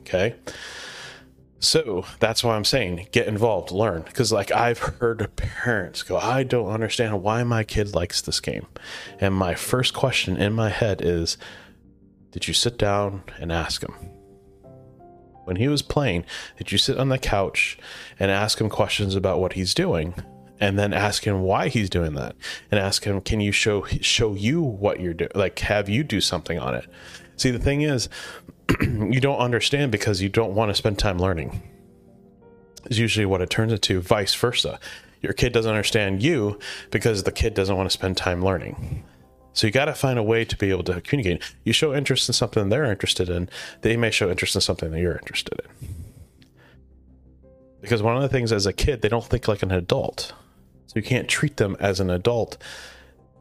okay 0.00 0.34
so 1.58 2.04
that's 2.20 2.44
why 2.44 2.54
I'm 2.54 2.64
saying 2.64 3.08
get 3.12 3.26
involved, 3.26 3.70
learn. 3.70 4.02
Because, 4.02 4.30
like, 4.30 4.52
I've 4.52 4.78
heard 4.78 5.34
parents 5.36 6.02
go, 6.02 6.16
I 6.16 6.42
don't 6.42 6.68
understand 6.68 7.22
why 7.22 7.42
my 7.44 7.64
kid 7.64 7.94
likes 7.94 8.20
this 8.20 8.40
game. 8.40 8.66
And 9.20 9.34
my 9.34 9.54
first 9.54 9.94
question 9.94 10.36
in 10.36 10.52
my 10.52 10.68
head 10.68 11.00
is, 11.02 11.38
Did 12.30 12.46
you 12.46 12.54
sit 12.54 12.78
down 12.78 13.22
and 13.40 13.50
ask 13.50 13.82
him? 13.82 14.15
When 15.46 15.56
he 15.56 15.68
was 15.68 15.80
playing, 15.80 16.24
did 16.58 16.72
you 16.72 16.76
sit 16.76 16.98
on 16.98 17.08
the 17.08 17.18
couch 17.18 17.78
and 18.18 18.32
ask 18.32 18.60
him 18.60 18.68
questions 18.68 19.14
about 19.14 19.38
what 19.38 19.52
he's 19.52 19.74
doing? 19.74 20.12
And 20.58 20.76
then 20.76 20.92
ask 20.92 21.24
him 21.24 21.42
why 21.42 21.68
he's 21.68 21.88
doing 21.88 22.14
that, 22.14 22.34
and 22.70 22.80
ask 22.80 23.04
him, 23.04 23.20
"Can 23.20 23.40
you 23.40 23.52
show 23.52 23.84
show 24.00 24.34
you 24.34 24.62
what 24.62 25.00
you're 25.00 25.14
doing? 25.14 25.30
Like, 25.34 25.58
have 25.60 25.88
you 25.88 26.02
do 26.02 26.20
something 26.20 26.58
on 26.58 26.74
it?" 26.74 26.86
See, 27.36 27.50
the 27.50 27.58
thing 27.58 27.82
is, 27.82 28.08
you 28.80 29.20
don't 29.20 29.38
understand 29.38 29.92
because 29.92 30.22
you 30.22 30.28
don't 30.30 30.54
want 30.54 30.70
to 30.70 30.74
spend 30.74 30.98
time 30.98 31.18
learning. 31.18 31.62
Is 32.86 32.98
usually 32.98 33.26
what 33.26 33.42
it 33.42 33.50
turns 33.50 33.72
into, 33.72 34.00
vice 34.00 34.34
versa. 34.34 34.80
Your 35.20 35.34
kid 35.34 35.52
doesn't 35.52 35.70
understand 35.70 36.22
you 36.22 36.58
because 36.90 37.22
the 37.22 37.32
kid 37.32 37.54
doesn't 37.54 37.76
want 37.76 37.88
to 37.90 37.94
spend 37.94 38.16
time 38.16 38.42
learning. 38.42 39.04
So 39.56 39.66
you 39.66 39.72
got 39.72 39.86
to 39.86 39.94
find 39.94 40.18
a 40.18 40.22
way 40.22 40.44
to 40.44 40.54
be 40.54 40.68
able 40.68 40.84
to 40.84 41.00
communicate. 41.00 41.42
You 41.64 41.72
show 41.72 41.94
interest 41.94 42.28
in 42.28 42.34
something 42.34 42.68
they're 42.68 42.84
interested 42.84 43.30
in, 43.30 43.48
they 43.80 43.96
may 43.96 44.10
show 44.10 44.28
interest 44.28 44.54
in 44.54 44.60
something 44.60 44.90
that 44.90 45.00
you're 45.00 45.16
interested 45.16 45.58
in. 45.64 45.88
Because 47.80 48.02
one 48.02 48.16
of 48.16 48.22
the 48.22 48.28
things 48.28 48.52
as 48.52 48.66
a 48.66 48.72
kid, 48.74 49.00
they 49.00 49.08
don't 49.08 49.24
think 49.24 49.48
like 49.48 49.62
an 49.62 49.70
adult. 49.70 50.34
So 50.88 50.92
you 50.96 51.02
can't 51.02 51.26
treat 51.26 51.56
them 51.56 51.74
as 51.80 52.00
an 52.00 52.10
adult 52.10 52.58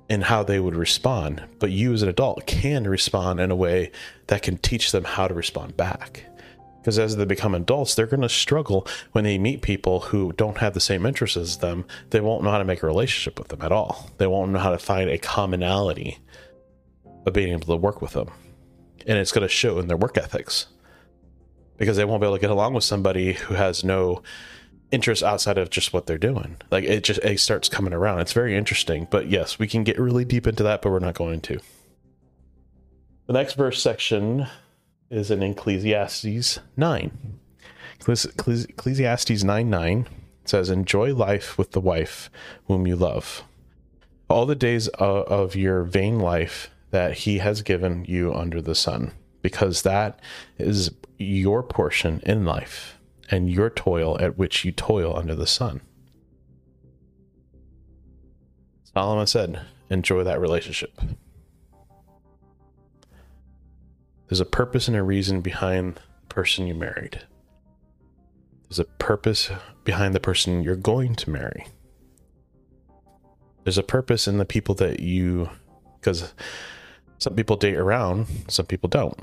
in 0.08 0.21
how 0.21 0.41
they 0.41 0.58
would 0.58 0.75
respond, 0.75 1.43
but 1.60 1.71
you 1.71 1.91
as 1.91 2.01
an 2.01 2.08
adult 2.08 2.45
can 2.45 2.88
respond 2.88 3.41
in 3.41 3.51
a 3.51 3.56
way 3.56 3.91
that 4.28 4.41
can 4.41 4.58
teach 4.58 4.93
them 4.93 5.04
how 5.04 5.28
to 5.28 5.34
respond 5.34 5.75
back. 5.75 6.23
Because 6.86 7.00
as 7.00 7.15
they 7.15 7.26
become 7.26 7.56
adults, 7.56 7.95
they're 7.95 8.06
going 8.06 8.21
to 8.21 8.30
struggle 8.30 8.86
when 9.12 9.24
they 9.24 9.39
meet 9.39 9.63
people 9.63 10.02
who 10.02 10.32
don't 10.34 10.60
have 10.60 10.76
the 10.76 10.80
same 10.80 11.08
interests 11.08 11.36
as 11.36 11.58
them. 11.58 11.84
They 12.12 12.21
won't 12.21 12.43
know 12.43 12.52
how 12.52 12.60
to 12.60 12.63
make 12.63 12.84
a 12.84 12.86
relationship 12.86 13.39
with 13.39 13.48
them 13.48 13.63
at 13.63 13.71
all. 13.71 14.12
They 14.19 14.28
won't 14.28 14.52
know 14.52 14.60
how 14.60 14.69
to 14.69 14.78
find 14.78 15.10
a 15.10 15.17
commonality 15.17 16.19
of 17.26 17.34
being 17.34 17.54
able 17.54 17.65
to 17.65 17.76
work 17.76 18.04
with 18.04 18.12
them. 18.12 18.30
And 19.08 19.17
it's 19.17 19.32
going 19.32 19.41
to 19.41 19.52
show 19.52 19.80
in 19.80 19.88
their 19.88 19.98
work 19.98 20.15
ethics 20.15 20.67
because 21.78 21.98
they 21.98 22.06
won't 22.06 22.21
be 22.21 22.28
able 22.28 22.38
to 22.38 22.41
get 22.41 22.52
along 22.52 22.76
with 22.76 22.84
somebody 22.84 23.34
who 23.34 23.56
has 23.56 23.84
no 23.84 24.21
interest 24.91 25.24
outside 25.24 25.58
of 25.58 25.71
just 25.71 25.91
what 25.91 26.06
they're 26.06 26.19
doing. 26.19 26.58
Like 26.69 26.84
it 26.84 27.04
just 27.04 27.19
it 27.21 27.39
starts 27.39 27.67
coming 27.67 27.93
around. 27.93 28.19
It's 28.19 28.34
very 28.34 28.56
interesting. 28.56 29.08
But 29.10 29.28
yes, 29.28 29.58
we 29.58 29.67
can 29.67 29.84
get 29.84 29.98
really 29.98 30.24
deep 30.24 30.45
into 30.45 30.62
that, 30.62 30.84
but 30.84 30.91
we're 30.91 31.00
not 31.00 31.15
going 31.15 31.41
to. 31.41 31.60
The 33.26 33.34
next 33.34 33.56
verse 33.56 33.82
section 33.82 34.45
is 35.10 35.32
in 35.32 35.44
Ecclesiastes 35.44 36.60
9. 36.78 37.39
Ecclesiastes 38.08 39.44
9 39.44 39.70
9 39.70 40.08
says, 40.46 40.70
Enjoy 40.70 41.13
life 41.13 41.58
with 41.58 41.72
the 41.72 41.80
wife 41.80 42.30
whom 42.68 42.86
you 42.88 42.96
love. 42.96 43.44
All 44.30 44.46
the 44.46 44.56
days 44.56 44.88
of 44.89 45.56
your 45.56 45.84
vain 45.84 46.20
life 46.20 46.70
that 46.91 47.20
he 47.20 47.39
has 47.39 47.62
given 47.62 48.06
you 48.06 48.34
under 48.34 48.62
the 48.62 48.76
sun, 48.76 49.12
because 49.41 49.82
that 49.84 50.20
is 50.58 50.91
your 51.18 51.63
portion 51.63 52.22
in 52.26 52.46
life 52.46 52.98
and 53.30 53.50
your 53.50 53.70
toil 53.70 54.18
at 54.20 54.38
which 54.38 54.65
you 54.65 54.72
toil 54.72 55.15
under 55.15 55.36
the 55.36 55.48
sun. 55.48 55.82
Solomon 58.94 59.28
said, 59.28 59.62
enjoy 59.89 60.24
that 60.24 60.39
relationship. 60.39 61.00
There's 64.27 64.39
a 64.39 64.45
purpose 64.45 64.88
and 64.88 64.97
a 64.97 65.03
reason 65.03 65.41
behind 65.41 65.95
the 65.95 66.33
person 66.33 66.67
you 66.67 66.73
married. 66.73 67.21
There's 68.63 68.79
a 68.79 68.85
purpose 68.85 69.51
behind 69.83 70.15
the 70.15 70.19
person 70.19 70.63
you're 70.63 70.75
going 70.75 71.15
to 71.15 71.29
marry. 71.29 71.67
There's 73.63 73.77
a 73.77 73.83
purpose 73.83 74.27
in 74.27 74.38
the 74.38 74.45
people 74.45 74.75
that 74.75 74.99
you, 74.99 75.49
because 75.99 76.33
some 77.19 77.35
people 77.35 77.55
date 77.55 77.77
around, 77.77 78.27
some 78.47 78.65
people 78.65 78.89
don't. 78.89 79.19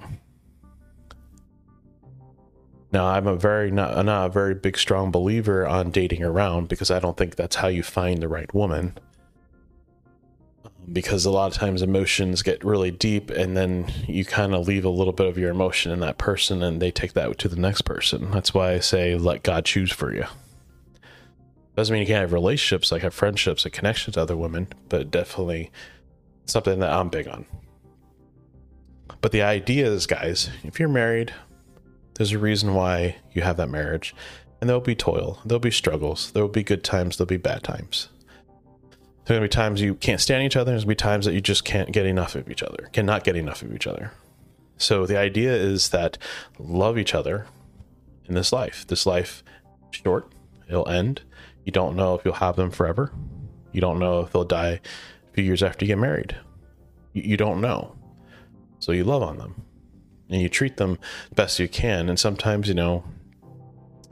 Now, 2.93 3.07
I'm 3.07 3.27
a 3.27 3.37
very 3.37 3.71
not, 3.71 4.05
not 4.05 4.27
a 4.27 4.29
very 4.29 4.55
big 4.55 4.77
strong 4.77 5.11
believer 5.11 5.67
on 5.67 5.91
dating 5.91 6.23
around 6.23 6.69
because 6.69 6.91
I 6.91 6.99
don't 6.99 7.17
think 7.17 7.37
that's 7.37 7.57
how 7.57 7.69
you 7.69 7.83
find 7.83 8.23
the 8.23 8.29
right 8.29 8.53
woman. 8.53 8.99
Because 10.91 11.25
a 11.25 11.31
lot 11.31 11.47
of 11.47 11.55
times 11.55 11.83
emotions 11.83 12.43
get 12.43 12.65
really 12.65 12.91
deep, 12.91 13.31
and 13.31 13.57
then 13.57 13.93
you 14.07 14.25
kind 14.25 14.55
of 14.55 14.67
leave 14.67 14.85
a 14.85 14.91
little 14.91 15.13
bit 15.13 15.29
of 15.29 15.39
your 15.39 15.51
emotion 15.51 15.93
in 15.93 16.01
that 16.01 16.19
person, 16.19 16.63
and 16.63 16.83
they 16.83 16.91
take 16.91 17.13
that 17.13 17.39
to 17.39 17.49
the 17.49 17.57
next 17.57 17.83
person. 17.83 18.31
That's 18.31 18.53
why 18.53 18.73
I 18.73 18.81
say 18.81 19.17
let 19.17 19.43
God 19.43 19.65
choose 19.65 19.93
for 19.93 20.13
you. 20.15 20.25
Doesn't 21.77 21.93
mean 21.93 22.03
you 22.03 22.07
can't 22.07 22.21
have 22.21 22.33
relationships, 22.33 22.93
like 22.93 23.03
have 23.03 23.15
friendships, 23.15 23.65
and 23.65 23.73
connections 23.73 24.15
to 24.15 24.23
other 24.23 24.37
women, 24.37 24.69
but 24.89 25.11
definitely 25.11 25.71
something 26.47 26.81
that 26.81 26.93
I'm 26.93 27.09
big 27.09 27.29
on. 27.29 27.47
But 29.21 29.33
the 29.33 29.43
idea 29.43 29.87
is, 29.87 30.07
guys, 30.07 30.51
if 30.65 30.81
you're 30.81 30.89
married, 30.89 31.33
there's 32.15 32.33
a 32.33 32.39
reason 32.39 32.75
why 32.75 33.17
you 33.33 33.43
have 33.43 33.57
that 33.57 33.71
marriage. 33.71 34.15
And 34.61 34.69
there'll 34.69 34.81
be 34.81 34.95
toil, 34.95 35.41
there'll 35.45 35.61
be 35.61 35.71
struggles, 35.71 36.31
there'll 36.33 36.49
be 36.49 36.63
good 36.63 36.85
times, 36.85 37.17
there'll 37.17 37.27
be 37.27 37.37
bad 37.37 37.63
times. 37.63 38.09
There's 39.25 39.37
gonna 39.37 39.47
be 39.47 39.49
times 39.49 39.81
you 39.81 39.95
can't 39.95 40.21
stand 40.21 40.45
each 40.45 40.57
other, 40.57 40.73
there's 40.73 40.85
gonna 40.85 40.93
be 40.93 40.97
times 40.97 41.27
that 41.27 41.35
you 41.35 41.41
just 41.41 41.65
can't 41.65 41.93
get 41.93 42.07
enough 42.07 42.35
of 42.35 42.51
each 42.51 42.63
other, 42.63 42.89
cannot 42.93 43.25
get 43.25 43.37
enough 43.37 43.63
of 43.63 43.75
each 43.75 43.87
other. 43.87 44.13
So 44.79 45.07
the 45.07 45.17
idea 45.17 45.55
is 45.55 45.91
that 45.91 46.19
love 46.59 46.99
each 46.99 47.15
other 47.15 47.47
in 48.27 48.35
this 48.35 48.53
life. 48.53 48.87
This 48.87 49.07
life 49.07 49.45
short, 49.91 50.33
it'll 50.69 50.89
end. 50.89 51.23
You 51.65 51.73
don't 51.73 51.95
know 51.95 52.15
if 52.15 52.25
you'll 52.25 52.35
have 52.35 52.57
them 52.57 52.71
forever. 52.71 53.13
You 53.73 53.81
don't 53.81 53.99
know 53.99 54.21
if 54.21 54.33
they'll 54.33 54.45
die 54.45 54.81
a 55.31 55.33
few 55.35 55.45
years 55.45 55.63
after 55.63 55.85
you 55.85 55.89
get 55.89 55.99
married. 55.99 56.37
You, 57.13 57.37
don't 57.37 57.61
know. 57.61 57.95
So 58.79 58.93
you 58.93 59.05
love 59.05 59.23
on 59.23 59.39
them 59.39 59.63
and 60.31 60.41
you 60.41 60.49
treat 60.49 60.79
them 60.79 60.99
best 61.35 61.59
you 61.59 61.69
can. 61.69 62.09
And 62.09 62.19
sometimes, 62.19 62.69
you 62.69 62.75
know, 62.75 63.05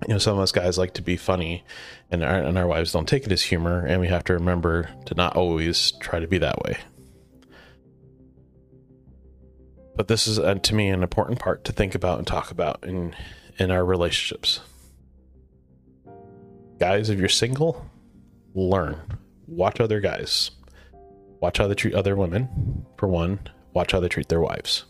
you 0.06 0.14
know, 0.14 0.18
some 0.18 0.34
of 0.34 0.40
us 0.40 0.52
guys 0.52 0.78
like 0.78 0.94
to 0.94 1.02
be 1.02 1.16
funny, 1.16 1.64
and 2.10 2.24
our, 2.24 2.42
and 2.42 2.58
our 2.58 2.66
wives 2.66 2.92
don't 2.92 3.08
take 3.08 3.24
it 3.24 3.32
as 3.32 3.42
humor, 3.42 3.84
and 3.86 4.00
we 4.00 4.08
have 4.08 4.24
to 4.24 4.32
remember 4.32 4.90
to 5.06 5.14
not 5.14 5.36
always 5.36 5.92
try 5.92 6.18
to 6.18 6.26
be 6.26 6.38
that 6.38 6.62
way. 6.62 6.76
But 9.96 10.08
this 10.08 10.26
is, 10.26 10.38
uh, 10.38 10.54
to 10.54 10.74
me, 10.74 10.88
an 10.88 11.02
important 11.02 11.38
part 11.38 11.64
to 11.64 11.72
think 11.72 11.94
about 11.94 12.18
and 12.18 12.26
talk 12.26 12.50
about 12.50 12.82
in 12.84 13.14
in 13.58 13.70
our 13.70 13.84
relationships. 13.84 14.60
Guys, 16.78 17.10
if 17.10 17.18
you're 17.18 17.28
single, 17.28 17.84
learn. 18.54 18.96
Watch 19.46 19.80
other 19.80 20.00
guys. 20.00 20.50
Watch 21.40 21.58
how 21.58 21.66
they 21.66 21.74
treat 21.74 21.94
other 21.94 22.16
women, 22.16 22.86
for 22.96 23.06
one. 23.06 23.40
Watch 23.74 23.92
how 23.92 24.00
they 24.00 24.08
treat 24.08 24.28
their 24.28 24.40
wives. 24.40 24.84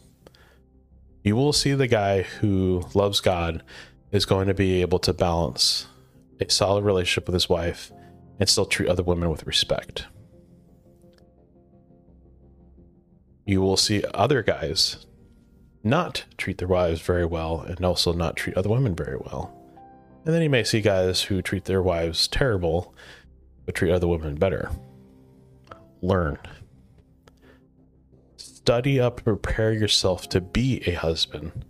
You 1.25 1.35
will 1.35 1.53
see 1.53 1.75
the 1.75 1.87
guy 1.87 2.23
who 2.23 2.85
loves 2.95 3.21
God 3.21 3.63
is 4.13 4.25
going 4.25 4.47
to 4.47 4.55
be 4.55 4.81
able 4.81 4.99
to 5.01 5.13
balance 5.13 5.87
a 6.41 6.51
solid 6.51 6.85
relationship 6.85 7.27
with 7.27 7.35
his 7.35 7.49
wife 7.49 7.93
and 8.39 8.49
still 8.49 8.67
treat 8.67 8.89
other 8.89 9.03
women 9.03 9.31
with 9.31 9.47
respect. 9.47 10.07
You 13.45 13.61
will 13.61 13.77
see 13.77 14.05
other 14.15 14.43
guys 14.43 15.07
not 15.83 16.25
treat 16.37 16.59
their 16.59 16.69
wives 16.69 17.01
very 17.01 17.25
well 17.25 17.61
and 17.61 17.85
also 17.85 18.13
not 18.13 18.37
treat 18.37 18.57
other 18.57 18.69
women 18.69 18.95
very 18.95 19.17
well. 19.17 19.57
And 20.25 20.35
then 20.35 20.43
you 20.43 20.51
may 20.51 20.65
see 20.65 20.81
guys 20.81 21.23
who 21.23 21.43
treat 21.43 21.65
their 21.65 21.83
wives 21.83 22.29
terrible 22.29 22.95
but 23.67 23.75
treat 23.75 23.93
other 23.93 24.09
women 24.09 24.35
better. 24.37 24.71
Learn. 26.03 26.39
Study 28.37 29.01
up, 29.01 29.25
prepare 29.25 29.73
yourself 29.73 30.29
to 30.31 30.41
be 30.41 30.83
a 30.87 30.93
husband 30.93 31.65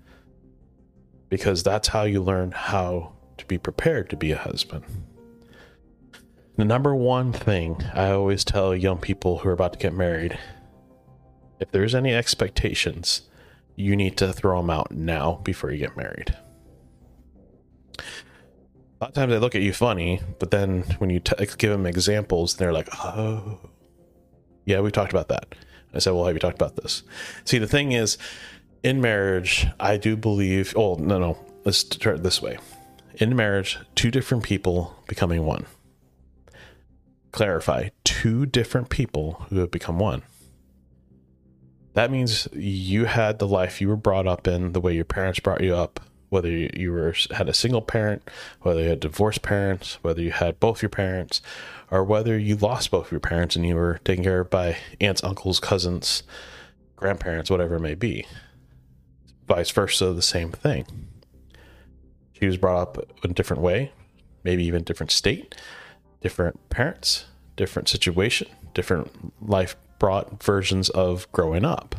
because 1.28 1.62
that's 1.62 1.88
how 1.88 2.02
you 2.02 2.22
learn 2.22 2.50
how 2.50 3.12
be 3.50 3.58
prepared 3.58 4.08
to 4.08 4.16
be 4.16 4.30
a 4.30 4.38
husband. 4.38 4.84
The 6.56 6.64
number 6.64 6.94
one 6.94 7.32
thing 7.32 7.82
I 7.94 8.10
always 8.12 8.44
tell 8.44 8.74
young 8.76 8.98
people 8.98 9.38
who 9.38 9.48
are 9.48 9.52
about 9.52 9.72
to 9.72 9.78
get 9.78 9.92
married 9.92 10.38
if 11.58 11.70
there's 11.72 11.94
any 11.94 12.14
expectations, 12.14 13.22
you 13.76 13.94
need 13.94 14.16
to 14.16 14.32
throw 14.32 14.60
them 14.60 14.70
out 14.70 14.90
now 14.92 15.40
before 15.44 15.70
you 15.70 15.78
get 15.78 15.96
married. 15.96 16.34
A 17.98 18.02
lot 19.00 19.10
of 19.10 19.14
times 19.14 19.30
they 19.30 19.38
look 19.38 19.54
at 19.54 19.62
you 19.62 19.72
funny, 19.72 20.20
but 20.38 20.50
then 20.50 20.82
when 20.98 21.10
you 21.10 21.20
t- 21.20 21.34
give 21.58 21.70
them 21.70 21.86
examples, 21.86 22.56
they're 22.56 22.72
like, 22.72 22.88
oh, 22.94 23.58
yeah, 24.64 24.80
we've 24.80 24.92
talked 24.92 25.12
about 25.12 25.28
that. 25.28 25.54
I 25.92 25.98
said, 25.98 26.12
well, 26.12 26.24
have 26.24 26.34
you 26.34 26.40
talked 26.40 26.60
about 26.60 26.76
this? 26.76 27.02
See, 27.44 27.58
the 27.58 27.66
thing 27.66 27.92
is, 27.92 28.16
in 28.82 29.00
marriage, 29.00 29.66
I 29.78 29.96
do 29.96 30.16
believe, 30.16 30.72
oh, 30.76 30.94
no, 30.94 31.18
no, 31.18 31.38
let's 31.64 31.78
start 31.78 32.16
it 32.16 32.22
this 32.22 32.40
way. 32.40 32.58
In 33.14 33.36
marriage, 33.36 33.78
two 33.94 34.10
different 34.10 34.44
people 34.44 34.96
becoming 35.06 35.44
one. 35.44 35.66
Clarify 37.32 37.90
two 38.04 38.46
different 38.46 38.88
people 38.88 39.46
who 39.48 39.58
have 39.58 39.70
become 39.70 39.98
one. 39.98 40.22
That 41.94 42.10
means 42.10 42.48
you 42.52 43.06
had 43.06 43.38
the 43.38 43.48
life 43.48 43.80
you 43.80 43.88
were 43.88 43.96
brought 43.96 44.26
up 44.26 44.46
in, 44.46 44.72
the 44.72 44.80
way 44.80 44.94
your 44.94 45.04
parents 45.04 45.40
brought 45.40 45.60
you 45.60 45.74
up, 45.74 46.00
whether 46.28 46.48
you 46.48 46.92
were 46.92 47.14
had 47.32 47.48
a 47.48 47.54
single 47.54 47.82
parent, 47.82 48.28
whether 48.62 48.82
you 48.82 48.88
had 48.88 49.00
divorced 49.00 49.42
parents, 49.42 49.98
whether 50.02 50.22
you 50.22 50.30
had 50.30 50.60
both 50.60 50.82
your 50.82 50.88
parents, 50.88 51.42
or 51.90 52.04
whether 52.04 52.38
you 52.38 52.56
lost 52.56 52.90
both 52.90 53.10
your 53.10 53.20
parents 53.20 53.56
and 53.56 53.66
you 53.66 53.74
were 53.74 53.98
taken 54.04 54.22
care 54.22 54.40
of 54.40 54.50
by 54.50 54.76
aunts, 55.00 55.24
uncles, 55.24 55.58
cousins, 55.58 56.22
grandparents, 56.94 57.50
whatever 57.50 57.76
it 57.76 57.80
may 57.80 57.94
be 57.94 58.24
vice 59.50 59.70
versa, 59.72 60.12
the 60.12 60.22
same 60.22 60.52
thing. 60.52 60.86
She 62.40 62.46
was 62.46 62.56
brought 62.56 62.80
up 62.80 62.98
in 63.22 63.30
a 63.30 63.34
different 63.34 63.62
way, 63.62 63.92
maybe 64.44 64.64
even 64.64 64.82
different 64.82 65.12
state, 65.12 65.54
different 66.20 66.70
parents, 66.70 67.26
different 67.56 67.88
situation, 67.88 68.48
different 68.74 69.10
life 69.46 69.76
brought 69.98 70.42
versions 70.42 70.88
of 70.88 71.30
growing 71.32 71.64
up. 71.64 71.94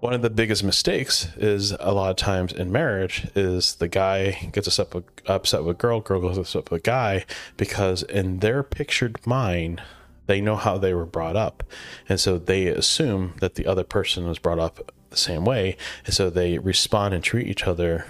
One 0.00 0.12
of 0.12 0.22
the 0.22 0.30
biggest 0.30 0.62
mistakes 0.62 1.28
is 1.36 1.72
a 1.72 1.92
lot 1.92 2.10
of 2.10 2.16
times 2.16 2.52
in 2.52 2.70
marriage 2.70 3.28
is 3.34 3.74
the 3.74 3.88
guy 3.88 4.48
gets 4.52 4.78
upset 4.78 5.64
with 5.64 5.76
a 5.76 5.78
girl, 5.78 6.00
girl 6.00 6.20
goes 6.20 6.38
upset 6.38 6.70
with 6.70 6.80
a 6.80 6.82
guy 6.82 7.26
because 7.56 8.04
in 8.04 8.38
their 8.38 8.62
pictured 8.62 9.26
mind, 9.26 9.82
they 10.26 10.40
know 10.40 10.54
how 10.56 10.78
they 10.78 10.94
were 10.94 11.04
brought 11.04 11.34
up. 11.36 11.64
And 12.08 12.20
so 12.20 12.38
they 12.38 12.68
assume 12.68 13.34
that 13.40 13.56
the 13.56 13.66
other 13.66 13.82
person 13.82 14.28
was 14.28 14.38
brought 14.38 14.60
up 14.60 14.92
the 15.10 15.16
same 15.16 15.44
way. 15.44 15.76
And 16.04 16.14
so 16.14 16.30
they 16.30 16.58
respond 16.58 17.12
and 17.12 17.24
treat 17.24 17.48
each 17.48 17.66
other 17.66 18.06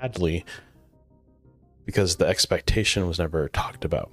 badly 0.00 0.44
because 1.84 2.16
the 2.16 2.26
expectation 2.26 3.06
was 3.06 3.18
never 3.18 3.48
talked 3.48 3.84
about. 3.84 4.12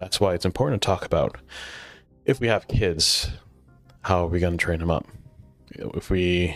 That's 0.00 0.20
why 0.20 0.34
it's 0.34 0.44
important 0.44 0.82
to 0.82 0.86
talk 0.86 1.04
about 1.04 1.38
if 2.24 2.40
we 2.40 2.48
have 2.48 2.68
kids, 2.68 3.30
how 4.02 4.24
are 4.24 4.28
we 4.28 4.40
going 4.40 4.58
to 4.58 4.62
train 4.62 4.80
them 4.80 4.90
up? 4.90 5.06
If 5.70 6.10
we 6.10 6.54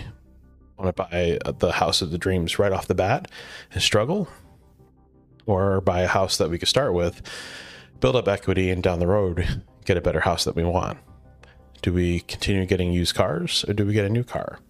want 0.76 0.94
to 0.94 1.03
buy 1.03 1.38
the 1.59 1.72
house 1.72 2.03
of 2.03 2.11
the 2.11 2.18
dreams 2.18 2.59
right 2.59 2.72
off 2.72 2.88
the 2.88 2.94
bat 2.94 3.30
and 3.72 3.82
struggle, 3.82 4.28
or 5.46 5.80
buy 5.80 6.03
a 6.03 6.07
house 6.07 6.36
that 6.36 6.50
we 6.50 6.59
could 6.59 6.68
start 6.68 6.92
with, 6.92 7.22
build 8.00 8.16
up 8.16 8.28
equity, 8.28 8.70
and 8.70 8.82
down 8.82 8.98
the 8.98 9.07
road 9.07 9.62
get 9.84 9.96
a 9.96 10.00
better 10.00 10.20
house 10.20 10.44
that 10.44 10.55
we 10.55 10.64
want. 10.64 10.98
Do 11.80 11.92
we 11.92 12.20
continue 12.20 12.66
getting 12.66 12.92
used 12.92 13.14
cars 13.14 13.64
or 13.66 13.72
do 13.72 13.84
we 13.86 13.92
get 13.92 14.05
a 14.05 14.11
new 14.11 14.22
car? 14.22 14.61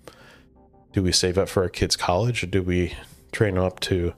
Do 0.93 1.03
we 1.03 1.13
save 1.13 1.39
up 1.39 1.49
for 1.49 1.63
our 1.63 1.69
kids' 1.69 1.97
college 1.97 2.43
or 2.43 2.47
do 2.47 2.63
we 2.63 2.95
train 3.33 3.55
them 3.55 3.65
up 3.65 3.81
to 3.81 4.13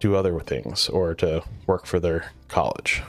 do 0.00 0.16
other 0.16 0.38
things 0.40 0.88
or 0.88 1.14
to 1.16 1.42
work 1.66 1.86
for 1.86 2.00
their 2.00 2.32
college? 2.48 3.02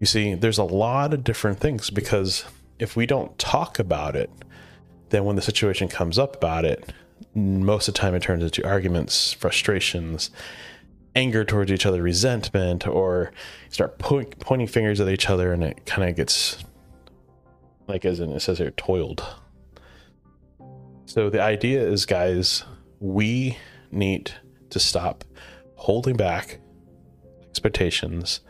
You 0.00 0.06
see, 0.06 0.34
there's 0.34 0.58
a 0.58 0.64
lot 0.64 1.14
of 1.14 1.24
different 1.24 1.60
things 1.60 1.90
because 1.90 2.44
if 2.78 2.96
we 2.96 3.06
don't 3.06 3.38
talk 3.38 3.78
about 3.78 4.16
it, 4.16 4.30
then 5.10 5.24
when 5.24 5.36
the 5.36 5.42
situation 5.42 5.88
comes 5.88 6.18
up 6.18 6.36
about 6.36 6.64
it, 6.64 6.92
most 7.34 7.88
of 7.88 7.94
the 7.94 8.00
time 8.00 8.14
it 8.14 8.22
turns 8.22 8.42
into 8.42 8.66
arguments, 8.66 9.32
frustrations, 9.32 10.30
anger 11.14 11.44
towards 11.44 11.70
each 11.70 11.86
other, 11.86 12.02
resentment, 12.02 12.86
or 12.86 13.32
start 13.70 13.98
po- 13.98 14.24
pointing 14.40 14.66
fingers 14.66 15.00
at 15.00 15.08
each 15.08 15.30
other, 15.30 15.52
and 15.52 15.64
it 15.64 15.86
kind 15.86 16.08
of 16.08 16.16
gets 16.16 16.64
like 17.88 18.04
as 18.04 18.20
in 18.20 18.30
it 18.32 18.40
says 18.40 18.58
here, 18.58 18.70
toiled. 18.72 19.24
So 21.06 21.30
the 21.30 21.40
idea 21.40 21.86
is, 21.86 22.04
guys, 22.04 22.64
we 22.98 23.56
need 23.92 24.32
to 24.70 24.80
stop 24.80 25.24
holding 25.76 26.16
back 26.16 26.58
expectations 27.48 28.40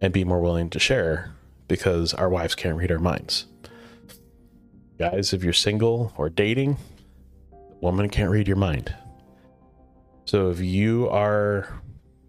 and 0.00 0.12
be 0.12 0.24
more 0.24 0.40
willing 0.40 0.70
to 0.70 0.80
share 0.80 1.32
because 1.68 2.12
our 2.12 2.28
wives 2.28 2.56
can't 2.56 2.76
read 2.76 2.90
our 2.90 2.98
minds. 2.98 3.46
Guys, 4.98 5.32
if 5.32 5.44
you're 5.44 5.52
single 5.52 6.12
or 6.16 6.28
dating, 6.28 6.78
the 7.50 7.76
woman 7.80 8.08
can't 8.08 8.30
read 8.30 8.48
your 8.48 8.56
mind. 8.56 8.94
So 10.24 10.50
if 10.50 10.60
you 10.60 11.08
are 11.10 11.80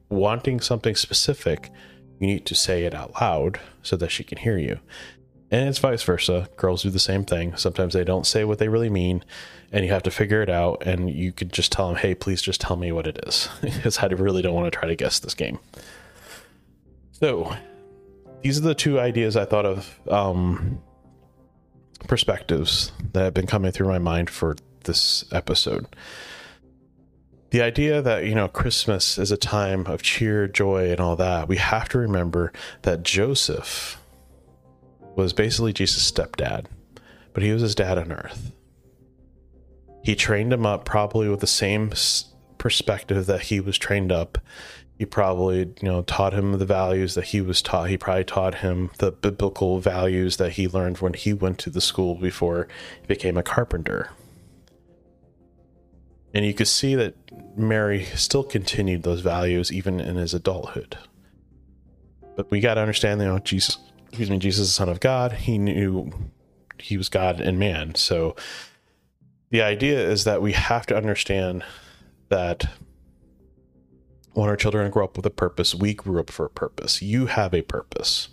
wanting 0.10 0.60
something 0.60 0.96
specific, 0.96 1.72
you 2.20 2.28
need 2.28 2.46
to 2.46 2.56
say 2.56 2.86
it 2.86 2.94
out 2.94 3.20
loud 3.20 3.60
so 3.82 3.96
that 3.98 4.12
she 4.12 4.24
can 4.24 4.38
hear 4.38 4.60
you. 4.60 4.80
And 5.56 5.70
it's 5.70 5.80
vice 5.80 6.04
versa. 6.04 6.50
Girls 6.58 6.84
do 6.84 6.90
the 6.90 7.00
same 7.00 7.24
thing. 7.24 7.56
Sometimes 7.56 7.94
they 7.94 8.04
don't 8.04 8.28
say 8.28 8.44
what 8.44 8.60
they 8.60 8.68
really 8.68 8.90
mean, 8.90 9.24
and 9.72 9.86
you 9.86 9.92
have 9.94 10.04
to 10.04 10.12
figure 10.12 10.42
it 10.42 10.50
out. 10.50 10.86
And 10.86 11.10
you 11.10 11.32
could 11.32 11.54
just 11.54 11.72
tell 11.72 11.88
them, 11.88 11.96
hey, 11.96 12.14
please 12.14 12.42
just 12.42 12.60
tell 12.60 12.76
me 12.76 12.92
what 12.92 13.08
it 13.08 13.24
is, 13.26 13.48
because 13.62 14.00
I 14.00 14.08
really 14.08 14.42
don't 14.42 14.54
want 14.54 14.66
to 14.70 14.78
try 14.78 14.90
to 14.90 14.98
guess 14.98 15.20
this 15.20 15.34
game. 15.34 15.60
So, 17.14 17.56
these 18.42 18.58
are 18.58 18.64
the 18.64 18.76
two 18.76 19.00
ideas 19.00 19.38
I 19.38 19.46
thought 19.46 19.66
of, 19.66 19.98
um, 20.10 20.82
perspectives 22.00 22.92
that 23.14 23.24
have 23.24 23.34
been 23.34 23.48
coming 23.48 23.72
through 23.72 23.88
my 23.88 24.00
mind 24.00 24.30
for 24.30 24.58
this 24.84 25.24
episode 25.32 25.88
the 27.50 27.60
idea 27.60 28.00
that 28.00 28.26
you 28.26 28.36
know 28.36 28.48
christmas 28.48 29.18
is 29.18 29.32
a 29.32 29.38
time 29.38 29.88
of 29.88 30.04
cheer 30.04 30.48
joy 30.48 30.92
and 30.92 31.00
all 31.00 31.16
that 31.16 31.48
we 31.48 31.58
have 31.58 31.90
to 31.90 31.98
remember 31.98 32.54
that 32.84 33.02
joseph 33.02 34.00
was 35.16 35.34
basically 35.34 35.74
jesus 35.74 36.10
stepdad 36.12 36.66
but 37.36 37.44
he 37.44 37.52
was 37.52 37.62
his 37.62 37.76
dad 37.76 37.98
on 37.98 38.14
earth. 38.14 38.54
He 40.02 40.16
trained 40.16 40.54
him 40.54 40.66
up 40.66 40.86
probably 40.86 41.28
with 41.28 41.42
the 41.42 41.48
same 41.48 41.92
perspective 42.58 43.26
that 43.26 43.42
he 43.42 43.60
was 43.60 43.78
trained 43.78 44.12
up. 44.12 44.38
He 44.98 45.06
probably 45.06 45.60
you 45.60 45.76
know 45.82 46.02
taught 46.04 46.34
him 46.34 46.54
the 46.54 46.66
values 46.66 47.14
that 47.16 47.26
he 47.26 47.42
was 47.42 47.62
taught. 47.62 47.90
He 47.90 47.98
probably 47.98 48.24
taught 48.24 48.56
him 48.56 48.90
the 49.00 49.12
biblical 49.12 49.80
values 49.80 50.38
that 50.38 50.54
he 50.54 50.70
learned 50.70 51.00
when 51.00 51.14
he 51.14 51.34
went 51.34 51.60
to 51.60 51.70
the 51.70 51.82
school 51.82 52.16
before 52.16 52.70
he 53.02 53.08
became 53.08 53.36
a 53.36 53.44
carpenter. 53.44 54.12
And 56.34 56.46
you 56.46 56.54
could 56.54 56.70
see 56.70 56.96
that 56.96 57.16
Mary 57.58 58.06
still 58.16 58.44
continued 58.44 59.04
those 59.04 59.20
values 59.20 59.74
even 59.74 60.00
in 60.00 60.16
his 60.16 60.34
adulthood. 60.34 60.98
But 62.38 62.50
we 62.50 62.62
got 62.62 62.76
to 62.76 62.82
understand, 62.82 63.20
you 63.20 63.28
know, 63.28 63.40
Jesus, 63.40 63.78
excuse 64.16 64.30
me, 64.30 64.38
Jesus 64.38 64.68
the 64.70 64.72
Son 64.72 64.88
of 64.88 65.02
God. 65.02 65.34
He 65.34 65.58
knew 65.58 66.10
he 66.80 66.96
was 66.96 67.10
God 67.10 67.42
and 67.42 67.60
man. 67.60 67.96
So 67.96 68.34
the 69.50 69.62
idea 69.62 70.10
is 70.10 70.24
that 70.24 70.42
we 70.42 70.54
have 70.54 70.86
to 70.86 70.96
understand 70.96 71.66
that 72.30 72.64
when 74.32 74.48
our 74.48 74.56
children 74.56 74.90
grow 74.90 75.04
up 75.04 75.18
with 75.18 75.26
a 75.26 75.30
purpose, 75.30 75.76
we 75.76 75.94
grew 75.94 76.22
up 76.22 76.30
for 76.30 76.46
a 76.46 76.50
purpose. 76.50 77.02
You 77.02 77.26
have 77.26 77.54
a 77.54 77.62
purpose. 77.62 78.30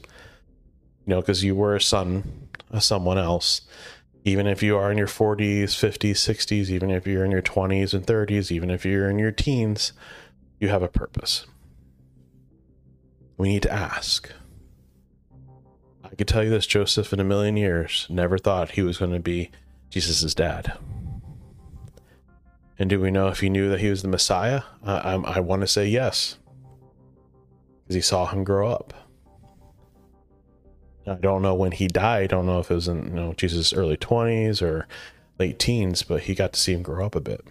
You 1.04 1.14
know, 1.14 1.20
because 1.20 1.42
you 1.42 1.56
were 1.56 1.74
a 1.74 1.80
son 1.80 2.48
of 2.70 2.84
someone 2.84 3.18
else. 3.18 3.62
Even 4.24 4.46
if 4.46 4.62
you 4.62 4.76
are 4.76 4.92
in 4.92 4.98
your 4.98 5.08
40s, 5.08 5.64
50s, 5.64 6.12
60s, 6.12 6.70
even 6.70 6.92
if 6.92 7.08
you're 7.08 7.24
in 7.24 7.32
your 7.32 7.42
20s 7.42 7.92
and 7.92 8.06
30s, 8.06 8.52
even 8.52 8.70
if 8.70 8.84
you're 8.86 9.10
in 9.10 9.18
your 9.18 9.32
teens, 9.32 9.92
you 10.60 10.68
have 10.68 10.84
a 10.84 10.88
purpose. 10.88 11.44
We 13.36 13.48
need 13.48 13.62
to 13.62 13.72
ask. 13.72 14.32
I 16.12 16.14
could 16.14 16.28
tell 16.28 16.44
you 16.44 16.50
this 16.50 16.66
Joseph 16.66 17.12
in 17.14 17.20
a 17.20 17.24
million 17.24 17.56
years 17.56 18.06
never 18.10 18.36
thought 18.36 18.72
he 18.72 18.82
was 18.82 18.98
going 18.98 19.12
to 19.12 19.20
be 19.20 19.50
Jesus' 19.88 20.34
dad. 20.34 20.76
And 22.78 22.90
do 22.90 23.00
we 23.00 23.10
know 23.10 23.28
if 23.28 23.40
he 23.40 23.48
knew 23.48 23.70
that 23.70 23.80
he 23.80 23.88
was 23.88 24.02
the 24.02 24.08
Messiah? 24.08 24.62
I, 24.84 25.14
I, 25.14 25.40
want 25.40 25.62
to 25.62 25.66
say 25.66 25.86
yes, 25.86 26.38
because 27.82 27.94
he 27.94 28.00
saw 28.00 28.26
him 28.26 28.44
grow 28.44 28.68
up. 28.68 28.92
I 31.06 31.14
don't 31.14 31.42
know 31.42 31.54
when 31.54 31.72
he 31.72 31.88
died. 31.88 32.24
I 32.24 32.36
don't 32.36 32.46
know 32.46 32.60
if 32.60 32.70
it 32.70 32.74
was 32.74 32.88
in 32.88 33.04
you 33.06 33.14
know 33.14 33.32
Jesus' 33.34 33.72
early 33.72 33.96
twenties 33.96 34.60
or 34.60 34.86
late 35.38 35.58
teens, 35.58 36.02
but 36.02 36.22
he 36.22 36.34
got 36.34 36.52
to 36.52 36.60
see 36.60 36.72
him 36.72 36.82
grow 36.82 37.06
up 37.06 37.14
a 37.14 37.20
bit. 37.20 37.44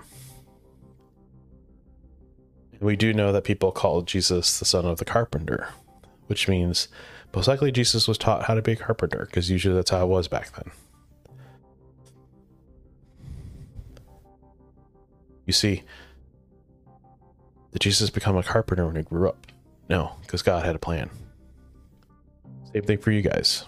We 2.80 2.96
do 2.96 3.14
know 3.14 3.32
that 3.32 3.44
people 3.44 3.72
called 3.72 4.08
Jesus 4.08 4.60
the 4.60 4.66
son 4.66 4.86
of 4.86 4.98
the 4.98 5.06
carpenter, 5.06 5.70
which 6.28 6.48
means 6.48 6.88
most 7.34 7.48
likely 7.48 7.72
Jesus 7.72 8.08
was 8.08 8.18
taught 8.18 8.44
how 8.44 8.54
to 8.54 8.62
be 8.62 8.74
a 8.74 8.76
carpenter, 8.76 9.26
because 9.26 9.50
usually 9.50 9.76
that's 9.76 9.90
how 9.90 10.04
it 10.04 10.08
was 10.08 10.28
back 10.28 10.54
then. 10.54 10.72
You 15.46 15.54
see, 15.54 15.84
did 17.72 17.82
Jesus 17.82 18.10
become 18.10 18.38
a 18.38 18.44
carpenter 18.44 18.86
when 18.86 18.96
he 18.96 19.02
grew 19.02 19.28
up? 19.28 19.48
No, 19.90 20.16
because 20.22 20.42
God 20.42 20.66
had 20.66 20.76
a 20.76 20.80
plan. 20.80 21.10
Same 22.72 22.84
thing 22.84 22.98
for 23.00 23.12
you 23.12 23.22
guys. 23.22 23.66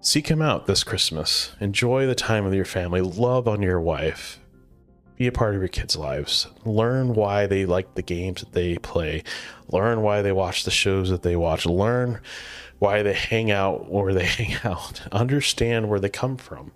Seek 0.00 0.28
him 0.28 0.40
out 0.40 0.66
this 0.66 0.82
Christmas. 0.82 1.54
Enjoy 1.60 2.06
the 2.06 2.14
time 2.14 2.44
with 2.44 2.54
your 2.54 2.64
family. 2.64 3.00
Love 3.00 3.46
on 3.46 3.62
your 3.62 3.80
wife. 3.80 4.39
Be 5.20 5.26
a 5.26 5.32
part 5.32 5.54
of 5.54 5.60
your 5.60 5.68
kids' 5.68 5.96
lives. 5.96 6.46
Learn 6.64 7.12
why 7.12 7.46
they 7.46 7.66
like 7.66 7.94
the 7.94 8.00
games 8.00 8.40
that 8.40 8.52
they 8.52 8.78
play. 8.78 9.22
Learn 9.68 10.00
why 10.00 10.22
they 10.22 10.32
watch 10.32 10.64
the 10.64 10.70
shows 10.70 11.10
that 11.10 11.20
they 11.20 11.36
watch. 11.36 11.66
Learn 11.66 12.22
why 12.78 13.02
they 13.02 13.12
hang 13.12 13.50
out 13.50 13.90
where 13.90 14.14
they 14.14 14.24
hang 14.24 14.56
out. 14.64 15.02
Understand 15.12 15.90
where 15.90 16.00
they 16.00 16.08
come 16.08 16.38
from 16.38 16.72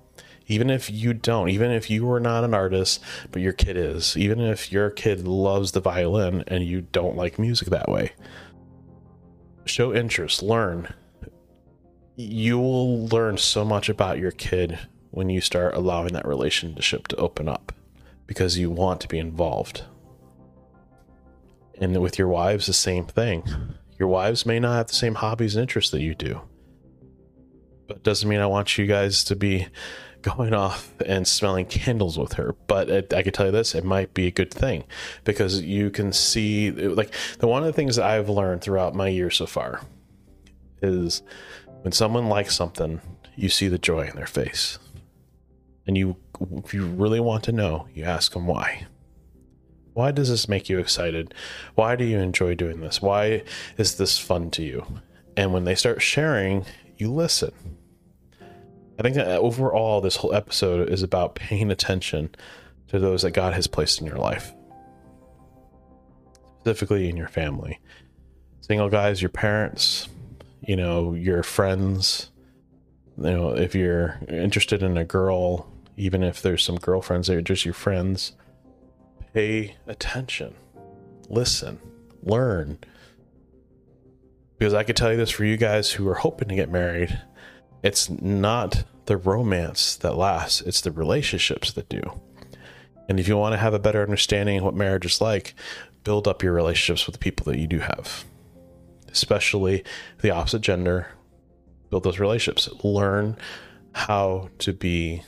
even 0.47 0.69
if 0.69 0.91
you 0.91 1.15
don't, 1.15 1.49
even 1.49 1.71
if 1.71 1.89
you 1.89 2.11
are 2.13 2.21
not 2.21 2.45
an 2.45 2.53
artist, 2.53 3.03
but 3.33 3.41
your 3.41 3.55
kid 3.55 3.79
is, 3.79 4.15
even 4.15 4.39
if 4.39 4.71
your 4.71 4.91
kid 4.91 5.27
loves 5.27 5.73
the 5.73 5.81
violin 5.81 6.45
and 6.47 6.63
you 6.63 6.83
don't 6.83 7.17
like 7.17 7.39
music 7.39 7.69
that 7.69 7.89
way, 7.89 8.13
show 9.65 9.95
interest, 9.95 10.43
learn. 10.43 10.93
You 12.15 12.59
will 12.59 13.07
learn 13.07 13.39
so 13.39 13.65
much 13.65 13.89
about 13.89 14.19
your 14.19 14.33
kid 14.33 14.79
when 15.13 15.31
you 15.31 15.41
start 15.41 15.75
allowing 15.75 16.13
that 16.13 16.29
relationship 16.29 17.09
to 17.09 17.17
open 17.17 17.49
up 17.49 17.73
because 18.27 18.59
you 18.59 18.71
want 18.71 19.01
to 19.03 19.09
be 19.09 19.19
involved. 19.19 19.85
And 21.81 22.01
with 22.01 22.19
your 22.19 22.29
wives, 22.29 22.67
the 22.67 22.73
same 22.73 23.07
thing. 23.07 23.45
Your 23.99 24.09
wives 24.09 24.47
may 24.47 24.61
not 24.61 24.77
have 24.77 24.87
the 24.89 24.95
same 24.95 25.17
hobbies 25.17 25.57
and 25.57 25.63
interests 25.63 25.91
that 25.91 26.01
you 26.01 26.15
do. 26.15 26.41
But 27.87 28.03
doesn't 28.03 28.29
mean 28.29 28.41
I 28.41 28.47
want 28.47 28.79
you 28.79 28.87
guys 28.87 29.25
to 29.25 29.37
be 29.37 29.67
going 30.23 30.55
off 30.55 30.95
and 31.05 31.29
smelling 31.29 31.67
candles 31.67 32.19
with 32.19 32.35
her. 32.35 32.55
But 32.67 32.89
it, 32.89 33.13
I 33.13 33.23
can 33.23 33.33
tell 33.33 33.47
you 33.47 33.53
this, 33.53 33.75
it 33.75 33.85
might 33.85 34.15
be 34.15 34.27
a 34.27 34.31
good 34.31 34.53
thing 34.53 34.85
because 35.25 35.61
you 35.61 35.91
can 35.91 36.13
see, 36.13 36.71
like, 36.71 37.13
the 37.41 37.47
one 37.47 37.63
of 37.63 37.67
the 37.67 37.73
things 37.73 37.97
that 37.97 38.07
I've 38.07 38.29
learned 38.29 38.63
throughout 38.63 38.95
my 38.95 39.09
year 39.09 39.31
so 39.31 39.47
far 39.47 39.83
is 40.81 41.23
when 41.83 41.93
someone 41.93 42.29
likes 42.29 42.57
something, 42.57 43.01
you 43.37 43.49
see 43.49 43.69
the 43.69 43.79
joy 43.79 44.07
in 44.07 44.17
their 44.17 44.27
face. 44.27 44.79
And 45.87 45.99
you, 45.99 46.17
if 46.65 46.75
you 46.75 46.87
really 46.87 47.21
want 47.21 47.45
to 47.45 47.53
know, 47.53 47.87
you 47.95 48.05
ask 48.05 48.33
them 48.33 48.47
why. 48.47 48.87
Why 49.93 50.11
does 50.11 50.29
this 50.29 50.49
make 50.49 50.69
you 50.69 50.79
excited? 50.79 51.35
Why 51.75 51.95
do 51.97 52.05
you 52.05 52.19
enjoy 52.19 52.55
doing 52.55 52.81
this? 52.81 53.01
Why 53.01 53.43
is 53.79 53.97
this 53.97 54.19
fun 54.19 54.51
to 54.53 54.63
you? 54.63 54.85
And 55.37 55.53
when 55.53 55.65
they 55.65 55.75
start 55.75 56.03
sharing, 56.03 56.65
you 56.97 57.13
listen 57.13 57.53
I 58.99 59.03
think 59.03 59.17
that 59.17 59.27
overall, 59.27 60.01
this 60.01 60.17
whole 60.17 60.35
episode 60.35 60.89
is 60.89 61.03
about 61.03 61.35
paying 61.35 61.71
attention 61.71 62.35
to 62.89 62.99
those 62.99 63.23
that 63.23 63.33
God 63.33 63.53
has 63.55 63.67
placed 63.67 64.01
in 64.01 64.07
your 64.07 64.19
life, 64.19 64.53
specifically 66.61 67.09
in 67.09 67.17
your 67.17 67.29
family. 67.29 67.81
Single 68.61 68.89
guys, 68.89 69.21
your 69.21 69.31
parents, 69.31 70.09
you 70.61 70.77
know, 70.77 71.15
your 71.15 71.43
friends. 71.43 72.31
You 73.19 73.25
know, 73.25 73.51
if 73.51 73.75
you're 73.75 74.19
interested 74.29 74.83
in 74.83 74.97
a 74.97 75.05
girl, 75.05 75.69
even 75.97 76.23
if 76.23 76.43
there's 76.43 76.63
some 76.63 76.77
girlfriends 76.77 77.29
that 77.29 77.37
are 77.37 77.43
just 77.43 77.65
your 77.65 77.75
friends, 77.75 78.33
pay 79.33 79.77
attention, 79.87 80.55
listen, 81.29 81.79
learn. 82.23 82.79
Because 84.59 84.75
I 84.75 84.85
could 84.85 84.97
tell 84.97 85.11
you 85.11 85.17
this 85.17 85.31
for 85.31 85.45
you 85.45 85.57
guys 85.57 85.93
who 85.93 86.09
are 86.09 86.15
hoping 86.15 86.49
to 86.49 86.55
get 86.55 86.71
married 86.71 87.21
it's 87.85 88.09
not 88.09 88.85
the 89.05 89.19
romance 89.19 89.95
that 89.97 90.17
lasts, 90.17 90.63
it's 90.63 90.81
the 90.81 90.91
relationships 90.91 91.71
that 91.73 91.91
do. 91.91 92.19
And 93.11 93.21
if 93.21 93.29
you 93.29 93.37
want 93.37 93.53
to 93.53 93.59
have 93.59 93.75
a 93.75 93.79
better 93.79 94.03
understanding 94.03 94.57
of 94.57 94.65
what 94.65 94.75
marriage 94.75 95.05
is 95.05 95.21
like, 95.21 95.55
build 96.03 96.27
up 96.27 96.43
your 96.43 96.55
relationships 96.55 97.07
with 97.07 97.13
the 97.13 97.19
people 97.19 97.45
that 97.53 97.59
you 97.59 97.67
do 97.67 97.81
have, 97.81 98.25
especially 99.13 99.85
the 100.23 100.31
opposite 100.31 100.63
gender. 100.63 101.09
Build 101.91 102.05
those 102.05 102.19
relationships. 102.19 102.71
Learn 102.83 103.37
how 103.93 104.49
to 104.61 104.73
be 104.73 105.23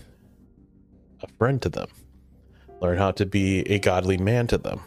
a 1.23 1.29
friend 1.39 1.61
to 1.63 1.69
them, 1.69 1.89
learn 2.81 2.99
how 2.99 3.11
to 3.13 3.27
be 3.27 3.61
a 3.71 3.79
godly 3.79 4.17
man 4.17 4.47
to 4.49 4.59
them, 4.59 4.81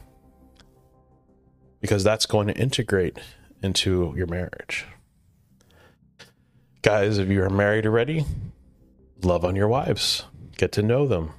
because 1.81 2.03
that's 2.03 2.25
going 2.25 2.47
to 2.47 2.57
integrate 2.57 3.17
into 3.61 4.13
your 4.15 4.27
marriage. 4.27 4.85
Guys, 6.81 7.17
if 7.17 7.27
you 7.29 7.43
are 7.43 7.49
married 7.49 7.85
already, 7.85 8.25
love 9.21 9.43
on 9.43 9.55
your 9.55 9.67
wives. 9.67 10.23
Get 10.57 10.71
to 10.73 10.81
know 10.81 11.07
them. 11.07 11.31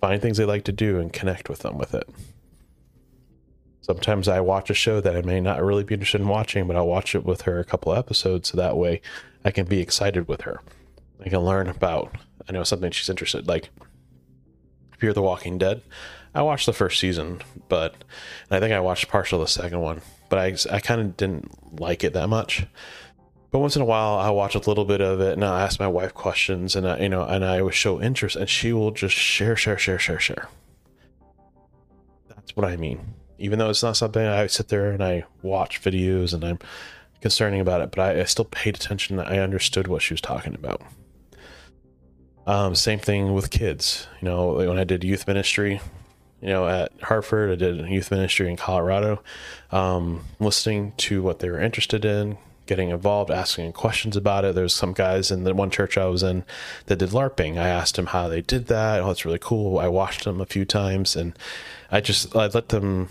Find 0.00 0.20
things 0.20 0.36
they 0.36 0.44
like 0.44 0.64
to 0.64 0.72
do 0.72 0.98
and 0.98 1.12
connect 1.12 1.48
with 1.48 1.60
them 1.60 1.78
with 1.78 1.94
it. 1.94 2.08
Sometimes 3.80 4.28
I 4.28 4.40
watch 4.40 4.70
a 4.70 4.74
show 4.74 5.00
that 5.00 5.16
I 5.16 5.22
may 5.22 5.40
not 5.40 5.62
really 5.62 5.84
be 5.84 5.94
interested 5.94 6.20
in 6.20 6.28
watching, 6.28 6.66
but 6.66 6.76
I'll 6.76 6.86
watch 6.86 7.14
it 7.14 7.24
with 7.24 7.42
her 7.42 7.58
a 7.58 7.64
couple 7.64 7.92
episodes 7.92 8.48
so 8.48 8.56
that 8.56 8.76
way 8.76 9.00
I 9.44 9.50
can 9.50 9.66
be 9.66 9.80
excited 9.80 10.28
with 10.28 10.42
her. 10.42 10.60
I 11.24 11.28
can 11.28 11.40
learn 11.40 11.68
about, 11.68 12.16
I 12.48 12.52
know 12.52 12.64
something 12.64 12.90
she's 12.90 13.10
interested 13.10 13.46
like 13.46 13.70
Fear 15.02 15.14
the 15.14 15.20
Walking 15.22 15.58
Dead. 15.58 15.82
I 16.32 16.42
watched 16.42 16.66
the 16.66 16.72
first 16.72 17.00
season, 17.00 17.42
but 17.68 18.04
I 18.52 18.60
think 18.60 18.72
I 18.72 18.78
watched 18.78 19.08
partial 19.08 19.42
of 19.42 19.48
the 19.48 19.50
second 19.50 19.80
one, 19.80 20.00
but 20.28 20.38
I 20.38 20.54
I 20.74 20.78
kind 20.78 21.00
of 21.00 21.16
didn't 21.16 21.80
like 21.80 22.04
it 22.04 22.12
that 22.12 22.28
much 22.28 22.66
but 23.52 23.58
once 23.58 23.76
in 23.76 23.82
a 23.82 23.84
while 23.84 24.14
I 24.14 24.30
watch 24.30 24.54
a 24.54 24.60
little 24.60 24.86
bit 24.86 25.02
of 25.02 25.20
it 25.20 25.34
and 25.34 25.44
I 25.44 25.62
ask 25.62 25.78
my 25.78 25.86
wife 25.86 26.14
questions 26.14 26.74
and 26.74 26.88
I, 26.88 27.00
you 27.00 27.08
know, 27.10 27.22
and 27.22 27.44
I 27.44 27.60
would 27.60 27.74
show 27.74 28.00
interest 28.00 28.34
and 28.34 28.48
she 28.48 28.72
will 28.72 28.90
just 28.90 29.14
share, 29.14 29.56
share, 29.56 29.76
share, 29.76 29.98
share, 29.98 30.18
share. 30.18 30.48
That's 32.28 32.56
what 32.56 32.64
I 32.64 32.76
mean. 32.76 33.14
Even 33.38 33.58
though 33.58 33.68
it's 33.68 33.82
not 33.82 33.98
something 33.98 34.24
I 34.24 34.46
sit 34.46 34.68
there 34.68 34.90
and 34.90 35.04
I 35.04 35.24
watch 35.42 35.82
videos 35.82 36.32
and 36.32 36.42
I'm 36.44 36.60
concerning 37.20 37.60
about 37.60 37.82
it, 37.82 37.90
but 37.90 38.00
I, 38.00 38.20
I 38.20 38.24
still 38.24 38.46
paid 38.46 38.74
attention. 38.74 39.20
I 39.20 39.38
understood 39.38 39.86
what 39.86 40.00
she 40.00 40.14
was 40.14 40.22
talking 40.22 40.54
about. 40.54 40.80
Um, 42.46 42.74
same 42.74 42.98
thing 42.98 43.34
with 43.34 43.50
kids. 43.50 44.06
You 44.20 44.28
know, 44.28 44.54
when 44.54 44.78
I 44.78 44.84
did 44.84 45.04
youth 45.04 45.26
ministry, 45.26 45.80
you 46.40 46.48
know, 46.48 46.66
at 46.66 46.92
Hartford, 47.02 47.50
I 47.50 47.54
did 47.54 47.88
youth 47.88 48.10
ministry 48.10 48.50
in 48.50 48.56
Colorado. 48.56 49.22
Um, 49.70 50.24
listening 50.40 50.92
to 50.98 51.22
what 51.22 51.38
they 51.38 51.48
were 51.48 51.60
interested 51.60 52.04
in, 52.04 52.36
getting 52.66 52.90
involved, 52.90 53.30
asking 53.30 53.72
questions 53.72 54.16
about 54.16 54.44
it. 54.44 54.54
There's 54.54 54.74
some 54.74 54.92
guys 54.92 55.30
in 55.30 55.44
the 55.44 55.54
one 55.54 55.70
church 55.70 55.96
I 55.96 56.06
was 56.06 56.24
in 56.24 56.44
that 56.86 56.96
did 56.96 57.10
LARPing. 57.10 57.58
I 57.58 57.68
asked 57.68 57.94
them 57.94 58.06
how 58.06 58.28
they 58.28 58.40
did 58.40 58.66
that. 58.66 59.00
Oh, 59.00 59.10
it's 59.10 59.24
really 59.24 59.38
cool. 59.38 59.78
I 59.78 59.86
watched 59.86 60.24
them 60.24 60.40
a 60.40 60.46
few 60.46 60.64
times 60.64 61.14
and 61.14 61.38
I 61.90 62.00
just 62.00 62.34
I 62.34 62.48
let 62.48 62.70
them 62.70 63.08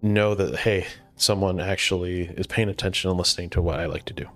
know 0.00 0.34
that 0.36 0.60
hey, 0.60 0.86
someone 1.16 1.58
actually 1.58 2.26
is 2.36 2.46
paying 2.46 2.68
attention 2.68 3.10
and 3.10 3.18
listening 3.18 3.50
to 3.50 3.62
what 3.62 3.80
I 3.80 3.86
like 3.86 4.04
to 4.06 4.14
do. 4.14 4.28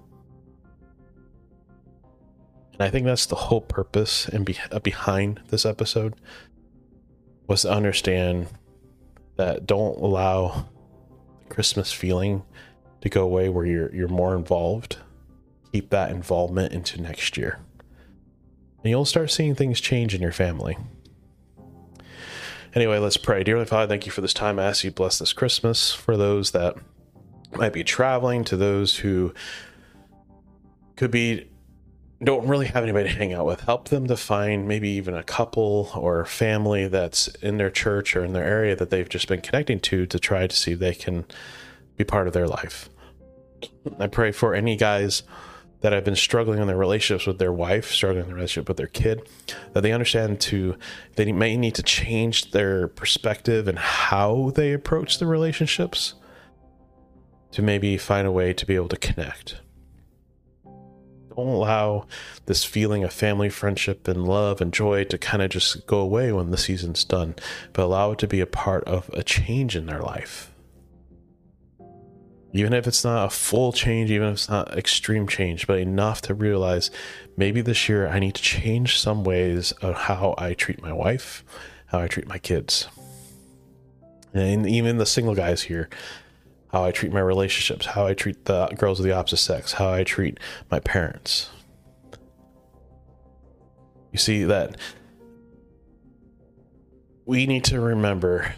And 2.78 2.86
I 2.86 2.90
think 2.90 3.06
that's 3.06 3.26
the 3.26 3.34
whole 3.34 3.60
purpose 3.60 4.28
and 4.28 4.44
be, 4.44 4.56
uh, 4.70 4.78
behind 4.78 5.40
this 5.48 5.66
episode 5.66 6.14
was 7.46 7.62
to 7.62 7.70
understand 7.70 8.48
that 9.36 9.66
don't 9.66 9.98
allow 9.98 10.66
the 11.40 11.54
Christmas 11.54 11.92
feeling 11.92 12.44
to 13.00 13.08
go 13.08 13.22
away 13.22 13.48
where 13.48 13.64
you're 13.64 13.94
you're 13.94 14.08
more 14.08 14.34
involved 14.34 14.98
keep 15.72 15.90
that 15.90 16.10
involvement 16.10 16.72
into 16.72 17.00
next 17.00 17.36
year 17.36 17.60
and 18.82 18.90
you'll 18.90 19.04
start 19.04 19.30
seeing 19.30 19.54
things 19.54 19.80
change 19.80 20.16
in 20.16 20.20
your 20.20 20.32
family 20.32 20.76
Anyway, 22.74 22.98
let's 22.98 23.16
pray. 23.16 23.42
Dearly 23.42 23.64
Father, 23.64 23.88
thank 23.88 24.04
you 24.04 24.12
for 24.12 24.20
this 24.20 24.34
time. 24.34 24.58
I 24.58 24.64
ask 24.64 24.84
you 24.84 24.90
bless 24.90 25.18
this 25.18 25.32
Christmas 25.32 25.92
for 25.92 26.16
those 26.16 26.50
that 26.50 26.76
might 27.56 27.72
be 27.72 27.82
traveling, 27.82 28.44
to 28.44 28.56
those 28.56 28.98
who 28.98 29.32
could 30.96 31.10
be 31.10 31.48
don't 32.22 32.48
really 32.48 32.66
have 32.66 32.82
anybody 32.82 33.08
to 33.08 33.14
hang 33.14 33.32
out 33.32 33.46
with. 33.46 33.60
Help 33.60 33.88
them 33.88 34.06
to 34.08 34.16
find 34.16 34.66
maybe 34.66 34.88
even 34.90 35.14
a 35.14 35.22
couple 35.22 35.90
or 35.94 36.24
family 36.24 36.88
that's 36.88 37.28
in 37.42 37.58
their 37.58 37.70
church 37.70 38.16
or 38.16 38.24
in 38.24 38.32
their 38.32 38.44
area 38.44 38.74
that 38.74 38.90
they've 38.90 39.08
just 39.08 39.28
been 39.28 39.40
connecting 39.40 39.78
to 39.80 40.04
to 40.06 40.18
try 40.18 40.46
to 40.46 40.56
see 40.56 40.72
if 40.72 40.80
they 40.80 40.94
can 40.94 41.24
be 41.96 42.04
part 42.04 42.26
of 42.26 42.32
their 42.32 42.48
life. 42.48 42.88
I 43.98 44.08
pray 44.08 44.32
for 44.32 44.54
any 44.54 44.76
guys 44.76 45.22
that 45.80 45.92
have 45.92 46.04
been 46.04 46.16
struggling 46.16 46.58
in 46.58 46.66
their 46.66 46.76
relationships 46.76 47.24
with 47.24 47.38
their 47.38 47.52
wife, 47.52 47.92
struggling 47.92 48.22
in 48.22 48.26
their 48.26 48.34
relationship 48.34 48.66
with 48.66 48.78
their 48.78 48.88
kid, 48.88 49.28
that 49.72 49.82
they 49.82 49.92
understand 49.92 50.40
to 50.40 50.76
they 51.14 51.30
may 51.30 51.56
need 51.56 51.76
to 51.76 51.84
change 51.84 52.50
their 52.50 52.88
perspective 52.88 53.68
and 53.68 53.78
how 53.78 54.50
they 54.56 54.72
approach 54.72 55.18
the 55.18 55.26
relationships 55.26 56.14
to 57.52 57.62
maybe 57.62 57.96
find 57.96 58.26
a 58.26 58.32
way 58.32 58.52
to 58.52 58.66
be 58.66 58.74
able 58.74 58.88
to 58.88 58.96
connect 58.96 59.60
don't 61.38 61.54
allow 61.54 62.06
this 62.46 62.64
feeling 62.64 63.04
of 63.04 63.12
family, 63.12 63.48
friendship, 63.48 64.08
and 64.08 64.26
love 64.26 64.60
and 64.60 64.72
joy 64.72 65.04
to 65.04 65.16
kind 65.16 65.42
of 65.42 65.50
just 65.50 65.86
go 65.86 66.00
away 66.00 66.32
when 66.32 66.50
the 66.50 66.56
season's 66.56 67.04
done, 67.04 67.34
but 67.72 67.84
allow 67.84 68.12
it 68.12 68.18
to 68.18 68.26
be 68.26 68.40
a 68.40 68.46
part 68.46 68.84
of 68.84 69.08
a 69.12 69.22
change 69.22 69.76
in 69.76 69.86
their 69.86 70.00
life. 70.00 70.52
Even 72.52 72.72
if 72.72 72.86
it's 72.86 73.04
not 73.04 73.26
a 73.26 73.30
full 73.30 73.72
change, 73.72 74.10
even 74.10 74.28
if 74.28 74.34
it's 74.34 74.48
not 74.48 74.76
extreme 74.76 75.28
change, 75.28 75.66
but 75.66 75.78
enough 75.78 76.22
to 76.22 76.34
realize 76.34 76.90
maybe 77.36 77.60
this 77.60 77.88
year 77.88 78.08
I 78.08 78.18
need 78.18 78.34
to 78.34 78.42
change 78.42 78.98
some 78.98 79.22
ways 79.22 79.72
of 79.72 79.94
how 79.94 80.34
I 80.38 80.54
treat 80.54 80.82
my 80.82 80.92
wife, 80.92 81.44
how 81.86 82.00
I 82.00 82.08
treat 82.08 82.26
my 82.26 82.38
kids. 82.38 82.88
And 84.34 84.66
even 84.66 84.98
the 84.98 85.06
single 85.06 85.34
guys 85.34 85.62
here, 85.62 85.88
how 86.72 86.84
I 86.84 86.90
treat 86.90 87.12
my 87.12 87.20
relationships, 87.20 87.86
how 87.86 88.06
I 88.06 88.14
treat 88.14 88.44
the 88.44 88.66
girls 88.76 89.00
of 89.00 89.04
the 89.04 89.12
opposite 89.12 89.38
sex, 89.38 89.72
how 89.72 89.90
I 89.90 90.04
treat 90.04 90.38
my 90.70 90.80
parents. 90.80 91.50
You 94.12 94.18
see 94.18 94.44
that 94.44 94.76
we 97.24 97.46
need 97.46 97.64
to 97.64 97.80
remember 97.80 98.54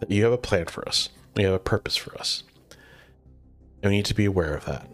that 0.00 0.10
you 0.10 0.24
have 0.24 0.32
a 0.32 0.38
plan 0.38 0.66
for 0.66 0.86
us. 0.88 1.08
You 1.36 1.46
have 1.46 1.54
a 1.54 1.58
purpose 1.58 1.96
for 1.96 2.16
us. 2.18 2.42
And 3.82 3.90
we 3.90 3.96
need 3.96 4.06
to 4.06 4.14
be 4.14 4.24
aware 4.24 4.54
of 4.54 4.64
that. 4.66 4.86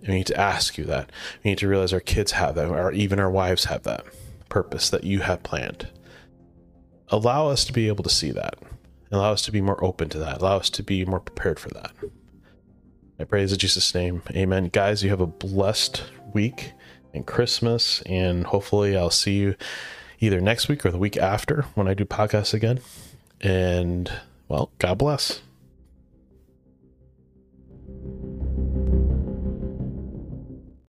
And 0.00 0.08
we 0.08 0.14
need 0.16 0.26
to 0.26 0.40
ask 0.40 0.78
you 0.78 0.84
that. 0.84 1.10
We 1.44 1.50
need 1.50 1.58
to 1.58 1.68
realize 1.68 1.92
our 1.92 2.00
kids 2.00 2.32
have 2.32 2.54
that, 2.56 2.68
or 2.68 2.92
even 2.92 3.18
our 3.18 3.30
wives 3.30 3.64
have 3.64 3.82
that 3.84 4.04
purpose 4.48 4.90
that 4.90 5.04
you 5.04 5.20
have 5.20 5.42
planned. 5.42 5.88
Allow 7.08 7.48
us 7.48 7.64
to 7.64 7.72
be 7.72 7.88
able 7.88 8.04
to 8.04 8.10
see 8.10 8.30
that 8.32 8.56
Allow 9.10 9.32
us 9.32 9.42
to 9.42 9.52
be 9.52 9.60
more 9.60 9.82
open 9.84 10.08
to 10.10 10.18
that. 10.18 10.40
Allow 10.40 10.56
us 10.58 10.70
to 10.70 10.82
be 10.82 11.04
more 11.04 11.20
prepared 11.20 11.58
for 11.58 11.68
that. 11.70 11.92
I 13.18 13.24
praise 13.24 13.52
in 13.52 13.58
Jesus' 13.58 13.94
name. 13.94 14.22
Amen. 14.32 14.68
Guys, 14.72 15.02
you 15.02 15.10
have 15.10 15.20
a 15.20 15.26
blessed 15.26 16.02
week 16.34 16.72
and 17.14 17.26
Christmas, 17.26 18.02
and 18.02 18.46
hopefully 18.46 18.96
I'll 18.96 19.10
see 19.10 19.36
you 19.38 19.56
either 20.20 20.40
next 20.40 20.68
week 20.68 20.84
or 20.84 20.90
the 20.90 20.98
week 20.98 21.16
after 21.16 21.62
when 21.74 21.88
I 21.88 21.94
do 21.94 22.04
podcasts 22.04 22.52
again. 22.52 22.80
And 23.40 24.10
well, 24.48 24.70
God 24.78 24.98
bless. 24.98 25.40